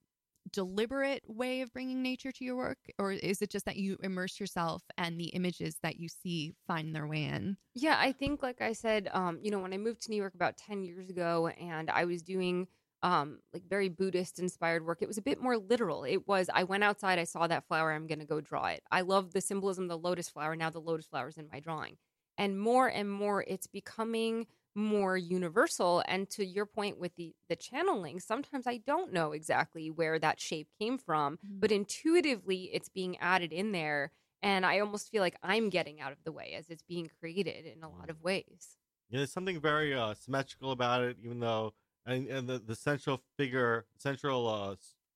deliberate 0.51 1.23
way 1.27 1.61
of 1.61 1.71
bringing 1.73 2.01
nature 2.01 2.31
to 2.31 2.45
your 2.45 2.55
work, 2.55 2.79
or 2.99 3.11
is 3.11 3.41
it 3.41 3.49
just 3.49 3.65
that 3.65 3.77
you 3.77 3.97
immerse 4.01 4.39
yourself 4.39 4.83
and 4.97 5.19
the 5.19 5.29
images 5.29 5.77
that 5.83 5.97
you 5.97 6.07
see 6.07 6.53
find 6.67 6.95
their 6.95 7.07
way 7.07 7.23
in? 7.23 7.57
Yeah, 7.73 7.97
I 7.99 8.11
think, 8.11 8.43
like 8.43 8.61
I 8.61 8.73
said, 8.73 9.09
um, 9.13 9.39
you 9.41 9.49
know, 9.49 9.59
when 9.59 9.73
I 9.73 9.77
moved 9.77 10.01
to 10.03 10.11
New 10.11 10.17
York 10.17 10.35
about 10.35 10.57
10 10.57 10.83
years 10.83 11.09
ago 11.09 11.47
and 11.47 11.89
I 11.89 12.05
was 12.05 12.21
doing 12.21 12.67
um 13.03 13.39
like 13.51 13.67
very 13.67 13.89
buddhist 13.89 14.37
inspired 14.37 14.85
work 14.85 15.01
it 15.01 15.07
was 15.07 15.17
a 15.17 15.23
bit 15.23 15.41
more 15.41 15.57
literal. 15.57 16.03
It 16.03 16.27
was 16.27 16.51
i 16.53 16.63
went 16.63 16.83
outside 16.83 17.17
i 17.17 17.23
saw 17.23 17.47
that 17.47 17.65
flower 17.67 17.91
i'm 17.91 18.05
going 18.05 18.19
to 18.19 18.25
go 18.25 18.41
draw 18.41 18.67
it. 18.67 18.83
I 18.91 19.01
love 19.01 19.33
the 19.33 19.41
symbolism 19.41 19.87
the 19.87 19.97
lotus 19.97 20.29
flower 20.29 20.55
now 20.55 20.69
the 20.69 20.79
lotus 20.79 21.07
flower 21.07 21.29
is 21.29 21.37
in 21.37 21.49
my 21.51 21.59
drawing. 21.59 21.97
And 22.37 22.59
more 22.59 22.87
and 22.87 23.11
more 23.11 23.43
it's 23.47 23.67
becoming 23.67 24.45
more 24.75 25.17
universal 25.17 26.01
and 26.07 26.29
to 26.29 26.45
your 26.45 26.65
point 26.65 26.97
with 26.99 27.13
the 27.15 27.35
the 27.49 27.55
channeling 27.55 28.19
sometimes 28.19 28.65
i 28.67 28.77
don't 28.77 29.11
know 29.11 29.33
exactly 29.33 29.89
where 29.89 30.17
that 30.17 30.39
shape 30.39 30.69
came 30.79 30.97
from 30.97 31.37
Mhm. 31.41 31.61
but 31.61 31.71
intuitively 31.71 32.73
it's 32.73 32.89
being 32.89 33.17
added 33.17 33.51
in 33.51 33.71
there 33.73 34.11
and 34.41 34.65
i 34.65 34.79
almost 34.79 35.09
feel 35.11 35.21
like 35.21 35.35
i'm 35.43 35.69
getting 35.69 35.99
out 35.99 36.11
of 36.13 36.23
the 36.23 36.31
way 36.31 36.53
as 36.53 36.69
it's 36.69 36.83
being 36.83 37.09
created 37.19 37.65
in 37.65 37.83
a 37.83 37.89
lot 37.89 38.09
of 38.09 38.21
ways 38.21 38.77
Yeah, 39.09 39.17
there's 39.19 39.31
something 39.31 39.59
very 39.59 39.93
uh, 39.93 40.13
symmetrical 40.13 40.71
about 40.71 41.03
it, 41.03 41.17
even 41.21 41.39
though 41.39 41.73
and, 42.05 42.27
and 42.27 42.47
the, 42.49 42.59
the 42.59 42.75
central 42.75 43.23
figure, 43.37 43.87
central 43.97 44.47
uh, 44.47 44.75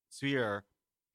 sphere, 0.09 0.65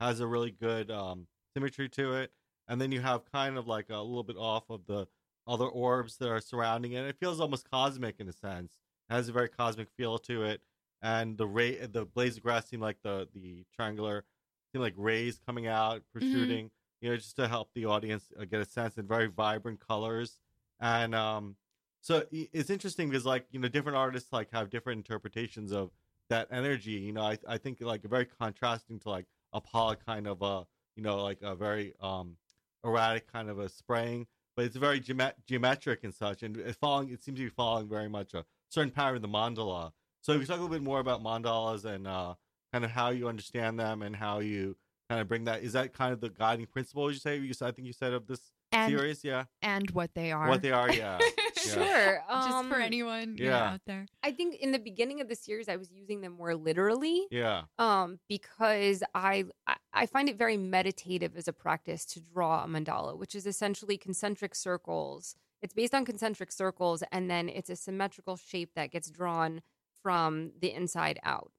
has 0.00 0.20
a 0.20 0.26
really 0.26 0.50
good 0.50 0.90
um, 0.90 1.28
symmetry 1.54 1.88
to 1.90 2.14
it, 2.14 2.32
and 2.66 2.80
then 2.80 2.90
you 2.92 3.00
have 3.00 3.24
kind 3.30 3.56
of 3.58 3.66
like 3.66 3.90
a 3.90 3.98
little 3.98 4.22
bit 4.24 4.36
off 4.36 4.70
of 4.70 4.86
the 4.86 5.06
other 5.50 5.66
orbs 5.66 6.16
that 6.18 6.28
are 6.28 6.40
surrounding 6.40 6.92
it. 6.92 7.04
It 7.04 7.16
feels 7.18 7.40
almost 7.40 7.70
cosmic 7.70 8.20
in 8.20 8.28
a 8.28 8.32
sense. 8.32 8.72
It 9.08 9.14
has 9.14 9.28
a 9.28 9.32
very 9.32 9.48
cosmic 9.48 9.88
feel 9.96 10.18
to 10.20 10.44
it, 10.44 10.60
and 11.02 11.36
the 11.36 11.46
ray, 11.46 11.76
the 11.86 12.04
blades 12.04 12.36
of 12.36 12.42
grass 12.42 12.68
seem 12.68 12.80
like 12.80 12.98
the 13.02 13.28
the 13.34 13.64
triangular, 13.74 14.24
seem 14.72 14.80
like 14.80 14.94
rays 14.96 15.40
coming 15.44 15.66
out, 15.66 16.02
protruding. 16.12 16.70
You 17.00 17.10
know, 17.10 17.16
just 17.16 17.36
to 17.36 17.48
help 17.48 17.70
the 17.74 17.86
audience 17.86 18.30
uh, 18.38 18.44
get 18.44 18.60
a 18.60 18.64
sense 18.66 18.98
in 18.98 19.06
very 19.06 19.26
vibrant 19.26 19.80
colors, 19.80 20.38
and 20.80 21.14
um, 21.14 21.56
so 22.00 22.24
it's 22.30 22.70
interesting 22.70 23.08
because 23.08 23.26
like 23.26 23.46
you 23.50 23.60
know 23.60 23.68
different 23.68 23.96
artists 23.96 24.32
like 24.32 24.48
have 24.52 24.70
different 24.70 24.98
interpretations 24.98 25.72
of 25.72 25.90
that 26.28 26.48
energy 26.50 26.92
you 26.92 27.12
know 27.12 27.22
i, 27.22 27.36
I 27.46 27.58
think 27.58 27.80
like 27.80 28.02
very 28.02 28.24
contrasting 28.24 28.98
to 29.00 29.10
like 29.10 29.26
a 29.52 29.60
Pollock 29.60 30.04
kind 30.06 30.26
of 30.26 30.42
a 30.42 30.64
you 30.96 31.02
know 31.02 31.22
like 31.22 31.38
a 31.42 31.54
very 31.54 31.92
um 32.00 32.36
erratic 32.84 33.30
kind 33.30 33.50
of 33.50 33.58
a 33.58 33.68
spraying 33.68 34.26
but 34.60 34.66
it's 34.66 34.76
very 34.76 35.00
geomet- 35.00 35.32
geometric 35.46 36.04
and 36.04 36.14
such 36.14 36.42
and 36.42 36.54
it's 36.58 36.76
following 36.76 37.08
it 37.08 37.22
seems 37.22 37.38
to 37.38 37.44
be 37.44 37.48
following 37.48 37.88
very 37.88 38.10
much 38.10 38.34
a 38.34 38.44
certain 38.68 38.90
pattern 38.90 39.16
of 39.16 39.22
the 39.22 39.28
mandala. 39.28 39.90
So 40.20 40.32
if 40.32 40.40
you 40.42 40.46
talk 40.46 40.58
a 40.58 40.60
little 40.60 40.68
bit 40.76 40.82
more 40.82 41.00
about 41.00 41.22
mandalas 41.22 41.86
and 41.86 42.06
uh 42.06 42.34
kind 42.70 42.84
of 42.84 42.90
how 42.90 43.08
you 43.08 43.26
understand 43.26 43.80
them 43.80 44.02
and 44.02 44.14
how 44.14 44.40
you 44.40 44.76
kind 45.08 45.18
of 45.18 45.28
bring 45.28 45.44
that 45.44 45.62
is 45.62 45.72
that 45.72 45.94
kind 45.94 46.12
of 46.12 46.20
the 46.20 46.28
guiding 46.28 46.66
principle 46.66 47.04
would 47.04 47.14
you 47.14 47.20
say 47.20 47.38
you 47.38 47.54
said 47.54 47.68
i 47.68 47.70
think 47.70 47.86
you 47.86 47.94
said 47.94 48.12
of 48.12 48.26
this 48.26 48.52
and 48.70 48.92
series? 48.92 49.24
Yeah. 49.24 49.44
and 49.62 49.90
what 49.92 50.10
they 50.14 50.30
are. 50.30 50.46
what 50.46 50.60
they 50.60 50.72
are 50.72 50.92
yeah 50.92 51.18
sure 51.60 52.22
Just 52.30 52.68
for 52.68 52.74
um, 52.76 52.82
anyone 52.82 53.36
yeah. 53.38 53.46
yeah. 53.46 53.72
out 53.72 53.80
there. 53.86 54.06
i 54.22 54.30
think 54.32 54.54
in 54.56 54.72
the 54.72 54.78
beginning 54.78 55.20
of 55.20 55.28
the 55.28 55.36
series 55.36 55.68
i 55.68 55.76
was 55.76 55.90
using 55.90 56.20
them 56.20 56.32
more 56.32 56.54
literally 56.54 57.26
yeah 57.30 57.62
um 57.78 58.18
because 58.28 59.02
I 59.14 59.44
I- 59.66 59.76
I 59.92 60.06
find 60.06 60.28
it 60.28 60.36
very 60.38 60.56
meditative 60.56 61.36
as 61.36 61.48
a 61.48 61.52
practice 61.52 62.04
to 62.06 62.20
draw 62.20 62.62
a 62.64 62.66
mandala, 62.68 63.18
which 63.18 63.34
is 63.34 63.44
essentially 63.44 63.98
concentric 63.98 64.54
circles. 64.54 65.34
It's 65.62 65.74
based 65.74 65.94
on 65.94 66.04
concentric 66.04 66.52
circles, 66.52 67.02
and 67.10 67.28
then 67.28 67.48
it's 67.48 67.68
a 67.70 67.74
symmetrical 67.76 68.36
shape 68.36 68.70
that 68.76 68.92
gets 68.92 69.10
drawn 69.10 69.62
from 70.02 70.52
the 70.60 70.72
inside 70.72 71.18
out. 71.24 71.50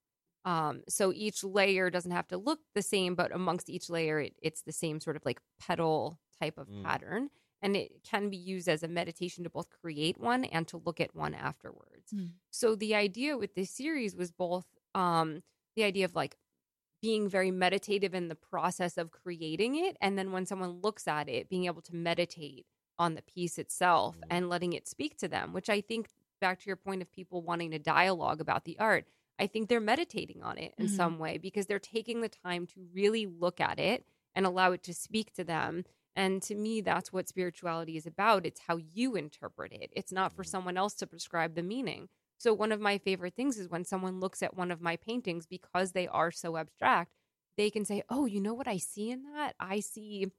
Um, 0.46 0.82
so 0.88 1.12
each 1.14 1.44
layer 1.44 1.90
doesn't 1.90 2.12
have 2.12 2.28
to 2.30 2.38
look 2.38 2.60
the 2.74 2.82
same, 2.82 3.16
but 3.16 3.34
amongst 3.36 3.70
each 3.70 3.90
layer, 3.90 4.22
it, 4.22 4.34
it's 4.42 4.62
the 4.64 4.72
same 4.72 5.00
sort 5.02 5.18
of 5.18 5.24
like 5.26 5.40
petal 5.60 6.18
type 6.42 6.58
of 6.58 6.68
Mm. 6.70 6.84
pattern. 6.84 7.30
And 7.62 7.76
it 7.76 8.04
can 8.04 8.30
be 8.30 8.38
used 8.38 8.68
as 8.68 8.84
a 8.84 8.88
meditation 8.88 9.44
to 9.44 9.50
both 9.50 9.70
create 9.70 10.18
one 10.20 10.46
and 10.46 10.68
to 10.70 10.78
look 10.78 11.00
at 11.00 11.16
one 11.16 11.34
afterwards. 11.34 12.14
Mm. 12.14 12.42
So 12.52 12.76
the 12.76 12.96
idea 12.96 13.38
with 13.38 13.56
this 13.56 13.70
series 13.70 14.16
was 14.16 14.32
both 14.32 14.66
um, 14.96 15.44
the 15.76 15.84
idea 15.84 16.06
of 16.06 16.16
like 16.16 16.38
being 17.02 17.28
very 17.30 17.52
meditative 17.52 18.14
in 18.14 18.28
the 18.28 18.36
process 18.36 18.98
of 18.98 19.12
creating 19.12 19.76
it. 19.76 19.98
And 20.02 20.18
then 20.18 20.32
when 20.32 20.46
someone 20.46 20.82
looks 20.82 21.08
at 21.08 21.30
it, 21.30 21.50
being 21.50 21.66
able 21.66 21.82
to 21.84 21.96
meditate 21.96 22.68
on 23.00 23.16
the 23.16 23.24
piece 23.24 23.58
itself 23.58 24.22
Mhm. 24.22 24.30
and 24.30 24.50
letting 24.50 24.74
it 24.74 24.88
speak 24.88 25.18
to 25.18 25.28
them, 25.28 25.54
which 25.54 25.70
I 25.70 25.82
think 25.82 26.10
back 26.40 26.60
to 26.60 26.68
your 26.68 26.76
point 26.76 27.02
of 27.02 27.12
people 27.12 27.42
wanting 27.42 27.72
to 27.72 27.80
dialogue 27.80 28.40
about 28.42 28.66
the 28.66 28.78
art, 28.78 29.08
I 29.40 29.48
think 29.48 29.70
they're 29.70 29.80
meditating 29.80 30.44
on 30.44 30.58
it 30.60 30.76
in 30.78 30.88
Mhm. 30.88 30.88
some 30.88 31.18
way 31.18 31.40
because 31.40 31.66
they're 31.66 31.80
taking 31.80 32.22
the 32.22 32.30
time 32.30 32.68
to 32.68 32.88
really 32.94 33.26
look 33.26 33.60
at 33.60 33.80
it 33.80 34.06
and 34.36 34.46
allow 34.46 34.72
it 34.72 34.84
to 34.84 34.94
speak 34.94 35.34
to 35.34 35.44
them. 35.44 35.84
And 36.16 36.42
to 36.44 36.56
me, 36.56 36.82
that's 36.82 37.14
what 37.14 37.30
spirituality 37.30 37.96
is 37.98 38.06
about. 38.06 38.46
It's 38.46 38.62
how 38.68 38.78
you 38.78 39.16
interpret 39.16 39.72
it. 39.72 39.92
It's 39.96 40.12
not 40.12 40.34
for 40.34 40.44
Mhm. 40.44 40.44
someone 40.44 40.78
else 40.78 40.94
to 40.96 41.08
prescribe 41.08 41.56
the 41.56 41.64
meaning. 41.64 42.10
So, 42.38 42.54
one 42.54 42.72
of 42.72 42.82
my 42.82 42.98
favorite 42.98 43.36
things 43.36 43.58
is 43.58 43.70
when 43.70 43.86
someone 43.86 44.20
looks 44.20 44.44
at 44.44 44.56
one 44.56 44.72
of 44.72 44.82
my 44.82 44.98
paintings 44.98 45.46
because 45.46 45.92
they 45.94 46.08
are 46.08 46.32
so 46.32 46.58
abstract, 46.58 47.14
they 47.58 47.70
can 47.70 47.86
say, 47.86 48.04
Oh, 48.10 48.26
you 48.26 48.42
know 48.42 48.54
what 48.54 48.68
I 48.68 48.78
see 48.78 49.10
in 49.12 49.24
that? 49.34 49.56
I 49.60 49.80
see 49.80 50.32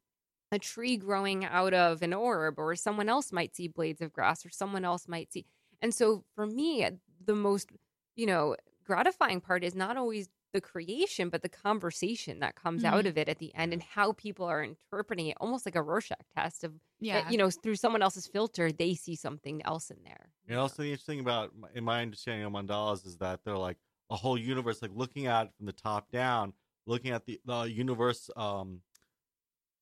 a 0.53 0.59
tree 0.59 0.97
growing 0.97 1.45
out 1.45 1.73
of 1.75 2.03
an 2.03 2.13
orb, 2.13 2.59
or 2.59 2.77
someone 2.77 3.09
else 3.09 3.33
might 3.33 3.57
see 3.57 3.69
blades 3.69 4.01
of 4.03 4.13
grass, 4.13 4.45
or 4.45 4.51
someone 4.51 4.85
else 4.85 5.09
might 5.09 5.33
see. 5.33 5.47
And 5.81 5.95
so, 5.95 6.25
for 6.35 6.47
me, 6.47 6.89
the 7.25 7.35
most, 7.35 7.71
you 8.17 8.27
know, 8.27 8.57
gratifying 8.85 9.41
part 9.41 9.65
is 9.65 9.75
not 9.75 9.97
always 9.97 10.29
the 10.53 10.61
creation, 10.61 11.29
but 11.29 11.43
the 11.43 11.49
conversation 11.49 12.41
that 12.41 12.55
comes 12.55 12.85
out 12.85 13.05
Mhm. 13.05 13.09
of 13.09 13.19
it 13.19 13.29
at 13.29 13.39
the 13.39 13.55
end 13.55 13.73
and 13.73 13.83
how 13.83 14.13
people 14.13 14.45
are 14.47 14.63
interpreting 14.63 15.29
it, 15.29 15.37
almost 15.41 15.67
like 15.67 15.77
a 15.77 15.83
Rorschach 15.83 16.25
test 16.35 16.65
of, 16.65 16.75
Yeah. 17.01 17.29
you 17.31 17.39
know, 17.39 17.51
through 17.51 17.77
someone 17.77 18.03
else's 18.03 18.27
filter, 18.27 18.71
they 18.71 18.95
see 18.95 19.17
something 19.17 19.63
else 19.65 19.91
in 19.91 20.03
there. 20.05 20.33
And 20.47 20.59
also 20.59 20.83
the 20.83 20.91
interesting 20.91 21.21
about, 21.21 21.53
in 21.75 21.85
my 21.85 22.03
understanding 22.03 22.45
of 22.45 22.53
mandalas, 22.53 23.07
is 23.07 23.17
that 23.19 23.45
they're 23.45 23.57
like 23.57 23.79
a 24.11 24.17
whole 24.17 24.37
universe, 24.39 24.83
like 24.83 24.91
looking 24.95 25.27
at 25.27 25.47
it 25.47 25.53
from 25.57 25.67
the 25.67 25.73
top 25.73 26.11
down, 26.11 26.53
looking 26.87 27.13
at 27.13 27.25
the, 27.27 27.41
the 27.45 27.63
universe 27.63 28.29
um, 28.37 28.83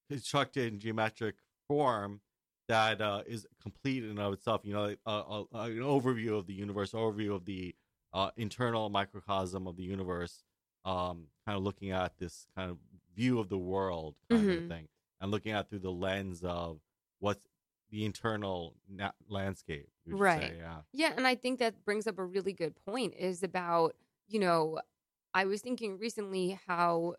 constructed 0.08 0.72
in 0.72 0.78
geometric 0.78 1.36
form 1.68 2.20
that 2.68 3.00
uh, 3.00 3.22
is 3.26 3.46
complete 3.60 4.04
in 4.04 4.10
and 4.10 4.18
of 4.20 4.32
itself. 4.32 4.60
You 4.64 4.74
know, 4.74 4.82
like, 4.84 4.98
uh, 5.06 5.20
uh, 5.20 5.44
uh, 5.54 5.62
an 5.62 5.78
overview 5.78 6.36
of 6.38 6.46
the 6.46 6.54
universe, 6.54 6.92
overview 6.92 7.34
of 7.34 7.44
the 7.44 7.74
uh, 8.12 8.30
internal 8.36 8.88
microcosm 8.90 9.66
of 9.66 9.76
the 9.76 9.82
universe, 9.84 10.44
um, 10.84 11.28
kind 11.46 11.56
of 11.56 11.62
looking 11.62 11.90
at 11.90 12.16
this 12.18 12.46
kind 12.54 12.70
of 12.70 12.78
view 13.14 13.38
of 13.38 13.48
the 13.48 13.58
world 13.58 14.16
kind 14.32 14.50
Mhm. 14.50 14.60
of 14.60 14.64
thing, 14.66 14.88
and 15.20 15.30
looking 15.30 15.52
at 15.52 15.68
through 15.70 15.80
the 15.80 15.92
lens 15.92 16.42
of 16.44 16.80
what's 17.18 17.46
the 17.90 18.04
internal 18.04 18.76
na- 18.88 19.12
landscape. 19.28 19.90
Right. 20.10 20.52
say, 20.52 20.56
yeah. 20.58 20.82
Yeah, 20.92 21.12
and 21.16 21.26
I 21.26 21.34
think 21.36 21.58
that 21.60 21.84
brings 21.84 22.06
up 22.06 22.18
a 22.18 22.24
really 22.24 22.52
good 22.52 22.74
point 22.84 23.14
is 23.14 23.42
about, 23.42 23.94
you 24.26 24.40
know, 24.40 24.80
I 25.34 25.44
was 25.46 25.62
thinking 25.62 25.98
recently 25.98 26.58
how 26.66 27.14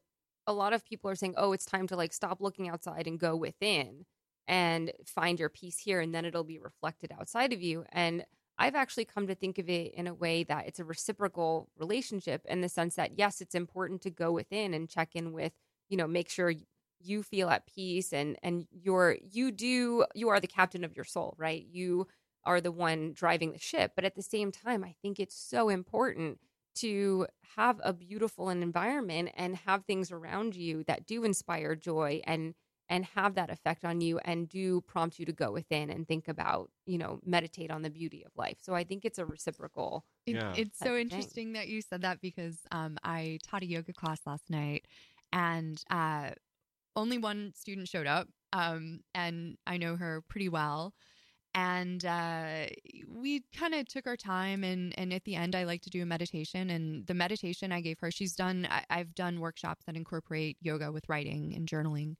a 0.47 0.53
lot 0.53 0.73
of 0.73 0.83
people 0.85 1.09
are 1.09 1.15
saying, 1.15 1.35
"Oh, 1.37 1.53
it's 1.53 1.65
time 1.65 1.87
to 1.87 1.95
like 1.95 2.11
stop 2.13 2.41
looking 2.41 2.67
outside 2.69 3.07
and 3.07 3.19
go 3.19 3.35
within 3.37 4.05
and 4.47 4.91
find 5.05 5.39
your 5.39 5.49
peace 5.49 5.79
here 5.79 6.01
and 6.01 6.13
then 6.13 6.25
it'll 6.25 6.43
be 6.43 6.59
reflected 6.59 7.11
outside 7.13 7.53
of 7.53 7.61
you." 7.61 7.85
And 7.91 8.25
I've 8.57 8.75
actually 8.75 9.05
come 9.05 9.27
to 9.27 9.35
think 9.35 9.57
of 9.57 9.69
it 9.69 9.93
in 9.93 10.07
a 10.07 10.13
way 10.13 10.43
that 10.43 10.67
it's 10.67 10.79
a 10.79 10.85
reciprocal 10.85 11.69
relationship 11.77 12.41
in 12.47 12.61
the 12.61 12.69
sense 12.69 12.95
that 12.95 13.17
yes, 13.17 13.41
it's 13.41 13.55
important 13.55 14.01
to 14.03 14.09
go 14.11 14.31
within 14.31 14.73
and 14.73 14.89
check 14.89 15.09
in 15.15 15.31
with, 15.33 15.53
you 15.89 15.97
know, 15.97 16.07
make 16.07 16.29
sure 16.29 16.53
you 17.03 17.23
feel 17.23 17.49
at 17.49 17.65
peace 17.65 18.13
and 18.13 18.37
and 18.43 18.67
you're 18.71 19.17
you 19.31 19.51
do 19.51 20.05
you 20.13 20.29
are 20.29 20.39
the 20.39 20.47
captain 20.47 20.83
of 20.83 20.95
your 20.95 21.05
soul, 21.05 21.33
right? 21.37 21.65
You 21.71 22.07
are 22.43 22.61
the 22.61 22.71
one 22.71 23.13
driving 23.13 23.51
the 23.51 23.57
ship. 23.59 23.93
But 23.95 24.05
at 24.05 24.15
the 24.15 24.21
same 24.21 24.51
time, 24.51 24.83
I 24.83 24.95
think 25.01 25.19
it's 25.19 25.35
so 25.35 25.69
important 25.69 26.39
to 26.75 27.27
have 27.57 27.81
a 27.83 27.93
beautiful 27.93 28.49
environment 28.49 29.29
and 29.35 29.55
have 29.57 29.85
things 29.85 30.11
around 30.11 30.55
you 30.55 30.83
that 30.85 31.05
do 31.05 31.23
inspire 31.23 31.75
joy 31.75 32.21
and 32.25 32.53
and 32.91 33.05
have 33.05 33.35
that 33.35 33.49
effect 33.49 33.85
on 33.85 34.01
you 34.01 34.19
and 34.25 34.49
do 34.49 34.81
prompt 34.81 35.17
you 35.17 35.25
to 35.25 35.31
go 35.31 35.49
within 35.49 35.89
and 35.89 36.05
think 36.05 36.27
about, 36.27 36.69
you 36.85 36.97
know, 36.97 37.21
meditate 37.25 37.71
on 37.71 37.81
the 37.81 37.89
beauty 37.89 38.21
of 38.25 38.31
life. 38.35 38.57
So 38.61 38.75
I 38.75 38.83
think 38.83 39.05
it's 39.05 39.17
a 39.17 39.25
reciprocal. 39.25 40.03
It, 40.25 40.35
Yeah. 40.35 40.53
It's 40.57 40.77
so 40.77 40.87
of 40.87 40.91
thing. 40.91 41.01
interesting 41.01 41.53
that 41.53 41.69
you 41.69 41.81
said 41.81 42.01
that 42.01 42.19
because 42.19 42.57
um, 42.71 42.97
I 43.01 43.39
taught 43.43 43.63
a 43.63 43.65
yoga 43.65 43.93
class 43.93 44.19
last 44.25 44.49
night 44.49 44.85
and 45.31 45.81
uh, 45.89 46.31
only 46.97 47.17
one 47.17 47.53
student 47.55 47.87
showed 47.87 48.07
up. 48.07 48.27
Um, 48.51 48.99
and 49.15 49.57
I 49.65 49.77
know 49.77 49.95
her 49.95 50.21
pretty 50.27 50.49
well. 50.49 50.93
And 51.53 52.03
uh, 52.05 52.65
we 53.07 53.43
kind 53.57 53.73
of 53.73 53.87
took 53.87 54.05
our 54.05 54.17
time. 54.17 54.65
And, 54.65 54.93
and 54.97 55.13
at 55.13 55.23
the 55.23 55.35
end, 55.35 55.55
I 55.55 55.63
like 55.63 55.81
to 55.83 55.89
do 55.89 56.01
a 56.01 56.05
meditation. 56.05 56.69
And 56.69 57.07
the 57.07 57.13
meditation 57.13 57.71
I 57.71 57.79
gave 57.79 57.99
her, 57.99 58.11
she's 58.11 58.35
done, 58.35 58.67
I, 58.69 58.83
I've 58.89 59.15
done 59.15 59.39
workshops 59.39 59.85
that 59.85 59.95
incorporate 59.95 60.57
yoga 60.61 60.91
with 60.91 61.07
writing 61.07 61.53
and 61.55 61.65
journaling. 61.65 62.17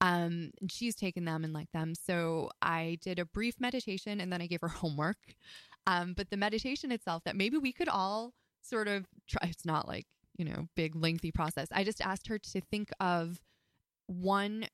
Um, 0.00 0.50
and 0.60 0.70
she's 0.72 0.94
taken 0.94 1.24
them 1.24 1.44
and 1.44 1.52
liked 1.52 1.72
them. 1.72 1.94
So 1.94 2.50
I 2.62 2.98
did 3.02 3.18
a 3.18 3.26
brief 3.26 3.60
meditation 3.60 4.20
and 4.20 4.32
then 4.32 4.40
I 4.40 4.46
gave 4.46 4.60
her 4.62 4.68
homework. 4.68 5.18
Um, 5.86 6.14
but 6.16 6.30
the 6.30 6.36
meditation 6.36 6.92
itself, 6.92 7.24
that 7.24 7.36
maybe 7.36 7.58
we 7.58 7.72
could 7.72 7.88
all 7.88 8.32
sort 8.62 8.88
of 8.88 9.06
try, 9.28 9.48
it's 9.48 9.64
not 9.64 9.88
like, 9.88 10.06
you 10.36 10.44
know, 10.44 10.68
big, 10.76 10.94
lengthy 10.94 11.32
process. 11.32 11.68
I 11.72 11.84
just 11.84 12.00
asked 12.00 12.28
her 12.28 12.38
to 12.38 12.60
think 12.60 12.90
of 13.00 13.40
one, 14.06 14.66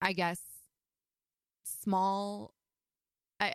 I 0.00 0.12
guess, 0.12 0.40
small, 1.64 2.52
I, 3.40 3.46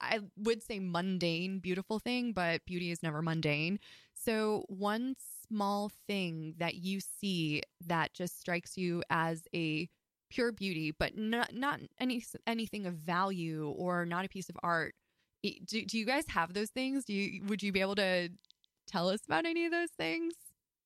I, 0.00 0.16
I 0.16 0.20
would 0.36 0.62
say 0.62 0.78
mundane, 0.78 1.58
beautiful 1.58 1.98
thing, 1.98 2.32
but 2.32 2.64
beauty 2.64 2.90
is 2.90 3.02
never 3.02 3.22
mundane. 3.22 3.78
So, 4.14 4.64
one 4.68 5.14
small 5.48 5.90
thing 6.06 6.54
that 6.58 6.76
you 6.76 7.00
see 7.00 7.62
that 7.86 8.12
just 8.12 8.40
strikes 8.40 8.76
you 8.76 9.02
as 9.10 9.42
a 9.54 9.88
pure 10.30 10.52
beauty, 10.52 10.92
but 10.92 11.16
not 11.16 11.54
not 11.54 11.80
any 12.00 12.24
anything 12.46 12.86
of 12.86 12.94
value 12.94 13.72
or 13.76 14.04
not 14.04 14.24
a 14.24 14.28
piece 14.28 14.48
of 14.48 14.56
art. 14.62 14.94
Do, 15.42 15.84
do 15.84 15.98
you 15.98 16.04
guys 16.04 16.24
have 16.28 16.54
those 16.54 16.70
things? 16.70 17.04
Do 17.04 17.12
you 17.12 17.44
would 17.44 17.62
you 17.62 17.72
be 17.72 17.80
able 17.80 17.94
to 17.96 18.30
tell 18.86 19.08
us 19.08 19.20
about 19.24 19.46
any 19.46 19.64
of 19.64 19.72
those 19.72 19.90
things? 19.90 20.34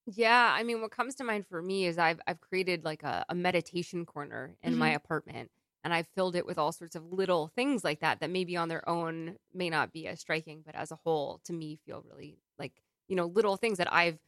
Yeah, 0.06 0.54
I 0.54 0.62
mean, 0.62 0.80
what 0.80 0.90
comes 0.90 1.14
to 1.16 1.24
mind 1.24 1.46
for 1.46 1.62
me 1.62 1.86
is 1.86 1.98
I've 1.98 2.20
I've 2.26 2.40
created 2.40 2.84
like 2.84 3.02
a, 3.02 3.24
a 3.28 3.34
meditation 3.34 4.04
corner 4.04 4.56
in 4.62 4.76
my 4.76 4.88
mm-hmm. 4.88 4.96
apartment, 4.96 5.50
and 5.84 5.94
I've 5.94 6.08
filled 6.08 6.36
it 6.36 6.46
with 6.46 6.58
all 6.58 6.72
sorts 6.72 6.96
of 6.96 7.12
little 7.12 7.48
things 7.48 7.84
like 7.84 8.00
that 8.00 8.20
that 8.20 8.30
maybe 8.30 8.56
on 8.56 8.68
their 8.68 8.86
own 8.88 9.36
may 9.54 9.70
not 9.70 9.92
be 9.92 10.06
as 10.06 10.20
striking, 10.20 10.62
but 10.64 10.74
as 10.74 10.90
a 10.90 10.96
whole, 10.96 11.40
to 11.44 11.52
me, 11.52 11.78
feel 11.86 12.04
really 12.10 12.38
like 12.58 12.72
you 13.08 13.16
know 13.16 13.26
little 13.26 13.56
things 13.56 13.78
that 13.78 13.92
I've 13.92 14.18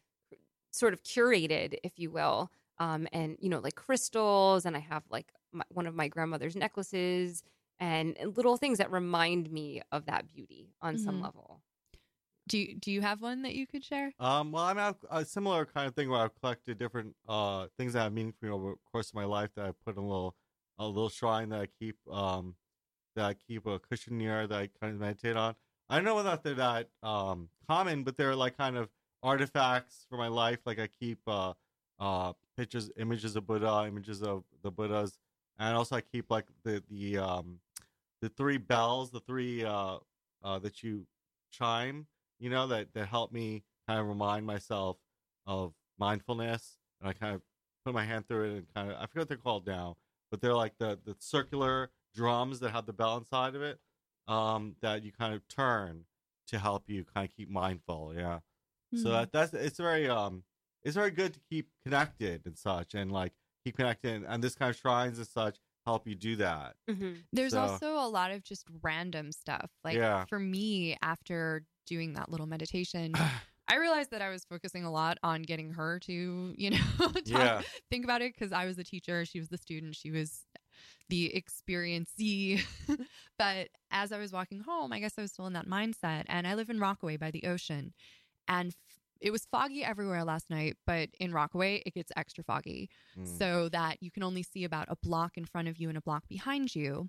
sort 0.72 0.94
of 0.94 1.02
curated, 1.02 1.78
if 1.84 1.98
you 1.98 2.10
will, 2.10 2.50
um, 2.78 3.06
and 3.12 3.36
you 3.40 3.48
know 3.48 3.60
like 3.60 3.76
crystals, 3.76 4.66
and 4.66 4.76
I 4.76 4.80
have 4.80 5.04
like 5.10 5.32
my, 5.52 5.64
one 5.70 5.86
of 5.86 5.94
my 5.94 6.08
grandmother's 6.08 6.56
necklaces, 6.56 7.42
and, 7.80 8.16
and 8.18 8.36
little 8.36 8.56
things 8.56 8.78
that 8.78 8.90
remind 8.90 9.50
me 9.50 9.82
of 9.92 10.06
that 10.06 10.28
beauty 10.28 10.74
on 10.80 10.98
some 10.98 11.20
Mhm. 11.20 11.20
level. 11.20 11.62
Do 12.48 12.58
you, 12.58 12.76
do 12.76 12.92
you 12.92 13.02
have 13.02 13.22
one 13.22 13.42
that 13.42 13.54
you 13.54 13.66
could 13.66 13.84
share? 13.84 14.12
Um, 14.18 14.52
well, 14.52 14.64
I 14.64 14.72
mean, 14.74 14.80
I've, 14.82 15.04
a 15.10 15.24
similar 15.24 15.64
kind 15.66 15.88
of 15.88 15.94
thing 15.94 16.08
where 16.08 16.20
I've 16.20 16.34
collected 16.34 16.78
different 16.78 17.16
uh 17.26 17.68
things 17.76 17.94
that 17.94 18.02
have 18.02 18.12
meaning 18.12 18.32
for 18.32 18.44
me 18.46 18.50
over 18.52 18.70
the 18.72 18.76
course 18.90 19.08
of 19.08 19.14
my 19.14 19.24
life 19.24 19.50
that 19.56 19.66
I 19.66 19.72
put 19.72 19.96
in 19.96 20.02
a 20.02 20.06
little 20.06 20.36
a 20.78 20.86
little 20.86 21.08
shrine 21.08 21.48
that 21.48 21.60
I 21.60 21.66
keep 21.66 21.96
um 22.08 22.56
that 23.16 23.26
I 23.26 23.34
keep 23.34 23.66
a 23.66 23.78
cushion 23.80 24.18
near 24.18 24.46
that 24.46 24.58
I 24.58 24.66
kind 24.68 24.94
of 24.94 25.00
meditate 25.00 25.36
on. 25.36 25.56
I 25.88 25.96
don't 25.96 26.04
know 26.04 26.16
whether 26.16 26.36
they're 26.42 26.54
that 26.56 26.90
um 27.02 27.50
common, 27.68 28.04
but 28.04 28.16
they're 28.16 28.36
like 28.36 28.56
kind 28.56 28.76
of 28.76 28.90
artifacts 29.22 30.06
for 30.08 30.16
my 30.18 30.28
life. 30.28 30.60
Like 30.66 30.78
I 30.78 30.86
keep 30.88 31.18
uh 31.26 31.54
uh 31.98 32.32
pictures, 32.56 32.90
images 32.96 33.36
of 33.36 33.46
Buddha, 33.46 33.84
images 33.88 34.22
of 34.22 34.44
the 34.62 34.70
Buddhas, 34.70 35.18
and 35.58 35.76
also 35.76 35.96
I 35.96 36.00
keep 36.00 36.30
like 36.30 36.46
the 36.64 36.82
the 36.90 37.18
um 37.18 37.60
the 38.20 38.28
three 38.28 38.58
bells, 38.58 39.10
the 39.10 39.20
three 39.20 39.64
uh 39.64 39.98
uh 40.42 40.58
that 40.60 40.82
you 40.82 41.06
chime 41.50 42.06
you 42.38 42.50
know, 42.50 42.66
that 42.66 42.92
that 42.94 43.06
help 43.06 43.32
me 43.32 43.62
kind 43.86 44.00
of 44.00 44.08
remind 44.08 44.44
myself 44.44 44.96
of 45.46 45.72
mindfulness. 45.98 46.78
And 47.00 47.08
I 47.08 47.12
kind 47.12 47.36
of 47.36 47.42
put 47.84 47.94
my 47.94 48.04
hand 48.04 48.26
through 48.26 48.44
it 48.50 48.56
and 48.56 48.74
kind 48.74 48.90
of 48.90 48.96
I 48.96 49.06
forget 49.06 49.18
what 49.20 49.28
they're 49.28 49.36
called 49.36 49.66
now, 49.66 49.96
but 50.30 50.40
they're 50.40 50.54
like 50.54 50.76
the 50.78 50.98
the 51.04 51.14
circular 51.20 51.90
drums 52.14 52.58
that 52.60 52.70
have 52.72 52.86
the 52.86 52.92
bell 52.92 53.16
inside 53.16 53.54
of 53.54 53.62
it, 53.62 53.78
um, 54.26 54.74
that 54.82 55.04
you 55.04 55.12
kind 55.12 55.34
of 55.34 55.46
turn 55.48 56.04
to 56.48 56.58
help 56.58 56.84
you 56.88 57.04
kind 57.14 57.28
of 57.28 57.34
keep 57.36 57.48
mindful. 57.48 58.12
Yeah. 58.16 58.40
So 58.94 59.10
that 59.10 59.32
that's 59.32 59.54
it's 59.54 59.78
very 59.78 60.08
um 60.08 60.42
it's 60.82 60.96
very 60.96 61.10
good 61.10 61.34
to 61.34 61.40
keep 61.50 61.68
connected 61.84 62.42
and 62.46 62.56
such 62.58 62.94
and 62.94 63.10
like 63.12 63.32
keep 63.64 63.76
connected 63.76 64.24
and 64.26 64.42
this 64.42 64.54
kind 64.54 64.70
of 64.70 64.76
shrines 64.76 65.18
and 65.18 65.26
such 65.26 65.58
help 65.86 66.06
you 66.06 66.14
do 66.14 66.36
that. 66.36 66.74
Mm-hmm. 66.90 67.12
There's 67.32 67.52
So- 67.52 67.60
also 67.60 67.94
a 67.98 68.08
lot 68.08 68.30
of 68.30 68.42
just 68.44 68.66
random 68.82 69.32
stuff. 69.32 69.70
Like 69.84 69.96
Yeah. 69.96 70.24
for 70.26 70.38
me, 70.38 70.96
after 71.02 71.64
doing 71.86 72.12
that 72.14 72.28
little 72.30 72.46
meditation, 72.46 73.12
I 73.68 73.76
realized 73.76 74.10
that 74.10 74.20
I 74.22 74.28
was 74.28 74.44
focusing 74.44 74.84
a 74.84 74.90
lot 74.90 75.18
on 75.22 75.42
getting 75.42 75.72
her 75.74 75.98
to, 76.00 76.54
you 76.56 76.70
know, 76.70 76.78
talk, 76.98 77.22
Yeah. 77.26 77.62
think 77.90 78.04
about 78.04 78.20
it 78.22 78.34
because 78.34 78.52
I 78.52 78.66
was 78.66 78.76
the 78.76 78.84
teacher, 78.84 79.24
she 79.24 79.38
was 79.38 79.48
the 79.48 79.58
student, 79.58 79.96
she 79.96 80.10
was 80.10 80.44
the 81.08 81.34
experiencee. 81.34 82.60
but 83.38 83.68
as 83.90 84.12
I 84.12 84.18
was 84.18 84.32
walking 84.32 84.60
home, 84.60 84.92
I 84.92 84.98
guess 85.00 85.14
I 85.18 85.22
was 85.22 85.32
still 85.32 85.46
in 85.46 85.52
that 85.54 85.66
mindset. 85.68 86.24
And 86.28 86.46
I 86.46 86.54
live 86.54 86.70
in 86.70 86.80
Rockaway 86.80 87.16
by 87.16 87.30
the 87.30 87.44
ocean. 87.44 87.92
And 88.48 88.68
f- 88.70 88.98
it 89.20 89.30
was 89.30 89.46
foggy 89.50 89.84
everywhere 89.84 90.24
last 90.24 90.50
night, 90.50 90.76
but 90.86 91.08
in 91.20 91.32
Rockaway, 91.32 91.82
it 91.86 91.94
gets 91.94 92.10
extra 92.16 92.42
foggy 92.42 92.88
Mm. 93.16 93.38
so 93.38 93.68
that 93.68 94.02
you 94.02 94.10
can 94.10 94.22
only 94.22 94.42
see 94.42 94.64
about 94.64 94.86
a 94.90 94.96
block 94.96 95.36
in 95.36 95.44
front 95.44 95.68
of 95.68 95.78
you 95.78 95.88
and 95.88 95.96
a 95.98 96.02
block 96.02 96.26
behind 96.28 96.74
you. 96.74 97.08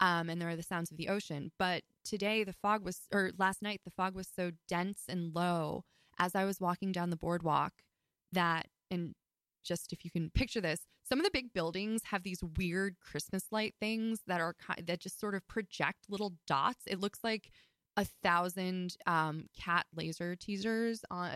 Um, 0.00 0.28
and 0.28 0.40
there 0.40 0.48
are 0.48 0.56
the 0.56 0.62
sounds 0.62 0.90
of 0.90 0.96
the 0.96 1.08
ocean. 1.08 1.50
But 1.58 1.82
today, 2.04 2.44
the 2.44 2.52
fog 2.52 2.84
was, 2.84 3.08
or 3.12 3.32
last 3.36 3.62
night, 3.62 3.80
the 3.84 3.90
fog 3.90 4.14
was 4.14 4.28
so 4.28 4.52
dense 4.68 5.04
and 5.08 5.34
low 5.34 5.84
as 6.18 6.34
I 6.34 6.44
was 6.44 6.60
walking 6.60 6.92
down 6.92 7.10
the 7.10 7.16
boardwalk 7.16 7.72
that, 8.32 8.68
and 8.90 9.14
just 9.64 9.92
if 9.92 10.04
you 10.04 10.10
can 10.10 10.30
picture 10.30 10.60
this, 10.60 10.86
some 11.02 11.18
of 11.18 11.24
the 11.24 11.30
big 11.32 11.52
buildings 11.52 12.02
have 12.04 12.22
these 12.22 12.42
weird 12.56 12.96
Christmas 13.00 13.46
light 13.50 13.74
things 13.80 14.20
that 14.26 14.40
are 14.40 14.54
that 14.84 15.00
just 15.00 15.18
sort 15.18 15.34
of 15.34 15.46
project 15.48 16.04
little 16.08 16.34
dots. 16.46 16.82
It 16.86 17.00
looks 17.00 17.20
like 17.24 17.50
a 17.98 18.04
thousand 18.22 18.96
um, 19.06 19.46
cat 19.60 19.84
laser 19.94 20.36
teasers 20.36 21.04
on 21.10 21.32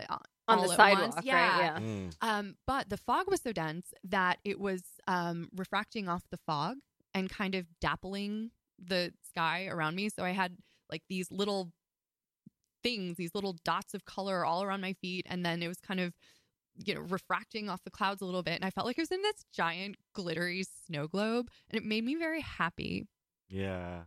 On 0.47 0.57
all 0.59 0.65
the 0.65 0.71
at 0.71 0.77
sidewalk, 0.77 1.15
once. 1.15 1.15
right? 1.15 1.23
Yeah. 1.25 1.79
Mm. 1.79 2.13
Um, 2.21 2.55
but 2.65 2.89
the 2.89 2.97
fog 2.97 3.25
was 3.29 3.41
so 3.41 3.51
dense 3.51 3.93
that 4.05 4.39
it 4.45 4.59
was 4.59 4.81
um, 5.07 5.49
refracting 5.55 6.07
off 6.07 6.23
the 6.31 6.39
fog 6.47 6.77
and 7.13 7.29
kind 7.29 7.53
of 7.53 7.65
dappling 7.83 8.49
the 8.83 9.11
sky 9.29 9.67
around 9.67 9.95
me. 9.95 10.09
So 10.09 10.23
I 10.23 10.31
had 10.31 10.57
like 10.89 11.03
these 11.09 11.29
little 11.29 11.71
things, 12.81 13.17
these 13.17 13.35
little 13.35 13.57
dots 13.65 13.93
of 13.93 14.05
color 14.05 14.45
all 14.45 14.63
around 14.63 14.81
my 14.81 14.93
feet. 14.93 15.25
And 15.29 15.45
then 15.45 15.61
it 15.61 15.67
was 15.67 15.79
kind 15.79 15.99
of, 15.99 16.13
you 16.77 16.95
know, 16.95 17.01
refracting 17.01 17.69
off 17.69 17.83
the 17.83 17.91
clouds 17.91 18.21
a 18.21 18.25
little 18.25 18.43
bit. 18.43 18.55
And 18.55 18.65
I 18.65 18.69
felt 18.69 18.87
like 18.87 18.97
I 18.97 19.01
was 19.01 19.11
in 19.11 19.21
this 19.21 19.45
giant 19.53 19.97
glittery 20.13 20.63
snow 20.87 21.07
globe. 21.07 21.49
And 21.69 21.77
it 21.77 21.85
made 21.85 22.03
me 22.05 22.15
very 22.15 22.41
happy. 22.41 23.05
Yeah. 23.49 24.03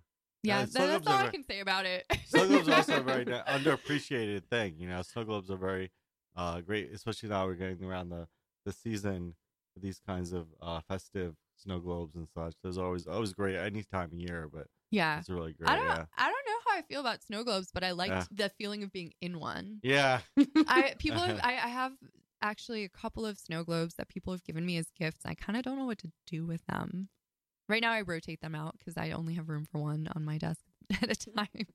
Yeah, 0.46 0.64
that- 0.64 0.72
that's 0.72 1.06
all 1.06 1.14
I 1.14 1.28
can 1.28 1.44
say 1.44 1.60
about 1.60 1.86
it. 1.86 2.04
snow 2.26 2.46
globes 2.46 2.68
are 2.68 2.74
also 2.74 3.00
a 3.00 3.02
very 3.02 3.24
underappreciated 3.24 4.44
thing. 4.44 4.76
You 4.78 4.88
know, 4.88 5.02
snow 5.02 5.24
globes 5.24 5.50
are 5.50 5.56
very 5.56 5.90
uh, 6.36 6.60
great, 6.60 6.90
especially 6.92 7.28
now 7.28 7.46
we're 7.46 7.54
getting 7.54 7.84
around 7.84 8.10
the, 8.10 8.28
the 8.64 8.72
season 8.72 9.34
for 9.74 9.80
these 9.80 10.00
kinds 10.06 10.32
of 10.32 10.46
uh, 10.60 10.80
festive 10.88 11.34
snow 11.56 11.78
globes 11.80 12.14
and 12.14 12.28
such. 12.28 12.54
There's 12.62 12.78
always 12.78 13.06
always 13.06 13.32
great 13.32 13.56
any 13.56 13.82
time 13.82 14.10
of 14.12 14.18
year, 14.18 14.48
but 14.52 14.66
yeah. 14.90 15.18
it's 15.18 15.28
really 15.30 15.52
great. 15.52 15.70
I 15.70 15.76
don't 15.76 15.86
yeah. 15.86 16.04
I 16.16 16.26
don't 16.26 16.46
know 16.46 16.58
how 16.66 16.78
I 16.78 16.82
feel 16.82 17.00
about 17.00 17.22
snow 17.22 17.44
globes, 17.44 17.70
but 17.72 17.82
I 17.84 17.92
liked 17.92 18.12
Yeah. 18.12 18.24
the 18.30 18.48
feeling 18.58 18.82
of 18.82 18.92
being 18.92 19.12
in 19.20 19.40
one. 19.40 19.80
Yeah. 19.82 20.20
I 20.68 20.94
people 20.98 21.20
have, 21.20 21.40
I, 21.42 21.54
I 21.54 21.68
have 21.68 21.92
actually 22.42 22.84
a 22.84 22.88
couple 22.88 23.24
of 23.24 23.38
snow 23.38 23.64
globes 23.64 23.94
that 23.94 24.08
people 24.08 24.32
have 24.32 24.44
given 24.44 24.64
me 24.66 24.76
as 24.76 24.86
gifts. 24.98 25.22
I 25.24 25.34
kind 25.34 25.56
of 25.56 25.64
don't 25.64 25.78
know 25.78 25.86
what 25.86 25.98
to 25.98 26.12
do 26.26 26.44
with 26.46 26.64
them. 26.66 27.08
Right 27.68 27.82
now, 27.82 27.92
I 27.92 28.02
rotate 28.02 28.40
them 28.40 28.54
out 28.54 28.76
because 28.78 28.96
I 28.96 29.10
only 29.10 29.34
have 29.34 29.48
room 29.48 29.64
for 29.64 29.78
one 29.78 30.08
on 30.14 30.24
my 30.24 30.38
desk 30.38 30.60
at 31.02 31.10
a 31.10 31.16
time. 31.16 31.66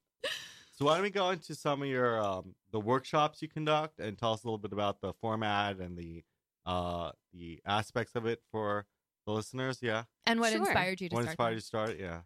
So 0.71 0.85
why 0.85 0.93
don't 0.95 1.03
we 1.03 1.09
go 1.09 1.29
into 1.31 1.53
some 1.53 1.81
of 1.81 1.87
your 1.87 2.19
um, 2.21 2.55
the 2.71 2.79
workshops 2.79 3.41
you 3.41 3.47
conduct 3.49 3.99
and 3.99 4.17
tell 4.17 4.33
us 4.33 4.43
a 4.43 4.47
little 4.47 4.57
bit 4.57 4.71
about 4.71 5.01
the 5.01 5.13
format 5.13 5.79
and 5.79 5.97
the 5.97 6.23
uh, 6.65 7.11
the 7.33 7.61
aspects 7.65 8.15
of 8.15 8.25
it 8.25 8.41
for 8.51 8.87
the 9.25 9.33
listeners? 9.33 9.79
Yeah. 9.81 10.03
And 10.25 10.39
what 10.39 10.53
Sure. 10.53 10.61
inspired 10.61 11.01
you 11.01 11.09
to 11.09 11.15
What 11.15 11.23
start? 11.23 11.31
inspired 11.33 11.49
them? 11.49 11.55
you 11.55 11.59
to 11.59 11.65
start? 11.65 11.99
Yeah. 11.99 12.21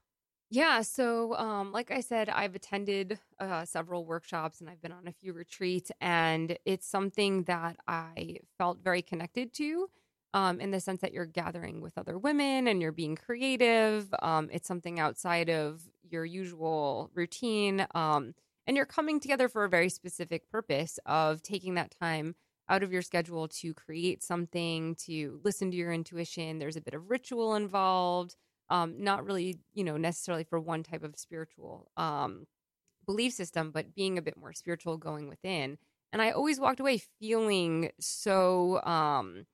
Yeah, 0.52 0.84
so 0.84 1.36
um, 1.36 1.72
like 1.72 1.90
I 1.90 2.02
said, 2.02 2.30
I've 2.30 2.54
attended 2.56 3.20
uh, 3.40 3.66
several 3.66 4.06
workshops 4.06 4.62
and 4.62 4.70
I've 4.70 4.82
been 4.82 4.92
on 4.92 5.08
a 5.08 5.12
few 5.12 5.34
retreats, 5.34 5.92
and 6.00 6.58
it's 6.66 6.88
something 6.88 7.44
that 7.46 7.78
I 7.88 8.38
felt 8.60 8.80
very 8.84 9.02
connected 9.02 9.54
to. 9.56 9.90
Um, 10.36 10.60
in 10.60 10.72
the 10.72 10.82
sense 10.82 11.00
that 11.00 11.14
you're 11.14 11.26
gathering 11.26 11.80
with 11.80 11.98
other 11.98 12.18
women 12.18 12.68
and 12.68 12.82
you're 12.82 12.92
being 12.92 13.16
creative. 13.16 14.14
Um, 14.22 14.50
it's 14.52 14.68
something 14.68 15.00
outside 15.00 15.50
of 15.50 15.82
your 16.04 16.26
usual 16.26 17.10
routine. 17.14 17.88
Um, 17.96 18.36
and 18.68 18.76
you're 18.76 18.86
coming 18.86 19.22
together 19.22 19.48
for 19.48 19.64
a 19.64 19.70
very 19.70 19.88
specific 19.90 20.50
purpose 20.52 21.00
of 21.06 21.42
taking 21.42 21.76
that 21.76 21.96
time 22.02 22.36
out 22.68 22.84
of 22.84 22.92
your 22.92 23.02
schedule 23.02 23.48
to 23.48 23.74
create 23.74 24.24
something, 24.24 24.96
to 25.06 25.40
listen 25.44 25.72
to 25.72 25.78
your 25.78 25.94
intuition. 25.94 26.60
There's 26.60 26.76
a 26.76 26.82
bit 26.82 26.96
of 26.96 27.10
ritual 27.10 27.56
involved 27.56 28.36
um, 28.70 28.96
not 29.04 29.26
really, 29.26 29.60
you 29.74 29.84
know, 29.84 29.98
necessarily 29.98 30.44
for 30.44 30.60
one 30.60 30.84
type 30.84 31.04
of 31.04 31.18
spiritual 31.18 31.92
um, 31.98 32.48
belief 33.06 33.34
system, 33.34 33.72
but 33.72 33.94
being 33.94 34.18
a 34.18 34.22
bit 34.22 34.38
more 34.38 34.54
spiritual 34.54 34.98
going 34.98 35.30
within. 35.30 35.78
And 36.12 36.22
I 36.22 36.32
always 36.32 36.60
walked 36.60 36.80
away 36.80 37.02
feeling 37.20 37.92
so 38.00 38.82
um, 38.84 39.46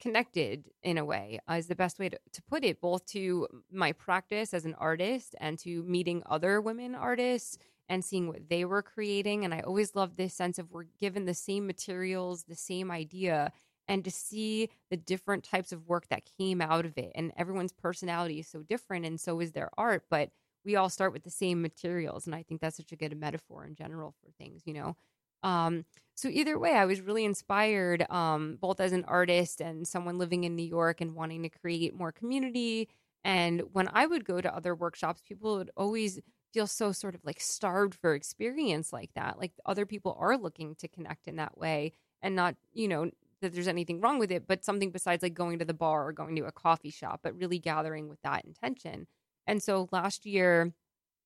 connected 0.00 0.70
in 0.82 0.98
a 0.98 1.04
way, 1.04 1.38
uh, 1.48 1.54
is 1.54 1.66
the 1.66 1.74
best 1.74 1.98
way 1.98 2.08
to, 2.08 2.18
to 2.32 2.42
put 2.42 2.64
it, 2.64 2.80
both 2.80 3.04
to 3.06 3.46
my 3.70 3.92
practice 3.92 4.54
as 4.54 4.64
an 4.64 4.74
artist 4.74 5.34
and 5.40 5.58
to 5.60 5.82
meeting 5.84 6.22
other 6.26 6.60
women 6.60 6.94
artists 6.94 7.58
and 7.88 8.04
seeing 8.04 8.28
what 8.28 8.48
they 8.48 8.64
were 8.64 8.82
creating. 8.82 9.44
And 9.44 9.52
I 9.52 9.60
always 9.60 9.94
loved 9.94 10.16
this 10.16 10.34
sense 10.34 10.58
of 10.58 10.70
we're 10.70 10.84
given 11.00 11.26
the 11.26 11.34
same 11.34 11.66
materials, 11.66 12.44
the 12.44 12.54
same 12.54 12.90
idea, 12.90 13.52
and 13.88 14.04
to 14.04 14.10
see 14.10 14.70
the 14.90 14.96
different 14.96 15.44
types 15.44 15.72
of 15.72 15.88
work 15.88 16.08
that 16.08 16.28
came 16.38 16.60
out 16.60 16.86
of 16.86 16.96
it. 16.96 17.10
And 17.14 17.32
everyone's 17.36 17.72
personality 17.72 18.38
is 18.38 18.48
so 18.48 18.62
different, 18.62 19.04
and 19.04 19.20
so 19.20 19.40
is 19.40 19.52
their 19.52 19.70
art. 19.76 20.04
But 20.08 20.30
we 20.64 20.76
all 20.76 20.88
start 20.88 21.12
with 21.12 21.24
the 21.24 21.30
same 21.30 21.60
materials, 21.60 22.26
and 22.26 22.34
I 22.34 22.42
think 22.42 22.60
that's 22.60 22.76
such 22.76 22.92
a 22.92 22.96
good 22.96 23.18
metaphor 23.18 23.64
in 23.64 23.74
general 23.74 24.14
for 24.22 24.30
things, 24.38 24.62
you 24.66 24.74
know. 24.74 24.96
Um, 25.42 25.84
so 26.14 26.28
either 26.28 26.58
way, 26.58 26.72
I 26.74 26.84
was 26.84 27.00
really 27.00 27.24
inspired, 27.24 28.08
um, 28.10 28.56
both 28.60 28.80
as 28.80 28.92
an 28.92 29.04
artist 29.04 29.60
and 29.60 29.86
someone 29.88 30.18
living 30.18 30.44
in 30.44 30.54
New 30.54 30.66
York 30.66 31.00
and 31.00 31.14
wanting 31.14 31.42
to 31.44 31.48
create 31.48 31.94
more 31.94 32.12
community. 32.12 32.88
And 33.24 33.62
when 33.72 33.88
I 33.92 34.06
would 34.06 34.24
go 34.24 34.40
to 34.40 34.54
other 34.54 34.74
workshops, 34.74 35.22
people 35.26 35.56
would 35.56 35.70
always 35.76 36.20
feel 36.52 36.66
so 36.66 36.92
sort 36.92 37.14
of 37.14 37.24
like 37.24 37.40
starved 37.40 37.94
for 37.94 38.14
experience 38.14 38.92
like 38.92 39.10
that. 39.14 39.38
Like 39.38 39.52
other 39.64 39.86
people 39.86 40.16
are 40.18 40.36
looking 40.36 40.74
to 40.76 40.88
connect 40.88 41.28
in 41.28 41.36
that 41.36 41.56
way 41.56 41.92
and 42.22 42.34
not, 42.36 42.56
you 42.72 42.88
know, 42.88 43.10
that 43.40 43.54
there's 43.54 43.68
anything 43.68 44.00
wrong 44.00 44.18
with 44.18 44.30
it, 44.30 44.46
but 44.46 44.64
something 44.64 44.90
besides 44.90 45.22
like 45.22 45.32
going 45.34 45.58
to 45.58 45.64
the 45.64 45.72
bar 45.74 46.06
or 46.08 46.12
going 46.12 46.36
to 46.36 46.44
a 46.44 46.52
coffee 46.52 46.90
shop, 46.90 47.20
but 47.22 47.36
really 47.38 47.58
gathering 47.58 48.08
with 48.08 48.20
that 48.22 48.44
intention. 48.44 49.06
And 49.46 49.62
so 49.62 49.88
last 49.92 50.26
year, 50.26 50.72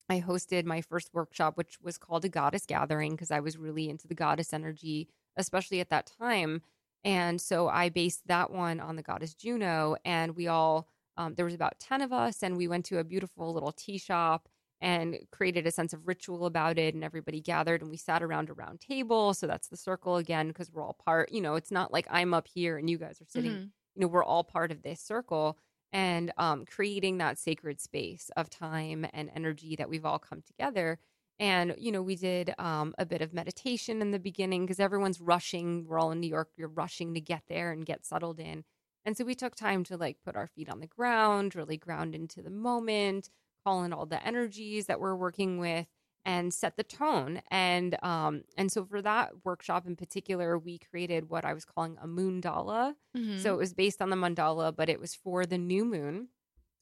I 0.09 0.21
hosted 0.21 0.65
my 0.67 0.81
first 0.83 1.11
workshop, 1.15 1.57
which 1.57 1.79
was 1.81 1.99
called 1.99 2.25
a 2.25 2.29
goddess 2.29 2.67
gathering 2.67 3.13
because 3.13 3.31
I 3.31 3.41
was 3.41 3.57
really 3.57 3.89
into 3.89 4.07
the 4.07 4.15
goddess 4.15 4.53
energy, 4.53 5.09
especially 5.37 5.81
at 5.81 5.89
that 5.91 6.11
time. 6.19 6.63
And 7.05 7.41
so 7.41 7.69
I 7.69 7.89
based 7.91 8.27
that 8.27 8.51
one 8.51 8.81
on 8.81 8.97
the 8.97 9.03
goddess 9.03 9.35
Juno, 9.35 9.97
and 10.05 10.37
we 10.37 10.47
all 10.49 10.89
um, 11.17 11.35
there 11.37 11.45
was 11.45 11.55
about 11.55 11.79
ten 11.79 12.03
of 12.03 12.13
us, 12.13 12.43
and 12.43 12.57
we 12.57 12.67
went 12.69 12.85
to 12.87 12.99
a 12.99 13.05
beautiful 13.05 13.53
little 13.55 13.73
tea 13.73 13.99
shop 13.99 14.49
and 14.81 15.17
created 15.31 15.67
a 15.67 15.71
sense 15.71 15.93
of 15.93 16.07
ritual 16.09 16.45
about 16.45 16.77
it. 16.79 16.95
And 16.95 17.05
everybody 17.05 17.41
gathered, 17.41 17.81
and 17.83 17.91
we 17.91 17.97
sat 17.97 18.23
around 18.23 18.51
a 18.51 18.53
round 18.55 18.81
table. 18.81 19.33
So 19.33 19.47
that's 19.47 19.69
the 19.69 19.77
circle 19.77 20.17
again, 20.17 20.49
because 20.49 20.73
we're 20.73 20.83
all 20.83 20.95
part. 21.05 21.31
You 21.33 21.41
know, 21.41 21.55
it's 21.55 21.71
not 21.71 21.93
like 21.93 22.07
I'm 22.11 22.35
up 22.35 22.49
here 22.53 22.77
and 22.79 22.91
you 22.91 22.99
guys 22.99 23.21
are 23.21 23.27
sitting. 23.27 23.53
Mhm. 23.53 23.71
You 23.95 24.01
know, 24.01 24.09
we're 24.09 24.25
all 24.25 24.43
part 24.45 24.73
of 24.73 24.83
this 24.83 25.01
circle, 25.01 25.57
and 25.95 26.33
um, 26.39 26.65
creating 26.67 27.19
that 27.19 27.39
sacred 27.39 27.81
space 27.81 28.29
of 28.37 28.51
time 28.51 29.07
and 29.15 29.31
energy 29.35 29.77
that 29.77 29.89
we've 29.89 30.05
all 30.05 30.19
come 30.19 30.43
together. 30.43 30.99
And, 31.39 31.75
you 31.79 31.93
know, 31.93 32.03
we 32.03 32.17
did 32.17 32.53
um, 32.59 32.95
a 32.99 33.07
bit 33.07 33.23
of 33.23 33.33
meditation 33.33 34.03
in 34.03 34.11
the 34.11 34.19
beginning 34.19 34.65
because 34.65 34.81
everyone's 34.81 35.21
rushing. 35.21 35.87
We're 35.87 36.01
all 36.01 36.11
in 36.11 36.19
New 36.19 36.29
York. 36.29 36.51
You're 36.57 36.69
rushing 36.69 37.15
to 37.15 37.21
get 37.21 37.45
there 37.49 37.71
and 37.71 37.87
get 37.87 38.05
settled 38.05 38.41
in. 38.41 38.65
And 39.05 39.17
so 39.17 39.25
we 39.25 39.37
took 39.37 39.55
time 39.55 39.85
to 39.85 39.97
like 39.97 40.19
put 40.25 40.35
our 40.35 40.49
feet 40.49 40.69
on 40.69 40.81
the 40.81 40.87
ground, 40.89 41.55
really 41.55 41.77
ground 41.77 42.15
into 42.15 42.43
the 42.43 42.51
moment, 42.51 43.31
call 43.65 43.85
in 43.85 43.93
all 43.93 44.07
the 44.07 44.25
energies 44.27 44.87
that 44.87 44.99
we're 44.99 45.15
working 45.15 45.59
with 45.59 45.87
and 46.25 46.53
set 46.55 46.77
the 46.77 46.85
tone. 46.85 47.43
And 47.51 47.97
um 48.03 48.43
and 48.57 48.71
so 48.73 48.85
for 48.87 49.03
that 49.03 49.45
workshop 49.45 49.87
in 49.87 49.97
particular, 49.97 50.59
we 50.59 50.79
created 50.79 51.29
what 51.29 51.45
I 51.45 51.55
was 51.55 51.65
calling 51.65 51.99
a 52.01 52.07
moondala. 52.07 52.95
Mhm. 53.15 53.35
So 53.37 53.55
it 53.55 53.59
was 53.59 53.75
based 53.75 54.01
on 54.03 54.11
the 54.11 54.17
mandala, 54.17 54.75
but 54.75 54.89
it 54.89 55.01
was 55.01 55.15
for 55.15 55.47
the 55.47 55.59
new 55.59 55.85
moon. 55.85 56.29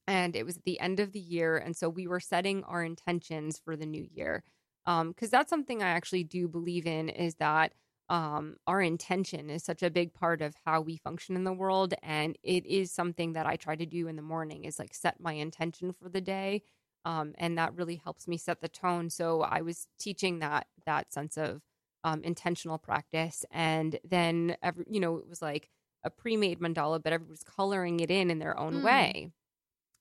And 0.06 0.34
it 0.34 0.44
was 0.44 0.56
at 0.58 0.64
the 0.64 0.80
end 0.80 1.00
of 1.00 1.12
the 1.12 1.20
year. 1.20 1.56
And 1.56 1.76
so 1.76 1.88
we 1.88 2.06
were 2.06 2.20
setting 2.20 2.64
our 2.64 2.82
intentions 2.84 3.58
for 3.58 3.76
the 3.76 3.86
new 3.86 4.06
year. 4.10 4.44
Um, 4.86 5.10
because 5.10 5.30
that's 5.30 5.50
something 5.50 5.82
I 5.82 5.90
actually 5.90 6.24
do 6.24 6.48
believe 6.48 6.86
in 6.86 7.08
is 7.08 7.36
that 7.36 7.74
um 8.08 8.56
our 8.66 8.82
intention 8.82 9.48
is 9.48 9.62
such 9.64 9.82
a 9.82 9.90
big 9.90 10.12
part 10.12 10.42
of 10.42 10.54
how 10.66 10.80
we 10.80 10.96
function 10.96 11.36
in 11.36 11.44
the 11.44 11.52
world. 11.52 11.94
And 12.02 12.36
it 12.42 12.66
is 12.66 12.92
something 12.92 13.34
that 13.34 13.46
I 13.46 13.56
try 13.56 13.76
to 13.76 13.86
do 13.86 14.08
in 14.08 14.16
the 14.16 14.22
morning 14.22 14.64
is 14.64 14.78
like 14.78 14.94
set 14.94 15.20
my 15.20 15.34
intention 15.34 15.92
for 15.92 16.08
the 16.08 16.20
day. 16.20 16.62
Um, 17.04 17.34
and 17.38 17.58
that 17.58 17.74
really 17.74 17.96
helps 17.96 18.28
me 18.28 18.36
set 18.36 18.60
the 18.60 18.68
tone. 18.68 19.10
So 19.10 19.42
I 19.42 19.60
was 19.62 19.88
teaching 19.98 20.38
that 20.40 20.68
that 20.86 21.12
sense 21.12 21.36
of 21.36 21.62
um, 22.04 22.22
intentional 22.24 22.78
practice, 22.78 23.44
and 23.50 23.98
then 24.04 24.56
every 24.62 24.84
you 24.88 25.00
know 25.00 25.16
it 25.18 25.28
was 25.28 25.42
like 25.42 25.68
a 26.04 26.10
pre-made 26.10 26.60
mandala, 26.60 27.02
but 27.02 27.12
everyone 27.12 27.30
was 27.32 27.44
coloring 27.44 28.00
it 28.00 28.10
in 28.10 28.30
in 28.30 28.38
their 28.38 28.58
own 28.58 28.80
Mm. 28.80 28.82
way 28.82 29.32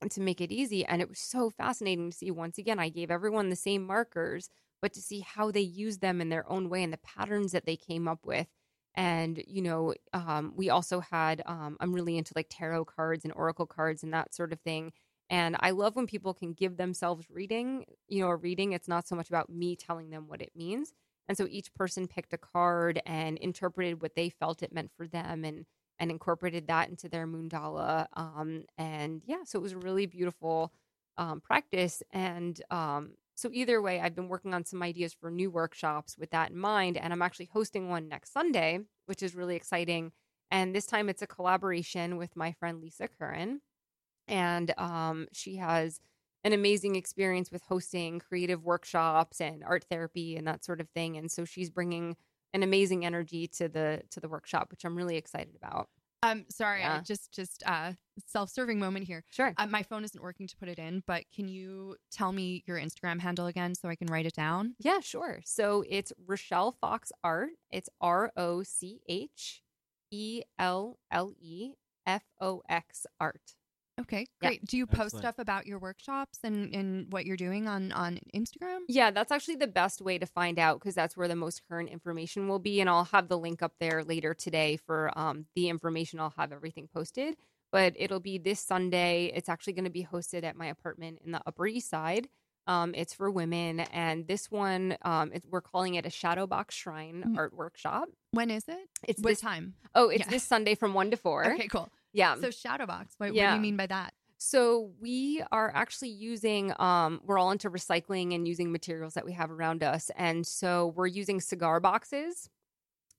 to 0.10 0.22
make 0.22 0.42
it 0.42 0.52
easy. 0.52 0.86
And 0.86 1.02
it 1.02 1.10
was 1.10 1.20
so 1.20 1.50
fascinating 1.50 2.10
to 2.12 2.18
see. 2.18 2.32
Once 2.32 2.58
again, 2.58 2.80
I 2.80 2.90
gave 2.90 3.12
everyone 3.12 3.50
the 3.50 3.56
same 3.56 3.86
markers, 3.86 4.50
but 4.82 4.94
to 4.94 5.02
see 5.02 5.20
how 5.20 5.52
they 5.52 5.62
use 5.62 6.00
them 6.00 6.22
in 6.22 6.30
their 6.30 6.50
own 6.50 6.70
way 6.70 6.84
and 6.84 6.92
the 6.92 6.98
patterns 6.98 7.52
that 7.52 7.66
they 7.66 7.78
came 7.78 8.08
up 8.08 8.26
with. 8.26 8.48
And 8.96 9.42
you 9.48 9.62
know, 9.62 9.94
um, 10.14 10.54
we 10.56 10.70
also 10.70 11.00
had. 11.00 11.44
Um, 11.46 11.78
I'm 11.80 11.94
really 11.94 12.18
into 12.18 12.34
like 12.36 12.48
tarot 12.50 12.86
cards 12.86 13.24
and 13.24 13.34
oracle 13.36 13.68
cards 13.68 14.04
and 14.04 14.14
that 14.14 14.34
sort 14.34 14.52
of 14.54 14.60
thing. 14.62 14.92
And 15.32 15.56
I 15.62 15.72
love 15.72 15.96
when 15.96 16.08
people 16.08 16.34
can 16.34 16.52
give 16.52 16.76
themselves 16.76 17.26
reading, 17.30 17.86
you 18.10 18.22
know, 18.22 18.28
a 18.28 18.36
reading. 18.36 18.74
It's 18.74 18.90
not 18.90 19.08
so 19.08 19.16
much 19.16 19.30
about 19.30 19.50
me 19.50 19.78
telling 19.78 20.10
them 20.10 20.28
what 20.28 20.42
it 20.42 20.52
means. 20.56 20.94
And 21.30 21.38
so 21.38 21.48
each 21.50 21.74
person 21.74 22.08
picked 22.08 22.34
a 22.34 22.38
card 22.38 23.02
and 23.06 23.38
interpreted 23.38 24.02
what 24.02 24.16
they 24.16 24.30
felt 24.30 24.62
it 24.62 24.74
meant 24.74 24.92
for 24.96 25.08
them 25.08 25.46
and 25.46 25.66
and 26.00 26.12
incorporated 26.12 26.68
that 26.68 26.90
into 26.90 27.08
their 27.08 27.28
moondala. 27.28 28.08
Um, 28.14 28.64
and 28.78 29.22
yeah, 29.26 29.44
so 29.46 29.60
it 29.60 29.62
was 29.62 29.74
a 29.74 29.78
really 29.78 30.08
beautiful 30.08 30.74
um, 31.18 31.40
practice. 31.42 32.02
And 32.12 32.60
um, 32.72 33.12
so 33.36 33.52
either 33.54 33.82
way, 33.82 34.00
I've 34.00 34.16
been 34.16 34.28
working 34.28 34.56
on 34.56 34.66
some 34.66 34.82
ideas 34.82 35.14
for 35.14 35.30
new 35.30 35.52
workshops 35.52 36.18
with 36.18 36.32
that 36.32 36.50
in 36.50 36.58
mind. 36.58 36.98
And 36.98 37.14
I'm 37.14 37.22
actually 37.22 37.50
hosting 37.54 37.88
one 37.88 38.10
next 38.10 38.34
Sunday, 38.34 38.80
which 39.06 39.22
is 39.22 39.36
really 39.36 39.56
exciting. 39.56 40.12
And 40.50 40.76
this 40.76 40.88
time 40.88 41.08
it's 41.08 41.22
a 41.22 41.28
collaboration 41.28 42.18
with 42.18 42.36
my 42.36 42.52
friend 42.52 42.82
Lisa 42.82 43.08
Curran. 43.08 43.62
And 44.28 44.74
um, 44.78 45.28
she 45.34 45.58
has 45.58 46.00
an 46.44 46.54
amazing 46.54 46.96
experience 46.96 47.52
with 47.52 47.62
hosting 47.64 48.20
creative 48.20 48.64
workshops 48.64 49.40
and 49.42 49.64
art 49.64 49.84
therapy 49.90 50.36
and 50.38 50.48
that 50.48 50.64
sort 50.64 50.82
of 50.82 50.90
thing. 50.90 51.18
And 51.18 51.32
so 51.32 51.46
she's 51.46 51.70
bringing 51.70 52.16
an 52.54 52.64
amazing 52.64 53.06
energy 53.06 53.48
to 53.48 53.70
the 53.70 54.02
to 54.10 54.20
the 54.20 54.28
workshop, 54.28 54.72
which 54.72 54.84
I'm 54.84 54.96
really 54.96 55.18
excited 55.18 55.56
about. 55.56 55.90
Um, 56.24 56.46
sorry, 56.50 56.84
I 56.84 56.96
Yeah. 56.96 57.02
just 57.02 57.32
just 57.32 57.64
uh 57.66 57.94
self-serving 58.28 58.78
moment 58.78 59.08
here. 59.08 59.24
Sure. 59.32 59.54
Uh, 59.58 59.66
my 59.68 59.84
phone 59.84 60.04
isn't 60.04 60.22
working 60.22 60.48
to 60.48 60.56
put 60.58 60.68
it 60.70 60.78
in, 60.78 61.02
but 61.08 61.24
can 61.34 61.48
you 61.48 61.96
tell 62.12 62.32
me 62.32 62.64
your 62.68 62.78
Instagram 62.78 63.20
handle 63.22 63.48
again 63.48 63.74
so 63.74 63.90
I 63.90 63.96
can 63.96 64.08
write 64.08 64.26
it 64.26 64.34
down? 64.34 64.76
Yeah, 64.80 65.00
sure. 65.00 65.42
So 65.46 65.84
it's 65.90 66.12
Rochelle 66.28 66.74
Fox 66.74 67.12
Art. 67.24 67.52
It's 67.72 67.90
R 68.02 68.32
O 68.36 68.64
C 68.64 69.02
H 69.08 69.64
E 70.12 70.42
L 70.60 71.00
L 71.10 71.32
E 71.40 71.74
F 72.06 72.24
O 72.40 72.62
X 72.70 73.06
Art. 73.20 73.56
Okay, 74.00 74.26
Yeah. 74.42 74.50
great. 74.50 74.66
Do 74.66 74.78
you 74.78 74.88
post 74.88 75.16
Excellent. 75.16 75.24
stuff 75.24 75.40
about 75.40 75.68
your 75.68 75.78
workshops 75.78 76.40
and 76.44 76.74
and 76.74 77.12
what 77.12 77.26
you're 77.26 77.38
doing 77.38 77.68
on 77.68 77.92
on 77.92 78.20
Instagram? 78.34 78.80
Yeah, 78.88 79.12
that's 79.12 79.32
actually 79.32 79.58
the 79.58 79.68
best 79.68 80.02
way 80.02 80.18
to 80.18 80.26
find 80.26 80.58
out 80.58 80.80
because 80.80 80.96
that's 80.96 81.16
where 81.18 81.28
the 81.28 81.36
most 81.36 81.62
current 81.68 81.90
information 81.90 82.48
will 82.48 82.60
be. 82.60 82.80
And 82.82 82.90
I'll 82.90 83.04
have 83.06 83.28
the 83.28 83.38
link 83.38 83.62
up 83.62 83.74
there 83.80 84.04
later 84.04 84.34
today 84.34 84.78
for 84.78 85.12
um, 85.18 85.46
the 85.56 85.70
information. 85.70 86.20
I'll 86.20 86.34
have 86.38 86.52
everything 86.52 86.88
posted, 86.92 87.36
but 87.72 87.94
it'll 87.98 88.20
be 88.22 88.38
this 88.38 88.60
Sunday. 88.62 89.32
It's 89.36 89.50
actually 89.50 89.74
going 89.74 89.86
to 89.86 89.92
be 89.92 90.06
hosted 90.06 90.44
at 90.44 90.56
my 90.56 90.68
apartment 90.68 91.20
in 91.24 91.32
the 91.32 91.42
Upper 91.46 91.68
East 91.68 91.90
Side. 91.90 92.30
Um, 92.68 92.94
it's 92.96 93.14
for 93.14 93.30
women, 93.30 93.80
and 93.82 94.28
this 94.28 94.50
one 94.50 94.96
um, 95.02 95.32
it, 95.34 95.44
we're 95.50 95.62
calling 95.62 95.96
it 95.96 96.06
a 96.06 96.10
Shadow 96.12 96.48
Box 96.48 96.76
Shrine 96.76 97.24
Mm. 97.28 97.38
Art 97.38 97.54
Workshop. 97.56 98.08
When 98.32 98.50
is 98.52 98.64
it? 98.68 98.88
It's 99.08 99.22
what 99.22 99.32
this. 99.32 99.42
time? 99.42 99.74
Oh, 99.94 100.10
it's 100.10 100.22
Yeah. 100.26 100.30
this 100.30 100.44
Sunday 100.44 100.76
from 100.76 100.94
one 100.94 101.12
to 101.12 101.18
four. 101.18 101.54
Okay, 101.54 101.68
cool. 101.68 101.90
Yeah. 102.14 102.36
So 102.36 102.50
Shadowbox. 102.50 103.08
What, 103.18 103.34
what 103.34 103.34
do 103.34 103.56
you 103.56 103.60
mean 103.60 103.78
by 103.78 103.88
that? 103.88 104.14
So 104.38 104.92
we 105.00 105.44
are 105.52 105.72
actually 105.76 106.10
using 106.10 106.74
um 106.80 107.22
we're 107.24 107.38
all 107.38 107.52
into 107.52 107.70
recycling 107.70 108.34
and 108.34 108.48
using 108.48 108.72
materials 108.72 109.14
that 109.14 109.26
we 109.26 109.34
have 109.34 109.52
around 109.52 109.84
us 109.84 110.10
and 110.16 110.46
so 110.46 110.94
we're 110.96 111.08
using 111.08 111.40
cigar 111.40 111.80
boxes 111.80 112.50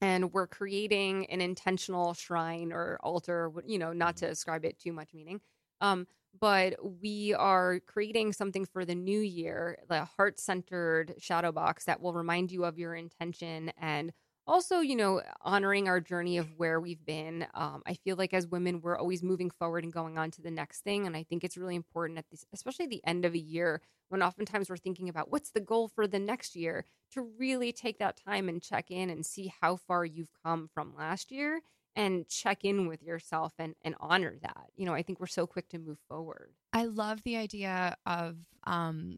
and 0.00 0.32
we're 0.32 0.48
creating 0.48 1.26
an 1.26 1.40
intentional 1.40 2.12
shrine 2.12 2.72
or 2.72 2.98
altar, 3.04 3.52
you 3.64 3.78
know, 3.78 3.92
not 3.92 4.16
to 4.16 4.26
ascribe 4.26 4.64
it 4.64 4.80
too 4.80 4.92
much 4.92 5.14
meaning. 5.14 5.40
Um 5.80 6.08
but 6.40 6.74
we 7.00 7.34
are 7.34 7.78
creating 7.80 8.32
something 8.32 8.64
for 8.64 8.84
the 8.84 8.94
new 8.94 9.20
year, 9.20 9.78
the 9.88 10.04
heart-centered 10.04 11.14
shadow 11.18 11.52
box 11.52 11.84
that 11.84 12.00
will 12.00 12.14
remind 12.14 12.50
you 12.50 12.64
of 12.64 12.78
your 12.78 12.94
intention 12.94 13.70
and 13.78 14.12
also 14.46 14.80
you 14.80 14.96
know 14.96 15.22
honoring 15.42 15.88
our 15.88 16.00
journey 16.00 16.36
of 16.38 16.48
where 16.56 16.80
we've 16.80 17.04
been 17.04 17.46
um, 17.54 17.82
i 17.86 17.94
feel 17.94 18.16
like 18.16 18.34
as 18.34 18.46
women 18.46 18.80
we're 18.80 18.98
always 18.98 19.22
moving 19.22 19.50
forward 19.50 19.84
and 19.84 19.92
going 19.92 20.18
on 20.18 20.30
to 20.30 20.42
the 20.42 20.50
next 20.50 20.82
thing 20.82 21.06
and 21.06 21.16
i 21.16 21.22
think 21.22 21.44
it's 21.44 21.56
really 21.56 21.76
important 21.76 22.18
at 22.18 22.28
this 22.30 22.44
especially 22.52 22.86
the 22.86 23.02
end 23.06 23.24
of 23.24 23.34
a 23.34 23.38
year 23.38 23.80
when 24.08 24.22
oftentimes 24.22 24.68
we're 24.68 24.76
thinking 24.76 25.08
about 25.08 25.30
what's 25.30 25.50
the 25.50 25.60
goal 25.60 25.88
for 25.88 26.06
the 26.06 26.18
next 26.18 26.54
year 26.54 26.84
to 27.10 27.22
really 27.38 27.72
take 27.72 27.98
that 27.98 28.18
time 28.26 28.48
and 28.48 28.62
check 28.62 28.90
in 28.90 29.10
and 29.10 29.24
see 29.24 29.52
how 29.60 29.76
far 29.76 30.04
you've 30.04 30.32
come 30.44 30.68
from 30.74 30.94
last 30.96 31.30
year 31.30 31.60
and 31.94 32.26
check 32.28 32.64
in 32.64 32.88
with 32.88 33.02
yourself 33.02 33.52
and, 33.58 33.74
and 33.82 33.94
honor 34.00 34.34
that. 34.42 34.70
You 34.76 34.86
know 34.86 34.94
i 34.94 35.02
think 35.02 35.20
we're 35.20 35.26
so 35.26 35.46
quick 35.46 35.68
to 35.70 35.78
move 35.78 35.98
forward. 36.08 36.50
I 36.72 36.86
love 36.86 37.22
the 37.22 37.36
idea 37.36 37.96
of 38.06 38.36
um, 38.64 39.16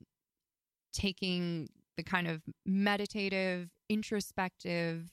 taking 0.92 1.68
the 1.96 2.02
kind 2.02 2.26
of 2.26 2.42
meditative, 2.66 3.68
introspective 3.88 5.10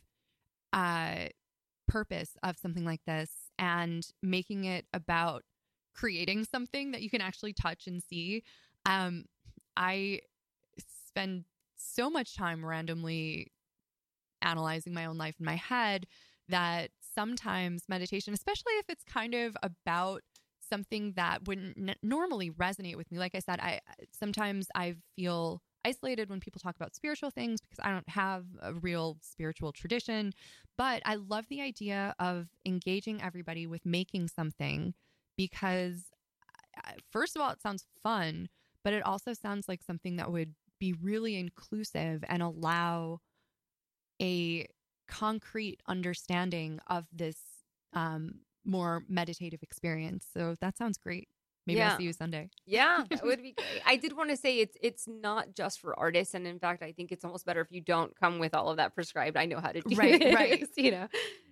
uh, 0.73 1.27
purpose 1.87 2.37
of 2.43 2.57
something 2.57 2.85
like 2.85 3.01
this 3.05 3.29
and 3.59 4.07
making 4.23 4.65
it 4.65 4.85
about 4.93 5.43
creating 5.93 6.45
something 6.45 6.91
that 6.91 7.01
you 7.01 7.09
can 7.09 7.21
actually 7.21 7.53
touch 7.53 7.87
and 7.87 8.01
see. 8.01 8.43
Um, 8.85 9.25
I 9.75 10.21
spend 11.07 11.45
so 11.75 12.09
much 12.09 12.35
time 12.35 12.65
randomly 12.65 13.51
analyzing 14.41 14.93
my 14.93 15.05
own 15.05 15.17
life 15.17 15.35
in 15.39 15.45
my 15.45 15.55
head 15.55 16.07
that 16.49 16.91
sometimes 17.15 17.83
meditation, 17.87 18.33
especially 18.33 18.73
if 18.73 18.85
it's 18.89 19.03
kind 19.03 19.33
of 19.33 19.55
about 19.61 20.21
something 20.67 21.13
that 21.15 21.47
wouldn't 21.47 21.77
n- 21.77 21.95
normally 22.01 22.49
resonate 22.49 22.95
with 22.95 23.11
me. 23.11 23.19
Like 23.19 23.35
I 23.35 23.39
said, 23.39 23.59
I 23.59 23.81
sometimes 24.17 24.67
I 24.75 24.95
feel 25.15 25.61
isolated 25.85 26.29
when 26.29 26.39
people 26.39 26.59
talk 26.59 26.75
about 26.75 26.95
spiritual 26.95 27.29
things 27.29 27.61
because 27.61 27.79
I 27.83 27.91
don't 27.91 28.09
have 28.09 28.45
a 28.61 28.73
real 28.73 29.17
spiritual 29.21 29.71
tradition. 29.71 30.33
But 30.77 31.01
I 31.05 31.15
love 31.15 31.45
the 31.49 31.61
idea 31.61 32.15
of 32.19 32.47
engaging 32.65 33.21
everybody 33.21 33.67
with 33.67 33.85
making 33.85 34.27
something 34.29 34.93
because, 35.37 36.05
first 37.11 37.35
of 37.35 37.41
all, 37.41 37.51
it 37.51 37.61
sounds 37.61 37.85
fun, 38.01 38.49
but 38.83 38.93
it 38.93 39.03
also 39.05 39.33
sounds 39.33 39.67
like 39.67 39.81
something 39.83 40.17
that 40.17 40.31
would 40.31 40.53
be 40.79 40.93
really 40.93 41.35
inclusive 41.35 42.23
and 42.27 42.41
allow 42.41 43.19
a 44.21 44.67
concrete 45.07 45.81
understanding 45.87 46.79
of 46.87 47.05
this 47.11 47.37
um, 47.93 48.39
more 48.63 49.03
meditative 49.07 49.61
experience. 49.61 50.25
So 50.33 50.55
that 50.61 50.77
sounds 50.77 50.97
great. 50.97 51.27
Maybe 51.67 51.77
Yeah. 51.79 51.91
I'll 51.91 51.97
see 51.97 52.03
you 52.03 52.13
Sunday. 52.13 52.49
Yeah, 52.65 53.03
that 53.09 53.23
would 53.23 53.41
be 53.41 53.53
great. 53.57 53.81
I 53.85 53.95
did 53.95 54.13
want 54.17 54.29
to 54.31 54.37
say 54.37 54.59
it's 54.59 54.75
it's 54.81 55.07
not 55.07 55.53
just 55.55 55.79
for 55.79 55.97
artists, 55.99 56.33
and 56.33 56.47
in 56.47 56.59
fact, 56.59 56.81
I 56.83 56.91
think 56.91 57.11
it's 57.11 57.23
almost 57.23 57.45
better 57.45 57.61
if 57.61 57.71
you 57.71 57.81
don't 57.81 58.15
come 58.19 58.39
with 58.39 58.53
all 58.55 58.69
of 58.69 58.77
that 58.77 58.95
prescribed. 58.95 59.37
I 59.37 59.45
know 59.45 59.59
how 59.59 59.71
to 59.71 59.81
do 59.81 59.95
Right, 59.95 60.19
this, 60.19 60.33
right. 60.35 60.67
You 60.77 60.91
know, 60.91 61.07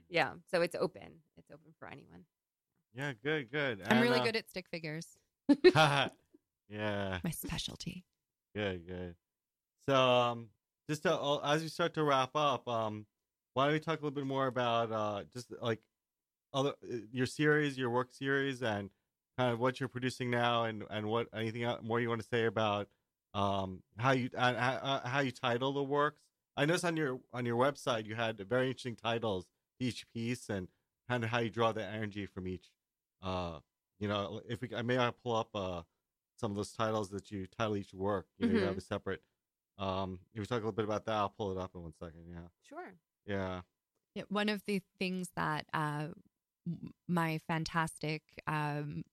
yeah. 0.10 0.32
So 0.52 0.62
it's 0.62 0.76
open. 0.76 1.22
It's 1.38 1.52
open 1.52 1.74
for 1.78 1.88
anyone. 1.88 2.26
Yeah, 2.96 3.14
good, 3.24 3.52
good. 3.52 3.82
I'm 3.86 3.98
And, 3.98 4.02
really 4.02 4.20
uh, 4.20 4.24
good 4.24 4.36
at 4.36 4.50
stick 4.50 4.66
figures. 4.70 5.06
yeah, 6.70 7.20
My 7.24 7.30
specialty. 7.32 8.04
good, 8.56 8.86
good. 8.88 9.16
So, 9.86 9.96
um, 9.96 10.50
just 10.90 11.04
to, 11.04 11.14
uh, 11.16 11.40
as 11.44 11.62
we 11.62 11.68
start 11.70 11.94
to 11.96 12.04
wrap 12.04 12.32
up, 12.36 12.68
um, 12.68 13.06
why 13.54 13.66
don't 13.66 13.74
we 13.74 13.80
talk 13.80 14.00
a 14.00 14.04
little 14.04 14.12
bit 14.16 14.26
more 14.26 14.48
about 14.48 14.92
uh, 14.92 15.24
just 15.34 15.52
like 15.62 15.80
other 16.54 16.74
uh, 16.84 16.98
your 17.12 17.26
series, 17.26 17.78
your 17.78 17.90
work 17.90 18.10
series, 18.12 18.62
and 18.64 18.90
kind 19.40 19.54
of 19.54 19.60
what 19.60 19.80
you're 19.80 19.88
producing 19.90 20.30
now, 20.30 20.66
and 20.66 20.84
and 20.90 21.06
what 21.08 21.28
anything 21.34 21.64
el- 21.64 21.82
more 21.82 22.00
you 22.02 22.10
want 22.10 22.22
to 22.22 22.28
say 22.28 22.46
about 22.46 22.88
um 23.34 23.82
how 23.98 24.12
you 24.12 24.30
uh, 24.36 24.40
uh, 24.40 25.08
how 25.08 25.20
you 25.22 25.32
title 25.32 25.72
the 25.74 25.84
works. 25.84 26.22
I 26.58 26.66
noticed 26.66 26.84
on 26.86 26.98
your 26.98 27.20
on 27.32 27.46
your 27.46 27.56
website 27.58 28.06
you 28.06 28.16
had 28.16 28.38
very 28.50 28.68
interesting 28.68 28.96
titles 28.98 29.46
to 29.80 29.86
each 29.88 30.06
piece, 30.14 30.50
and 30.50 30.68
kind 31.08 31.24
of 31.24 31.30
how 31.30 31.40
you 31.40 31.50
draw 31.50 31.72
the 31.72 31.84
energy 31.84 32.26
from 32.26 32.48
each. 32.48 32.68
Uh, 33.22 33.60
you 34.00 34.08
know, 34.08 34.42
if 34.50 34.62
we 34.62 34.70
I 34.76 34.82
may 34.82 34.98
I 34.98 35.12
pull 35.24 35.36
up 35.36 35.50
uh 35.56 35.82
some 36.38 36.52
of 36.52 36.58
those 36.58 36.72
titles 36.74 37.10
that 37.12 37.32
you 37.32 37.48
title 37.48 37.78
each 37.78 37.94
work. 37.94 38.28
You 38.38 38.48
know, 38.48 38.54
you 38.54 38.66
have 38.66 38.78
a 38.78 38.82
separate. 38.82 39.22
Um, 39.78 40.20
if 40.34 40.40
we 40.42 40.46
talk 40.46 40.56
a 40.58 40.66
little 40.68 40.72
bit 40.74 40.86
about 40.86 41.06
that, 41.06 41.14
I'll 41.16 41.30
pull 41.30 41.52
it 41.52 41.58
up 41.58 41.72
in 41.76 41.82
one 41.84 41.94
second. 41.94 42.26
Yeah, 42.30 42.48
Sure. 42.68 42.94
yeah, 43.26 43.62
Yeah, 44.16 44.24
one 44.30 44.50
of 44.50 44.62
the 44.66 44.82
things 45.00 45.30
that 45.38 45.66
uh, 45.74 46.08
my 47.08 47.40
fantastic 47.48 48.22
um, 48.48 49.04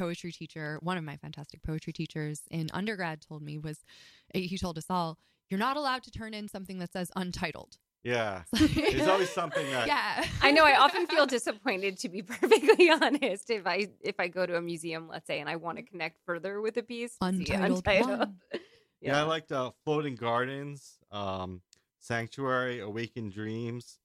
poetry 0.00 0.32
teacher, 0.32 0.78
one 0.82 0.96
of 0.96 1.04
my 1.04 1.16
fantastic 1.16 1.62
poetry 1.62 1.92
teachers 1.92 2.42
in 2.50 2.68
undergrad, 2.72 3.20
told 3.20 3.42
me 3.42 3.58
was 3.58 3.78
uh, 4.34 4.38
he 4.38 4.56
told 4.58 4.78
us 4.78 4.86
all, 4.88 5.18
"You're 5.48 5.60
not 5.60 5.76
allowed 5.76 6.02
to 6.04 6.10
turn 6.10 6.34
in 6.34 6.48
something 6.48 6.78
that 6.78 6.92
says 6.92 7.10
untitled." 7.14 7.76
yeah. 8.02 8.42
There's 8.52 9.08
always 9.08 9.30
something 9.30 9.70
that 9.70 9.86
yeah, 9.86 10.24
I 10.40 10.52
know. 10.52 10.64
I 10.64 10.78
often 10.78 11.06
feel 11.06 11.26
disappointed, 11.26 11.98
to 11.98 12.08
be 12.08 12.22
perfectly 12.40 12.90
honest, 12.90 13.50
if 13.50 13.66
I 13.66 13.88
if 14.00 14.18
I 14.18 14.28
go 14.28 14.46
to 14.46 14.56
a 14.56 14.62
museum, 14.62 15.08
let's 15.08 15.26
say, 15.26 15.40
and 15.40 15.48
I 15.48 15.56
want 15.56 15.78
to 15.78 15.82
connect 15.82 16.18
further 16.24 16.60
with 16.60 16.76
a 16.78 16.82
piece. 16.82 17.16
to 17.18 17.32
see 17.32 17.52
Untitled 17.52 18.18
one. 18.18 18.36
Yeah, 19.02 19.18
I 19.18 19.22
liked 19.22 19.50
uh, 19.50 19.70
Floating 19.82 20.14
Gardens, 20.14 20.98
um, 21.10 21.62
Sanctuary, 22.00 22.80
Awakened 22.80 23.32
Dreams, 23.32 23.98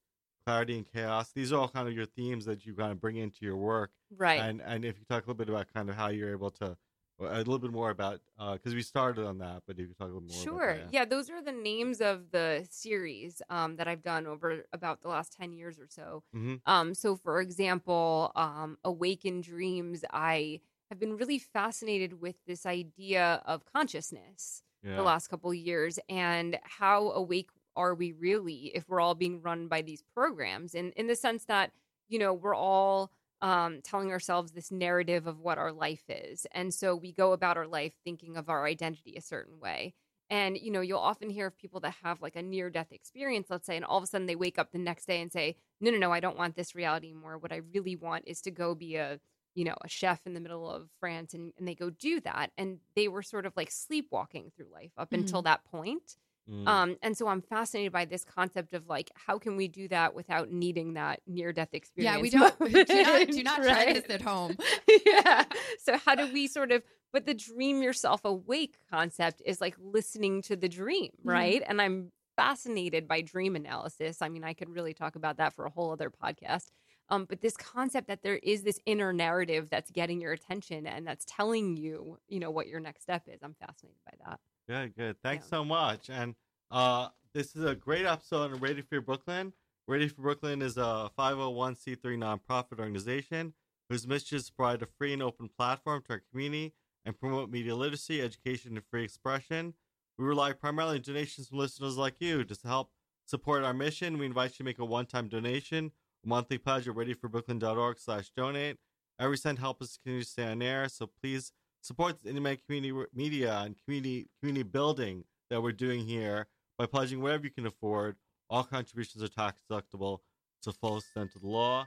Clarity 0.46 0.76
and 0.76 0.86
Chaos. 0.92 1.32
These 1.34 1.52
are 1.52 1.60
all 1.60 1.68
kind 1.68 1.88
of 1.88 1.94
your 1.94 2.06
themes 2.06 2.44
that 2.44 2.64
you 2.64 2.74
kind 2.74 2.92
of 2.92 3.00
bring 3.00 3.16
into 3.16 3.38
your 3.44 3.56
work. 3.56 3.90
right. 4.16 4.40
And 4.40 4.62
and 4.62 4.84
if 4.84 4.96
you 4.98 5.04
talk 5.04 5.24
a 5.24 5.26
little 5.26 5.34
bit 5.34 5.48
about 5.48 5.66
kind 5.74 5.90
of 5.90 5.96
how 5.96 6.08
you're 6.08 6.30
able 6.30 6.50
to, 6.52 6.76
a 7.18 7.38
little 7.38 7.58
bit 7.58 7.72
more 7.72 7.90
about, 7.90 8.20
because 8.52 8.74
we 8.74 8.82
started 8.82 9.26
on 9.26 9.38
that, 9.38 9.62
but 9.66 9.74
if 9.74 9.80
you 9.80 9.86
could 9.88 9.98
talk 9.98 10.10
a 10.10 10.12
little 10.12 10.20
more 10.28 10.42
Sure. 10.44 10.70
about 10.70 10.84
that. 10.84 10.92
yeah. 10.94 11.04
those 11.04 11.28
are 11.30 11.42
the 11.42 11.50
names 11.52 12.00
of 12.00 12.30
the 12.30 12.66
series 12.70 13.42
um, 13.50 13.76
that 13.76 13.88
I've 13.88 14.02
done 14.02 14.26
over 14.26 14.64
about 14.72 15.00
the 15.02 15.08
last 15.08 15.32
10 15.32 15.52
years 15.52 15.78
or 15.80 15.86
so. 15.88 16.22
hmm 16.32 16.56
Um, 16.66 16.94
so, 16.94 17.16
for 17.16 17.40
example, 17.40 18.30
um, 18.36 18.78
Awaken 18.84 19.40
Dreams, 19.40 20.04
I 20.12 20.60
have 20.90 21.00
been 21.00 21.16
really 21.16 21.38
fascinated 21.40 22.20
with 22.20 22.36
this 22.46 22.64
idea 22.66 23.42
of 23.46 23.64
consciousness 23.64 24.62
yeah. 24.84 24.94
the 24.94 25.02
last 25.02 25.26
couple 25.28 25.50
of 25.50 25.56
years 25.56 25.98
and 26.08 26.58
how 26.62 27.10
awake 27.10 27.50
are 27.76 27.94
we 27.94 28.12
really 28.12 28.72
if 28.74 28.88
we're 28.88 29.00
all 29.00 29.14
being 29.14 29.40
run 29.42 29.68
by 29.68 29.82
these 29.82 30.02
programs 30.14 30.74
and 30.74 30.92
in 30.94 31.06
the 31.06 31.16
sense 31.16 31.44
that 31.44 31.72
you 32.08 32.18
know 32.18 32.32
we're 32.32 32.54
all 32.54 33.10
um, 33.42 33.80
telling 33.82 34.10
ourselves 34.10 34.52
this 34.52 34.70
narrative 34.70 35.26
of 35.26 35.40
what 35.40 35.58
our 35.58 35.72
life 35.72 36.04
is 36.08 36.46
and 36.52 36.72
so 36.72 36.96
we 36.96 37.12
go 37.12 37.32
about 37.32 37.56
our 37.56 37.66
life 37.66 37.92
thinking 38.04 38.36
of 38.36 38.48
our 38.48 38.64
identity 38.64 39.14
a 39.16 39.20
certain 39.20 39.60
way 39.60 39.94
and 40.30 40.56
you 40.56 40.70
know 40.70 40.80
you'll 40.80 40.98
often 40.98 41.28
hear 41.28 41.46
of 41.46 41.56
people 41.58 41.80
that 41.80 41.94
have 42.02 42.22
like 42.22 42.36
a 42.36 42.42
near 42.42 42.70
death 42.70 42.92
experience 42.92 43.48
let's 43.50 43.66
say 43.66 43.76
and 43.76 43.84
all 43.84 43.98
of 43.98 44.04
a 44.04 44.06
sudden 44.06 44.26
they 44.26 44.36
wake 44.36 44.58
up 44.58 44.72
the 44.72 44.78
next 44.78 45.06
day 45.06 45.20
and 45.20 45.30
say 45.30 45.54
no 45.80 45.90
no 45.90 45.98
no 45.98 46.12
i 46.12 46.20
don't 46.20 46.38
want 46.38 46.56
this 46.56 46.74
reality 46.74 47.08
anymore 47.08 47.36
what 47.36 47.52
i 47.52 47.60
really 47.74 47.94
want 47.94 48.24
is 48.26 48.40
to 48.40 48.50
go 48.50 48.74
be 48.74 48.96
a 48.96 49.20
you 49.56 49.64
know, 49.64 49.74
a 49.82 49.88
chef 49.88 50.20
in 50.26 50.34
the 50.34 50.40
middle 50.40 50.70
of 50.70 50.90
France 51.00 51.32
and, 51.32 51.52
and 51.58 51.66
they 51.66 51.74
go 51.74 51.88
do 51.88 52.20
that. 52.20 52.52
And 52.58 52.78
they 52.94 53.08
were 53.08 53.22
sort 53.22 53.46
of 53.46 53.54
like 53.56 53.70
sleepwalking 53.70 54.52
through 54.54 54.66
life 54.72 54.92
up 54.98 55.12
until 55.12 55.42
that 55.42 55.64
point. 55.64 56.16
Mm. 56.50 56.68
Um, 56.68 56.96
and 57.02 57.16
so 57.16 57.26
I'm 57.28 57.42
fascinated 57.42 57.92
by 57.92 58.04
this 58.04 58.24
concept 58.24 58.72
of 58.72 58.88
like, 58.88 59.10
how 59.14 59.38
can 59.38 59.56
we 59.56 59.66
do 59.68 59.88
that 59.88 60.14
without 60.14 60.50
needing 60.50 60.94
that 60.94 61.20
near 61.26 61.52
death 61.52 61.70
experience? 61.72 62.16
yeah. 62.16 62.20
We 62.22 62.30
don't 62.30 62.58
do 62.88 63.02
not, 63.02 63.28
do 63.28 63.42
not 63.42 63.62
try 63.62 63.92
this 63.92 64.04
at 64.08 64.22
home. 64.22 64.56
yeah. 65.06 65.44
So 65.82 65.96
how 65.98 66.14
do 66.14 66.32
we 66.32 66.46
sort 66.46 66.70
of 66.72 66.82
but 67.12 67.24
the 67.24 67.34
dream 67.34 67.82
yourself 67.82 68.24
awake 68.24 68.76
concept 68.90 69.40
is 69.46 69.60
like 69.60 69.74
listening 69.80 70.42
to 70.42 70.56
the 70.56 70.68
dream, 70.68 71.10
Mhm. 71.24 71.30
right? 71.32 71.62
And 71.66 71.80
I'm 71.80 72.12
fascinated 72.36 73.08
by 73.08 73.22
dream 73.22 73.56
analysis. 73.56 74.20
I 74.20 74.28
mean, 74.28 74.44
I 74.44 74.52
could 74.52 74.68
really 74.68 74.92
talk 74.92 75.16
about 75.16 75.38
that 75.38 75.54
for 75.54 75.64
a 75.64 75.70
whole 75.70 75.92
other 75.92 76.10
podcast. 76.10 76.66
Um, 77.08 77.24
but 77.24 77.40
this 77.40 77.56
concept 77.56 78.08
that 78.08 78.22
there 78.22 78.36
is 78.42 78.62
this 78.64 78.78
inner 78.84 79.12
narrative 79.12 79.68
that's 79.70 79.90
getting 79.90 80.20
your 80.20 80.32
attention 80.32 80.86
and 80.86 81.06
that's 81.06 81.24
telling 81.26 81.76
you, 81.76 82.18
you 82.28 82.38
know, 82.40 82.50
what 82.50 82.66
your 82.66 82.80
next 82.80 83.02
step 83.02 83.22
is. 83.28 83.40
I'm 83.42 83.54
fascinated 83.54 84.00
by 84.04 84.12
that. 84.26 84.40
Good, 84.68 84.96
good. 84.96 85.16
Thanks 85.22 85.46
Yeah. 85.46 85.50
so 85.58 85.64
much. 85.64 86.10
And 86.10 86.34
uh, 86.70 87.08
this 87.34 87.54
is 87.54 87.64
a 87.64 87.74
great 87.74 88.04
episode 88.06 88.52
on 88.52 88.60
Radio 88.60 88.84
Free 88.88 88.98
Brooklyn. 88.98 89.52
Radio 89.86 90.08
Free 90.08 90.22
Brooklyn 90.22 90.62
is 90.62 90.76
a 90.76 91.10
501c3 91.18 91.98
nonprofit 92.18 92.78
organization 92.78 93.54
whose 93.88 94.06
mission 94.06 94.36
is 94.38 94.46
to 94.46 94.52
provide 94.52 94.82
a 94.82 94.86
free 94.98 95.12
and 95.12 95.22
open 95.22 95.48
platform 95.48 96.02
to 96.02 96.14
our 96.14 96.22
community 96.30 96.74
and 97.04 97.18
promote 97.18 97.50
media 97.50 97.76
literacy, 97.76 98.20
education, 98.20 98.76
and 98.76 98.84
free 98.90 99.04
expression. 99.04 99.74
We 100.18 100.24
rely 100.24 100.52
primarily 100.52 100.96
on 100.96 101.02
donations 101.02 101.48
from 101.48 101.58
listeners 101.58 101.96
like 101.96 102.16
you. 102.18 102.42
Just 102.42 102.62
to 102.62 102.68
help 102.68 102.90
support 103.26 103.62
our 103.62 103.74
mission, 103.74 104.18
we 104.18 104.26
invite 104.26 104.52
you 104.52 104.56
to 104.58 104.64
make 104.64 104.80
a 104.80 104.84
one-time 104.84 105.28
donation, 105.28 105.92
a 106.24 106.28
monthly 106.28 106.58
pledge 106.58 106.88
at 106.88 106.94
radiofreebrooklyn.org 106.96 108.00
slash 108.00 108.30
donate. 108.36 108.78
Every 109.20 109.36
cent 109.38 109.60
helps 109.60 109.82
us 109.82 109.98
continue 110.02 110.24
to 110.24 110.28
stay 110.28 110.50
on 110.50 110.62
air, 110.62 110.88
so 110.88 111.06
please 111.22 111.52
support 111.86 112.20
the 112.22 112.28
independent 112.30 112.66
community 112.66 113.08
media 113.14 113.60
and 113.64 113.76
community 113.84 114.28
community 114.40 114.64
building 114.64 115.24
that 115.50 115.62
we're 115.62 115.72
doing 115.72 116.04
here 116.04 116.46
by 116.78 116.86
pledging 116.86 117.22
whatever 117.22 117.44
you 117.44 117.50
can 117.50 117.66
afford. 117.66 118.16
All 118.50 118.64
contributions 118.64 119.22
are 119.22 119.28
tax 119.28 119.62
deductible 119.70 120.18
to 120.62 120.72
full 120.72 120.98
extent 120.98 121.30
of 121.36 121.42
the 121.42 121.48
law. 121.48 121.86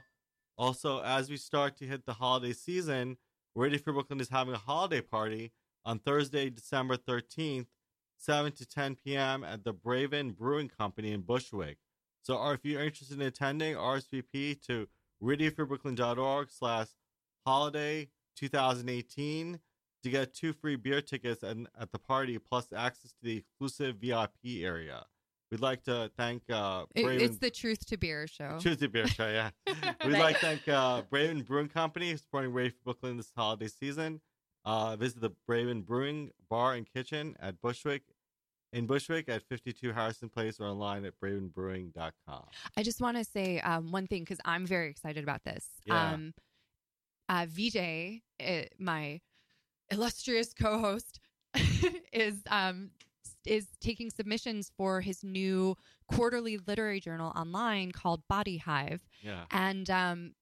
Also, 0.56 1.02
as 1.02 1.30
we 1.30 1.36
start 1.36 1.76
to 1.78 1.84
hit 1.84 2.06
the 2.06 2.14
holiday 2.14 2.52
season, 2.52 3.16
Radio 3.54 3.78
Free 3.78 3.92
Brooklyn 3.92 4.20
is 4.20 4.28
having 4.28 4.54
a 4.54 4.58
holiday 4.58 5.00
party 5.00 5.52
on 5.84 5.98
Thursday, 5.98 6.50
December 6.50 6.96
13th, 6.96 7.66
7 8.18 8.52
to 8.52 8.66
10 8.66 8.96
p.m. 8.96 9.44
at 9.44 9.64
the 9.64 9.72
Braven 9.72 10.36
Brewing 10.36 10.68
Company 10.68 11.12
in 11.12 11.22
Bushwick. 11.22 11.78
So 12.22 12.50
if 12.50 12.64
you're 12.64 12.82
interested 12.82 13.20
in 13.20 13.26
attending, 13.26 13.74
RSVP 13.74 14.60
to 14.66 14.86
radiofreebrooklyn.org 15.22 16.50
slash 16.50 16.88
holiday 17.46 18.08
2018 18.36 19.58
to 20.02 20.10
get 20.10 20.34
two 20.34 20.52
free 20.52 20.76
beer 20.76 21.00
tickets 21.00 21.42
at, 21.42 21.56
at 21.78 21.92
the 21.92 21.98
party 21.98 22.38
plus 22.38 22.68
access 22.74 23.10
to 23.12 23.18
the 23.22 23.36
exclusive 23.38 23.96
VIP 23.96 24.62
area. 24.62 25.04
We'd 25.50 25.60
like 25.60 25.82
to 25.84 26.10
thank 26.16 26.42
uh, 26.48 26.84
It- 26.94 27.04
Braven 27.04 27.20
it's 27.20 27.38
the 27.38 27.50
Truth 27.50 27.86
to 27.86 27.96
Beer 27.96 28.26
show. 28.26 28.58
Tuesday 28.60 28.86
Beer 28.86 29.08
Show, 29.08 29.28
yeah. 29.28 29.50
We'd 30.06 30.18
like 30.18 30.38
to 30.38 30.46
thank 30.46 30.68
uh, 30.68 31.02
Braven 31.10 31.44
Brewing 31.44 31.68
Company 31.68 32.16
supporting 32.16 32.52
Radio 32.52 32.70
Free 32.70 32.78
Brooklyn 32.84 33.16
this 33.16 33.32
holiday 33.36 33.66
season. 33.66 34.20
Uh, 34.64 34.94
visit 34.94 35.20
the 35.20 35.30
Braven 35.48 35.84
Brewing 35.84 36.30
Bar 36.48 36.74
and 36.74 36.86
Kitchen 36.86 37.34
at 37.40 37.60
Bushwick 37.60 38.02
in 38.72 38.86
Bushwick 38.86 39.28
at 39.28 39.42
52 39.42 39.92
Harrison 39.92 40.28
Place 40.28 40.60
or 40.60 40.66
online 40.66 41.04
at 41.04 41.14
bravenbrewing.com. 41.20 42.44
I 42.76 42.82
just 42.82 43.00
want 43.00 43.16
to 43.16 43.24
say 43.24 43.58
um, 43.60 43.90
one 43.90 44.06
thing 44.06 44.22
because 44.22 44.38
I'm 44.44 44.66
very 44.66 44.88
excited 44.88 45.24
about 45.24 45.42
this. 45.44 45.66
Yeah. 45.84 46.12
Um, 46.12 46.34
uh, 47.28 47.46
VJ, 47.48 48.20
uh, 48.40 48.62
my 48.78 49.20
illustrious 49.90 50.52
co-host, 50.52 51.20
is 52.12 52.42
um, 52.50 52.90
is 53.46 53.66
taking 53.80 54.10
submissions 54.10 54.70
for 54.76 55.00
his 55.00 55.24
new 55.24 55.74
quarterly 56.12 56.58
literary 56.66 57.00
journal 57.00 57.32
online 57.34 57.90
called 57.92 58.22
Bodhi 58.28 58.58
Hive, 58.58 59.00
Yeah. 59.22 59.44
and 59.50 59.88
um, 59.90 60.32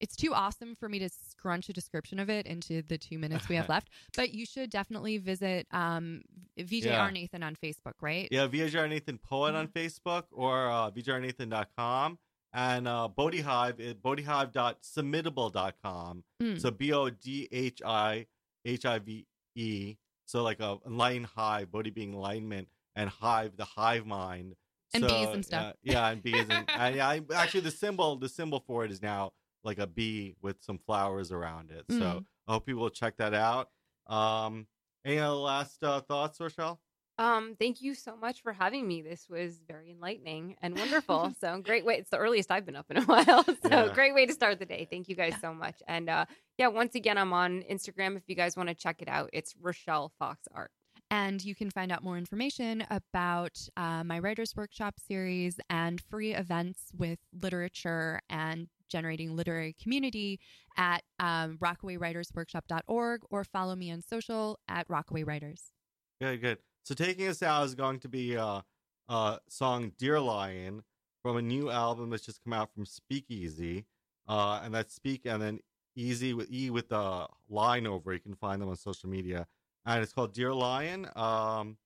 it's 0.00 0.16
too 0.16 0.32
awesome 0.34 0.74
for 0.76 0.88
me 0.88 0.98
to 1.00 1.08
scrunch 1.08 1.68
a 1.68 1.72
description 1.72 2.18
of 2.18 2.28
it 2.30 2.46
into 2.46 2.82
the 2.82 2.98
two 2.98 3.18
minutes 3.18 3.48
we 3.48 3.56
have 3.56 3.68
left. 3.74 3.88
But 4.16 4.32
you 4.34 4.44
should 4.46 4.70
definitely 4.70 5.18
visit 5.18 5.66
um, 5.72 6.22
VJ 6.58 6.84
Yeah. 6.84 7.10
Nathan 7.10 7.42
on 7.42 7.56
Facebook, 7.56 7.94
right? 8.02 8.28
Yeah, 8.30 8.46
VJR 8.46 8.88
Nathan 8.88 9.18
Poet 9.18 9.54
on 9.54 9.68
Facebook 9.68 10.24
or 10.32 10.68
uh, 10.70 10.90
VJRNathan.com. 10.90 12.18
And 12.56 12.86
uh, 12.86 13.08
Bodhi 13.08 13.40
Hive, 13.40 13.80
is 13.80 13.94
bodhihive.submittable.com. 13.94 16.24
Mm. 16.42 16.60
So 16.60 16.70
B 16.70 16.92
O 16.92 17.10
D 17.10 17.48
H 17.50 17.82
I 17.84 18.26
H 18.64 18.84
I 18.86 18.98
V 18.98 19.26
E 19.54 19.96
So 20.26 20.42
like 20.42 20.60
a 20.60 20.78
enlightened 20.86 21.26
hive, 21.26 21.70
Bodhi 21.70 21.90
being 21.90 22.12
enlightenment, 22.12 22.68
and 22.96 23.08
hive 23.10 23.56
the 23.56 23.64
hive 23.64 24.06
mind. 24.06 24.54
And 24.94 25.02
so, 25.02 25.08
bees 25.08 25.28
and 25.34 25.44
stuff. 25.44 25.66
uh, 25.66 25.72
yeah, 25.82 26.08
and 26.08 26.22
bees 26.22 26.48
and, 26.48 26.66
and 26.76 26.96
yeah, 26.96 27.08
I, 27.08 27.20
actually 27.34 27.60
the 27.60 27.70
symbol 27.70 28.16
the 28.16 28.28
symbol 28.28 28.60
for 28.66 28.84
it 28.84 28.90
is 28.90 29.02
now 29.02 29.32
like 29.64 29.78
a 29.78 29.86
bee 29.86 30.36
with 30.42 30.56
some 30.60 30.78
flowers 30.78 31.32
around 31.32 31.70
it. 31.70 31.84
So 31.88 31.96
Mm. 32.04 32.24
I 32.48 32.52
hope 32.52 32.66
people 32.66 32.82
will 32.82 32.90
check 32.90 33.16
that 33.16 33.34
out. 33.34 33.70
Um, 34.06 34.66
any 35.04 35.18
other 35.18 35.34
last 35.36 35.82
uh, 35.82 36.00
thoughts, 36.02 36.38
Rochelle? 36.40 36.80
Um, 37.16 37.54
thank 37.60 37.80
you 37.80 37.94
so 37.94 38.16
much 38.16 38.42
for 38.42 38.52
having 38.52 38.86
me. 38.88 39.00
This 39.00 39.28
was 39.28 39.60
very 39.68 39.92
enlightening 39.92 40.56
and 40.62 40.76
wonderful. 40.76 41.32
so 41.40 41.60
great 41.60 41.84
way. 41.84 41.94
It's 41.94 42.10
the 42.10 42.18
earliest 42.18 42.50
I've 42.50 42.66
been 42.66 42.74
up 42.76 42.90
in 42.90 42.96
a 42.98 43.02
while. 43.04 43.44
So 43.44 43.68
Yeah. 43.70 43.88
great 43.94 44.14
way 44.14 44.26
to 44.26 44.32
start 44.32 44.58
the 44.58 44.66
day. 44.66 44.86
Thank 44.90 45.08
you 45.08 45.14
guys 45.14 45.34
so 45.40 45.54
much. 45.54 45.76
And 45.86 46.10
uh 46.10 46.24
yeah, 46.58 46.68
once 46.68 46.94
again, 46.94 47.18
I'm 47.18 47.32
on 47.32 47.62
Instagram 47.70 48.16
if 48.16 48.22
you 48.26 48.36
guys 48.36 48.56
want 48.56 48.68
to 48.68 48.74
check 48.74 49.02
it 49.02 49.08
out. 49.08 49.30
It's 49.32 49.54
Rochelle 49.60 50.12
Fox 50.18 50.46
Art. 50.54 50.70
And 51.10 51.44
you 51.44 51.54
can 51.54 51.70
find 51.70 51.92
out 51.92 52.02
more 52.02 52.16
information 52.16 52.84
about 52.90 53.58
uh, 53.76 54.02
my 54.04 54.18
Writers 54.18 54.54
Workshop 54.56 54.94
series 54.98 55.60
and 55.68 56.00
free 56.00 56.34
events 56.34 56.90
with 56.96 57.18
literature 57.40 58.20
and 58.30 58.68
generating 58.88 59.36
literary 59.36 59.74
community 59.80 60.40
at 60.76 61.02
um, 61.18 61.58
rockaway.writersworkshop.org 61.60 63.22
or 63.30 63.44
follow 63.44 63.76
me 63.76 63.90
on 63.90 64.02
social 64.02 64.58
at 64.68 64.88
Rockaway 64.88 65.24
Writers. 65.24 65.72
Good, 66.20 66.40
good. 66.40 66.58
So 66.84 66.94
taking 66.94 67.28
us 67.28 67.42
out 67.42 67.64
is 67.64 67.74
going 67.74 68.00
to 68.00 68.08
be 68.08 68.36
uh, 68.36 68.60
uh 69.08 69.38
song 69.48 69.92
"Dear 69.98 70.20
Lion" 70.20 70.82
from 71.22 71.36
a 71.36 71.42
new 71.42 71.70
album 71.70 72.10
that's 72.10 72.24
just 72.24 72.42
come 72.44 72.52
out 72.52 72.72
from 72.74 72.86
Speakeasy, 72.86 73.86
uh, 74.28 74.60
and 74.62 74.74
that's 74.74 74.94
Speak 74.94 75.22
and 75.24 75.42
then 75.42 75.60
Easy 75.96 76.34
with 76.34 76.50
E 76.50 76.70
with 76.70 76.88
the 76.88 77.26
line 77.48 77.86
over. 77.86 78.12
You 78.12 78.20
can 78.20 78.34
find 78.34 78.60
them 78.60 78.68
on 78.68 78.76
social 78.76 79.08
media, 79.08 79.46
and 79.86 80.02
it's 80.02 80.12
called 80.12 80.32
"Dear 80.34 80.52
Lion." 80.52 81.08
Um, 81.16 81.76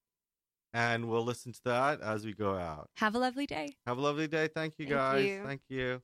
and 0.73 1.09
we'll 1.09 1.25
listen 1.25 1.53
to 1.53 1.61
that 1.65 2.01
as 2.01 2.25
we 2.25 2.33
go 2.33 2.55
out. 2.55 2.91
Have 2.97 3.15
a 3.15 3.19
lovely 3.19 3.47
day. 3.47 3.77
Have 3.87 3.99
a 3.99 4.01
lovely 4.01 4.29
day. 4.29 4.49
Thank 4.49 4.75
you, 4.79 4.87
Thank 4.87 4.99
guys. 4.99 5.25
you. 5.25 5.43
Thank 5.45 5.61
you. 5.69 6.03